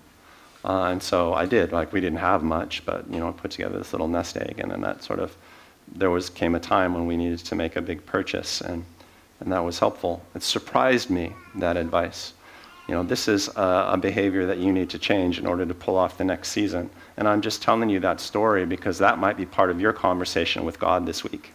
Uh, 0.63 0.85
and 0.85 1.03
so 1.03 1.33
I 1.33 1.45
did. 1.45 1.71
Like 1.71 1.91
we 1.91 1.99
didn't 2.01 2.19
have 2.19 2.43
much, 2.43 2.85
but 2.85 3.09
you 3.09 3.19
know, 3.19 3.29
I 3.29 3.31
put 3.31 3.51
together 3.51 3.77
this 3.77 3.91
little 3.91 4.07
nest 4.07 4.37
egg, 4.37 4.59
and 4.59 4.71
then 4.71 4.81
that 4.81 5.03
sort 5.03 5.19
of 5.19 5.35
there 5.87 6.09
was 6.09 6.29
came 6.29 6.55
a 6.55 6.59
time 6.59 6.93
when 6.93 7.05
we 7.05 7.17
needed 7.17 7.39
to 7.39 7.55
make 7.55 7.75
a 7.75 7.81
big 7.81 8.05
purchase, 8.05 8.61
and 8.61 8.85
and 9.39 9.51
that 9.51 9.63
was 9.63 9.79
helpful. 9.79 10.23
It 10.35 10.43
surprised 10.43 11.09
me 11.09 11.33
that 11.55 11.75
advice. 11.75 12.33
You 12.87 12.95
know, 12.95 13.03
this 13.03 13.27
is 13.27 13.49
a, 13.49 13.91
a, 13.91 13.97
behavior 13.97 14.45
that 14.45 14.57
you 14.57 14.71
need 14.71 14.89
to 14.89 14.99
change 14.99 15.39
in 15.39 15.45
order 15.45 15.65
to 15.65 15.73
pull 15.73 15.95
off 15.95 16.17
the 16.17 16.25
next 16.25 16.49
season. 16.49 16.89
And 17.15 17.27
I'm 17.27 17.41
just 17.41 17.61
telling 17.61 17.89
you 17.89 17.99
that 18.01 18.19
story 18.19 18.65
because 18.65 18.97
that 18.97 19.19
might 19.19 19.37
be 19.37 19.45
part 19.45 19.69
of 19.69 19.79
your 19.79 19.93
conversation 19.93 20.65
with 20.65 20.79
God 20.79 21.05
this 21.05 21.23
week. 21.23 21.51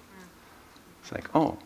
It's 1.03 1.13
like, 1.13 1.29
oh, 1.35 1.59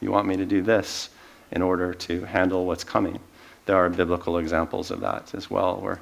you 0.00 0.10
want 0.10 0.26
me 0.26 0.36
to 0.36 0.44
do 0.44 0.60
this 0.60 1.10
in 1.52 1.62
order 1.62 1.94
to 1.94 2.24
handle 2.24 2.66
what's 2.66 2.84
coming. 2.84 3.20
There 3.66 3.76
are 3.76 3.88
biblical 3.88 4.38
examples 4.38 4.90
of 4.90 5.00
that 5.00 5.34
as 5.34 5.50
well, 5.50 5.80
where, 5.80 6.00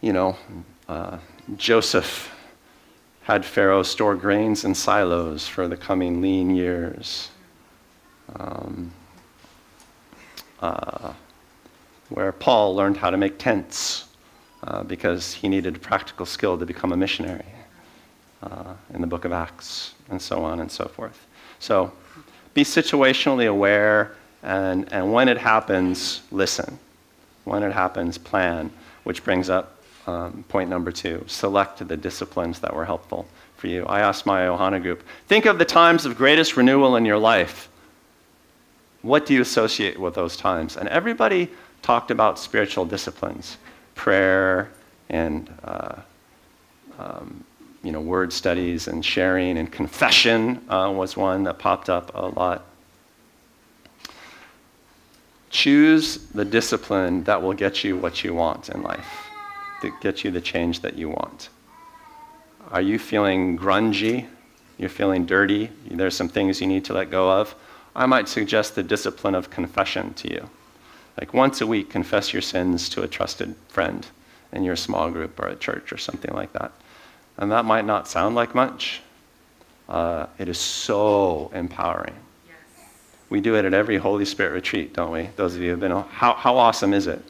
you 0.00 0.12
know, 0.12 0.36
uh, 0.88 1.18
Joseph 1.56 2.34
had 3.22 3.44
Pharaoh 3.44 3.82
store 3.82 4.16
grains 4.16 4.64
in 4.64 4.74
silos 4.74 5.46
for 5.46 5.68
the 5.68 5.76
coming 5.76 6.20
lean 6.20 6.50
years. 6.50 7.30
Um, 8.36 8.92
uh, 10.60 11.12
where 12.10 12.32
Paul 12.32 12.74
learned 12.74 12.96
how 12.96 13.10
to 13.10 13.16
make 13.16 13.38
tents 13.38 14.08
uh, 14.64 14.82
because 14.82 15.32
he 15.32 15.48
needed 15.48 15.80
practical 15.80 16.26
skill 16.26 16.58
to 16.58 16.66
become 16.66 16.92
a 16.92 16.96
missionary 16.96 17.44
uh, 18.42 18.74
in 18.92 19.00
the 19.00 19.06
book 19.06 19.24
of 19.24 19.32
Acts, 19.32 19.94
and 20.10 20.20
so 20.20 20.44
on 20.44 20.60
and 20.60 20.70
so 20.70 20.86
forth. 20.86 21.26
So 21.60 21.92
be 22.52 22.64
situationally 22.64 23.48
aware, 23.48 24.16
and, 24.42 24.90
and 24.92 25.12
when 25.12 25.28
it 25.28 25.38
happens, 25.38 26.22
listen. 26.30 26.78
When 27.44 27.62
it 27.62 27.72
happens, 27.72 28.18
plan, 28.18 28.70
which 29.04 29.24
brings 29.24 29.48
up 29.48 29.79
um, 30.06 30.44
point 30.48 30.70
number 30.70 30.92
two 30.92 31.24
select 31.26 31.86
the 31.86 31.96
disciplines 31.96 32.60
that 32.60 32.74
were 32.74 32.84
helpful 32.84 33.26
for 33.56 33.66
you. 33.66 33.84
I 33.86 34.00
asked 34.00 34.26
my 34.26 34.42
Ohana 34.42 34.80
group 34.80 35.02
think 35.26 35.46
of 35.46 35.58
the 35.58 35.64
times 35.64 36.06
of 36.06 36.16
greatest 36.16 36.56
renewal 36.56 36.96
in 36.96 37.04
your 37.04 37.18
life. 37.18 37.68
What 39.02 39.26
do 39.26 39.34
you 39.34 39.40
associate 39.40 39.98
with 39.98 40.14
those 40.14 40.36
times? 40.36 40.76
And 40.76 40.88
everybody 40.88 41.48
talked 41.82 42.10
about 42.10 42.38
spiritual 42.38 42.84
disciplines 42.84 43.56
prayer 43.94 44.70
and 45.08 45.52
uh, 45.64 45.96
um, 46.98 47.44
you 47.82 47.92
know, 47.92 48.00
word 48.00 48.32
studies 48.32 48.88
and 48.88 49.04
sharing 49.04 49.58
and 49.58 49.70
confession 49.72 50.62
uh, 50.68 50.92
was 50.94 51.16
one 51.16 51.44
that 51.44 51.58
popped 51.58 51.88
up 51.88 52.12
a 52.14 52.26
lot. 52.26 52.66
Choose 55.48 56.18
the 56.28 56.44
discipline 56.44 57.24
that 57.24 57.42
will 57.42 57.54
get 57.54 57.82
you 57.82 57.96
what 57.96 58.22
you 58.22 58.34
want 58.34 58.68
in 58.68 58.82
life, 58.82 59.29
that 59.82 60.00
get 60.00 60.24
you 60.24 60.30
the 60.30 60.40
change 60.40 60.80
that 60.80 60.96
you 60.96 61.08
want. 61.08 61.48
Are 62.70 62.82
you 62.82 62.98
feeling 62.98 63.58
grungy? 63.58 64.26
You're 64.78 64.88
feeling 64.88 65.26
dirty? 65.26 65.70
There's 65.90 66.16
some 66.16 66.28
things 66.28 66.60
you 66.60 66.66
need 66.66 66.84
to 66.86 66.92
let 66.92 67.10
go 67.10 67.30
of? 67.30 67.54
I 67.94 68.06
might 68.06 68.28
suggest 68.28 68.74
the 68.74 68.82
discipline 68.82 69.34
of 69.34 69.50
confession 69.50 70.14
to 70.14 70.30
you. 70.30 70.48
Like 71.18 71.34
once 71.34 71.60
a 71.60 71.66
week, 71.66 71.90
confess 71.90 72.32
your 72.32 72.42
sins 72.42 72.88
to 72.90 73.02
a 73.02 73.08
trusted 73.08 73.54
friend 73.68 74.06
in 74.52 74.64
your 74.64 74.76
small 74.76 75.10
group 75.10 75.38
or 75.38 75.48
at 75.48 75.60
church 75.60 75.92
or 75.92 75.98
something 75.98 76.32
like 76.32 76.52
that. 76.52 76.72
And 77.36 77.50
that 77.52 77.64
might 77.64 77.84
not 77.84 78.08
sound 78.08 78.34
like 78.34 78.54
much. 78.54 79.02
Uh, 79.88 80.26
it 80.38 80.48
is 80.48 80.58
so 80.58 81.50
empowering. 81.52 82.14
Yes. 82.46 82.86
We 83.28 83.40
do 83.40 83.56
it 83.56 83.64
at 83.64 83.74
every 83.74 83.98
Holy 83.98 84.24
Spirit 84.24 84.52
retreat, 84.52 84.94
don't 84.94 85.10
we? 85.10 85.30
Those 85.36 85.56
of 85.56 85.60
you 85.60 85.66
who 85.66 85.70
have 85.72 85.80
been, 85.80 85.90
how, 85.90 86.34
how 86.34 86.56
awesome 86.56 86.94
is 86.94 87.06
it? 87.06 87.22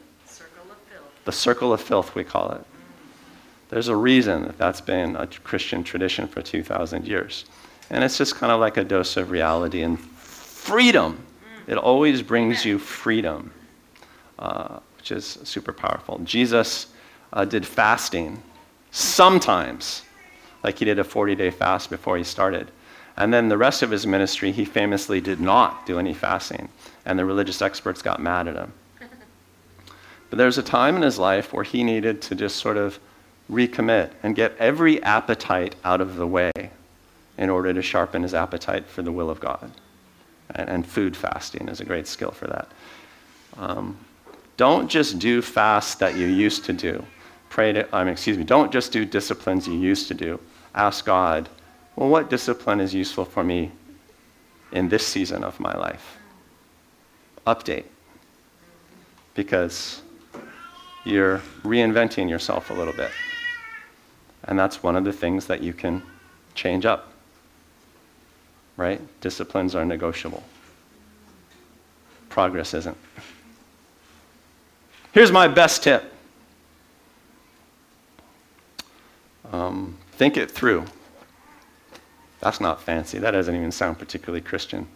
The 1.25 1.31
circle 1.31 1.73
of 1.73 1.81
filth, 1.81 2.15
we 2.15 2.23
call 2.23 2.51
it. 2.51 2.65
There's 3.69 3.87
a 3.87 3.95
reason 3.95 4.43
that 4.43 4.57
that's 4.57 4.81
been 4.81 5.15
a 5.15 5.27
Christian 5.27 5.83
tradition 5.83 6.27
for 6.27 6.41
2,000 6.41 7.07
years. 7.07 7.45
And 7.89 8.03
it's 8.03 8.17
just 8.17 8.35
kind 8.35 8.51
of 8.51 8.59
like 8.59 8.77
a 8.77 8.83
dose 8.83 9.17
of 9.17 9.31
reality 9.31 9.81
and 9.81 9.99
freedom. 9.99 11.25
It 11.67 11.77
always 11.77 12.21
brings 12.21 12.65
you 12.65 12.79
freedom, 12.79 13.51
uh, 14.39 14.79
which 14.97 15.11
is 15.11 15.39
super 15.43 15.73
powerful. 15.73 16.19
Jesus 16.23 16.87
uh, 17.33 17.45
did 17.45 17.65
fasting 17.65 18.41
sometimes, 18.91 20.03
like 20.63 20.79
he 20.79 20.85
did 20.85 20.99
a 20.99 21.03
40 21.03 21.35
day 21.35 21.49
fast 21.49 21.89
before 21.89 22.17
he 22.17 22.23
started. 22.23 22.71
And 23.17 23.33
then 23.33 23.49
the 23.49 23.57
rest 23.57 23.83
of 23.83 23.91
his 23.91 24.07
ministry, 24.07 24.51
he 24.51 24.65
famously 24.65 25.21
did 25.21 25.39
not 25.39 25.85
do 25.85 25.99
any 25.99 26.13
fasting, 26.13 26.69
and 27.05 27.19
the 27.19 27.25
religious 27.25 27.61
experts 27.61 28.01
got 28.01 28.21
mad 28.21 28.47
at 28.47 28.55
him. 28.55 28.73
But 30.31 30.37
there's 30.37 30.57
a 30.57 30.63
time 30.63 30.95
in 30.95 31.03
his 31.03 31.19
life 31.19 31.53
where 31.53 31.63
he 31.63 31.83
needed 31.83 32.23
to 32.23 32.35
just 32.35 32.55
sort 32.55 32.77
of 32.77 32.99
recommit 33.51 34.09
and 34.23 34.35
get 34.35 34.57
every 34.57 35.03
appetite 35.03 35.75
out 35.83 36.01
of 36.01 36.15
the 36.15 36.25
way 36.25 36.51
in 37.37 37.49
order 37.51 37.71
to 37.71 37.83
sharpen 37.83 38.23
his 38.23 38.33
appetite 38.33 38.87
for 38.87 39.03
the 39.03 39.11
will 39.11 39.29
of 39.29 39.39
God. 39.39 39.71
And, 40.55 40.67
and 40.67 40.87
food 40.87 41.15
fasting 41.15 41.69
is 41.69 41.79
a 41.79 41.85
great 41.85 42.07
skill 42.07 42.31
for 42.31 42.47
that. 42.47 42.67
Um, 43.57 43.99
don't 44.57 44.89
just 44.89 45.19
do 45.19 45.43
fasts 45.43 45.93
that 45.95 46.15
you 46.15 46.25
used 46.25 46.65
to 46.65 46.73
do 46.73 47.05
pray 47.51 47.73
to, 47.73 48.07
excuse 48.07 48.37
me, 48.37 48.45
don't 48.45 48.71
just 48.71 48.91
do 48.91 49.05
disciplines 49.05 49.67
you 49.67 49.77
used 49.77 50.07
to 50.07 50.13
do. 50.13 50.39
Ask 50.73 51.05
God, 51.05 51.49
well, 51.95 52.09
what 52.09 52.29
discipline 52.29 52.79
is 52.79 52.93
useful 52.93 53.25
for 53.25 53.43
me 53.43 53.71
in 54.71 54.87
this 54.87 55.05
season 55.05 55.43
of 55.43 55.59
my 55.59 55.75
life? 55.77 56.17
Update. 57.45 57.83
Because 59.35 60.00
you're 61.03 61.39
reinventing 61.63 62.29
yourself 62.29 62.69
a 62.69 62.73
little 62.73 62.93
bit. 62.93 63.11
And 64.45 64.57
that's 64.57 64.81
one 64.81 64.95
of 64.95 65.03
the 65.03 65.13
things 65.13 65.47
that 65.47 65.61
you 65.61 65.73
can 65.73 66.01
change 66.55 66.85
up. 66.85 67.11
Right? 68.77 69.01
Disciplines 69.21 69.75
are 69.75 69.85
negotiable. 69.85 70.43
Progress 72.29 72.73
isn't. 72.73 72.97
Here's 75.11 75.31
my 75.31 75.47
best 75.47 75.83
tip 75.83 76.11
Um, 79.51 79.97
think 80.13 80.37
it 80.37 80.49
through. 80.49 80.85
That's 82.39 82.61
not 82.61 82.81
fancy. 82.81 83.19
That 83.19 83.31
doesn't 83.31 83.53
even 83.53 83.71
sound 83.71 83.99
particularly 83.99 84.41
Christian. 84.41 84.87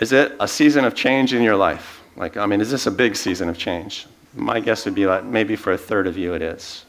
Is 0.00 0.12
it 0.12 0.36
a 0.38 0.46
season 0.46 0.84
of 0.84 0.94
change 0.94 1.34
in 1.34 1.42
your 1.42 1.56
life? 1.56 1.99
Like, 2.20 2.36
I 2.36 2.44
mean, 2.44 2.60
is 2.60 2.70
this 2.70 2.86
a 2.86 2.90
big 2.90 3.16
season 3.16 3.48
of 3.48 3.56
change? 3.56 4.06
My 4.34 4.60
guess 4.60 4.84
would 4.84 4.94
be 4.94 5.06
like 5.06 5.24
maybe 5.24 5.56
for 5.56 5.72
a 5.72 5.78
third 5.78 6.06
of 6.06 6.18
you 6.18 6.34
it 6.34 6.42
is, 6.42 6.84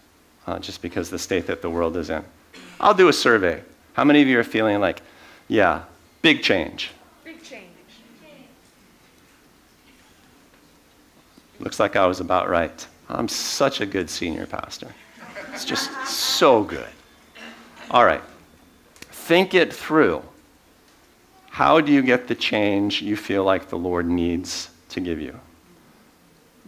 uh, 0.45 0.59
just 0.59 0.82
because 0.82 1.09
the 1.09 1.17
state 1.17 1.47
that 1.47 1.61
the 1.61 1.69
world 1.69 1.95
is 1.95 2.09
in. 2.09 2.21
I'll 2.82 2.93
do 2.93 3.07
a 3.07 3.13
survey. 3.13 3.63
How 3.93 4.03
many 4.03 4.21
of 4.21 4.27
you 4.27 4.38
are 4.38 4.43
feeling 4.43 4.82
like, 4.82 5.01
yeah, 5.47 5.84
big 6.21 6.43
change? 6.43 6.91
Big 7.23 7.41
change. 7.41 7.69
Looks 11.61 11.79
like 11.79 11.95
I 11.95 12.05
was 12.07 12.19
about 12.19 12.49
right. 12.49 12.86
I'm 13.07 13.29
such 13.29 13.79
a 13.79 13.86
good 13.86 14.09
senior 14.09 14.45
pastor. 14.45 14.93
It's 15.53 15.63
just 15.63 15.91
so 16.07 16.61
good. 16.61 16.89
All 17.89 18.03
right. 18.03 18.21
Think 18.99 19.53
it 19.53 19.73
through. 19.73 20.23
How 21.51 21.79
do 21.79 21.93
you 21.93 22.01
get 22.01 22.27
the 22.27 22.36
change 22.36 23.01
you 23.01 23.15
feel 23.15 23.45
like 23.45 23.69
the 23.69 23.77
Lord 23.77 24.07
needs 24.09 24.69
to 24.91 24.99
give 24.99 25.19
you? 25.19 25.39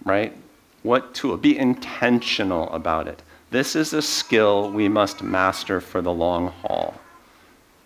Right? 0.03 0.35
What 0.81 1.13
tool? 1.13 1.37
Be 1.37 1.57
intentional 1.57 2.71
about 2.73 3.07
it. 3.07 3.21
This 3.51 3.75
is 3.75 3.93
a 3.93 4.01
skill 4.01 4.71
we 4.71 4.89
must 4.89 5.21
master 5.21 5.79
for 5.79 6.01
the 6.01 6.11
long 6.11 6.47
haul. 6.47 6.95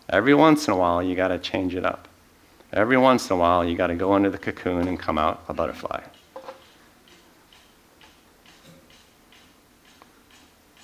Every 0.09 0.33
once 0.33 0.67
in 0.67 0.73
a 0.73 0.77
while, 0.77 1.03
you 1.03 1.15
got 1.15 1.27
to 1.27 1.37
change 1.37 1.75
it 1.75 1.85
up. 1.85 2.07
Every 2.71 2.97
once 2.97 3.29
in 3.29 3.35
a 3.35 3.39
while, 3.39 3.65
you 3.65 3.75
got 3.75 3.87
to 3.87 3.95
go 3.95 4.15
into 4.15 4.29
the 4.29 4.37
cocoon 4.37 4.87
and 4.87 4.99
come 4.99 5.17
out 5.17 5.43
a 5.47 5.53
butterfly. 5.53 6.01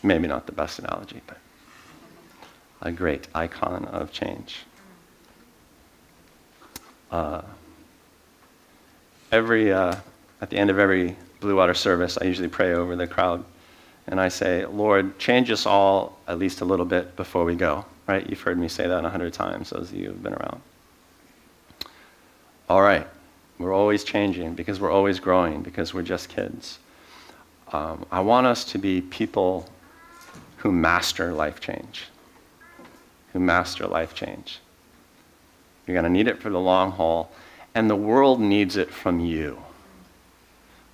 Maybe 0.02 0.28
not 0.28 0.46
the 0.46 0.52
best 0.52 0.80
analogy, 0.80 1.22
but 1.26 1.38
a 2.82 2.92
great 2.92 3.30
icon 3.34 3.86
of 3.86 4.12
change. 4.12 4.60
Uh, 7.10 7.42
every, 9.34 9.74
uh, 9.74 9.96
at 10.42 10.50
the 10.50 10.58
end 10.58 10.70
of 10.70 10.78
every 10.78 11.16
Blue 11.40 11.56
Water 11.56 11.74
service, 11.74 12.18
I 12.22 12.26
usually 12.26 12.48
pray 12.48 12.74
over 12.74 12.96
the 12.96 13.08
crowd 13.08 13.44
and 14.08 14.20
I 14.20 14.28
say, 14.28 14.66
Lord, 14.66 15.18
change 15.18 15.50
us 15.50 15.66
all 15.66 16.20
at 16.28 16.38
least 16.38 16.62
a 16.62 16.66
little 16.66 16.86
bit 16.86 17.16
before 17.16 17.44
we 17.44 17.56
go. 17.56 17.84
Right? 18.08 18.30
You've 18.30 18.42
heard 18.42 18.60
me 18.60 18.68
say 18.68 18.88
that 18.88 19.04
a 19.04 19.10
hundred 19.10 19.34
times, 19.34 19.72
those 19.72 19.92
of 19.92 19.98
you 19.98 20.08
who've 20.08 20.24
been 20.24 20.34
around. 20.34 20.62
All 22.70 22.82
right. 22.82 23.08
We're 23.58 23.74
always 23.74 24.04
changing 24.04 24.56
because 24.56 24.80
we're 24.80 24.92
always 24.92 25.20
growing 25.20 25.62
because 25.62 25.94
we're 25.94 26.02
just 26.02 26.30
kids. 26.30 26.80
Um, 27.72 28.06
I 28.12 28.20
want 28.20 28.46
us 28.46 28.66
to 28.66 28.78
be 28.78 29.02
people 29.02 29.70
who 30.58 30.72
master 30.72 31.34
life 31.34 31.60
change. 31.60 32.06
Who 33.32 33.40
master 33.40 33.88
life 33.88 34.14
change. 34.14 34.60
You're 35.88 35.96
going 35.96 36.04
to 36.04 36.10
need 36.10 36.28
it 36.28 36.42
for 36.42 36.50
the 36.50 36.60
long 36.60 36.92
haul, 36.92 37.32
and 37.76 37.90
the 37.90 37.96
world 37.96 38.40
needs 38.40 38.78
it 38.78 38.92
from 38.92 39.20
you. 39.20 39.58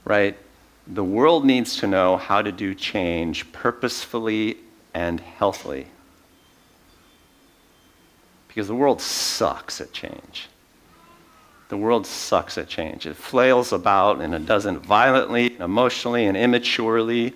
Right? 0.06 0.38
The 0.88 1.04
world 1.04 1.46
needs 1.46 1.78
to 1.78 1.88
know 1.88 2.18
how 2.18 2.42
to 2.42 2.52
do 2.52 2.74
change 2.74 3.52
purposefully 3.52 4.58
and 4.94 5.20
healthily. 5.20 5.88
Because 8.48 8.68
the 8.68 8.76
world 8.76 9.02
sucks 9.02 9.80
at 9.80 9.92
change. 9.92 10.48
The 11.70 11.78
world 11.78 12.08
sucks 12.08 12.58
at 12.58 12.68
change. 12.68 13.06
It 13.06 13.16
flails 13.16 13.72
about 13.72 14.22
and 14.22 14.34
it 14.34 14.48
does 14.48 14.66
it 14.66 14.74
violently, 14.78 15.56
emotionally, 15.60 16.26
and 16.26 16.36
immaturely, 16.36 17.34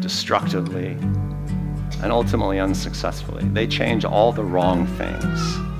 destructively 0.00 0.96
and 2.02 2.10
ultimately 2.10 2.58
unsuccessfully. 2.58 3.44
They 3.44 3.66
change 3.66 4.04
all 4.04 4.32
the 4.32 4.44
wrong 4.44 4.86
things. 4.86 5.73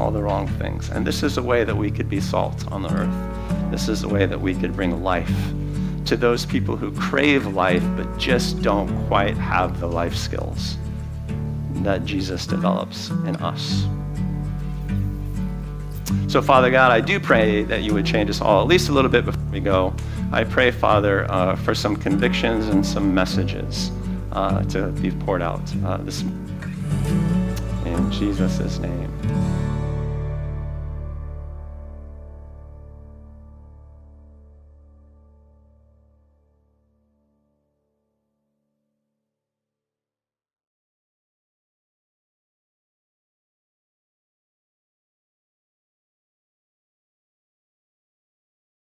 All 0.00 0.10
the 0.10 0.22
wrong 0.22 0.48
things. 0.58 0.88
And 0.88 1.06
this 1.06 1.22
is 1.22 1.36
a 1.36 1.42
way 1.42 1.62
that 1.62 1.76
we 1.76 1.90
could 1.90 2.08
be 2.08 2.20
salt 2.20 2.70
on 2.72 2.82
the 2.82 2.90
earth. 2.92 3.70
This 3.70 3.88
is 3.88 4.02
a 4.02 4.08
way 4.08 4.26
that 4.26 4.40
we 4.40 4.54
could 4.54 4.74
bring 4.74 5.02
life 5.02 5.30
to 6.06 6.16
those 6.16 6.46
people 6.46 6.76
who 6.76 6.90
crave 6.92 7.46
life 7.46 7.84
but 7.96 8.18
just 8.18 8.62
don't 8.62 8.88
quite 9.06 9.36
have 9.36 9.78
the 9.78 9.86
life 9.86 10.16
skills 10.16 10.76
that 11.82 12.04
Jesus 12.04 12.46
develops 12.46 13.10
in 13.10 13.36
us. 13.36 13.86
So, 16.26 16.40
Father 16.40 16.70
God, 16.70 16.92
I 16.92 17.00
do 17.00 17.20
pray 17.20 17.62
that 17.64 17.82
you 17.82 17.92
would 17.94 18.06
change 18.06 18.30
us 18.30 18.40
all, 18.40 18.62
at 18.62 18.68
least 18.68 18.88
a 18.88 18.92
little 18.92 19.10
bit 19.10 19.24
before 19.24 19.42
we 19.52 19.60
go. 19.60 19.94
I 20.32 20.44
pray, 20.44 20.70
Father, 20.70 21.30
uh, 21.30 21.56
for 21.56 21.74
some 21.74 21.96
convictions 21.96 22.68
and 22.68 22.84
some 22.86 23.12
messages 23.14 23.90
uh, 24.32 24.62
to 24.64 24.88
be 24.88 25.10
poured 25.10 25.42
out 25.42 25.60
uh, 25.84 25.96
this 25.98 26.22
in 27.84 28.10
Jesus' 28.10 28.78
name. 28.78 29.10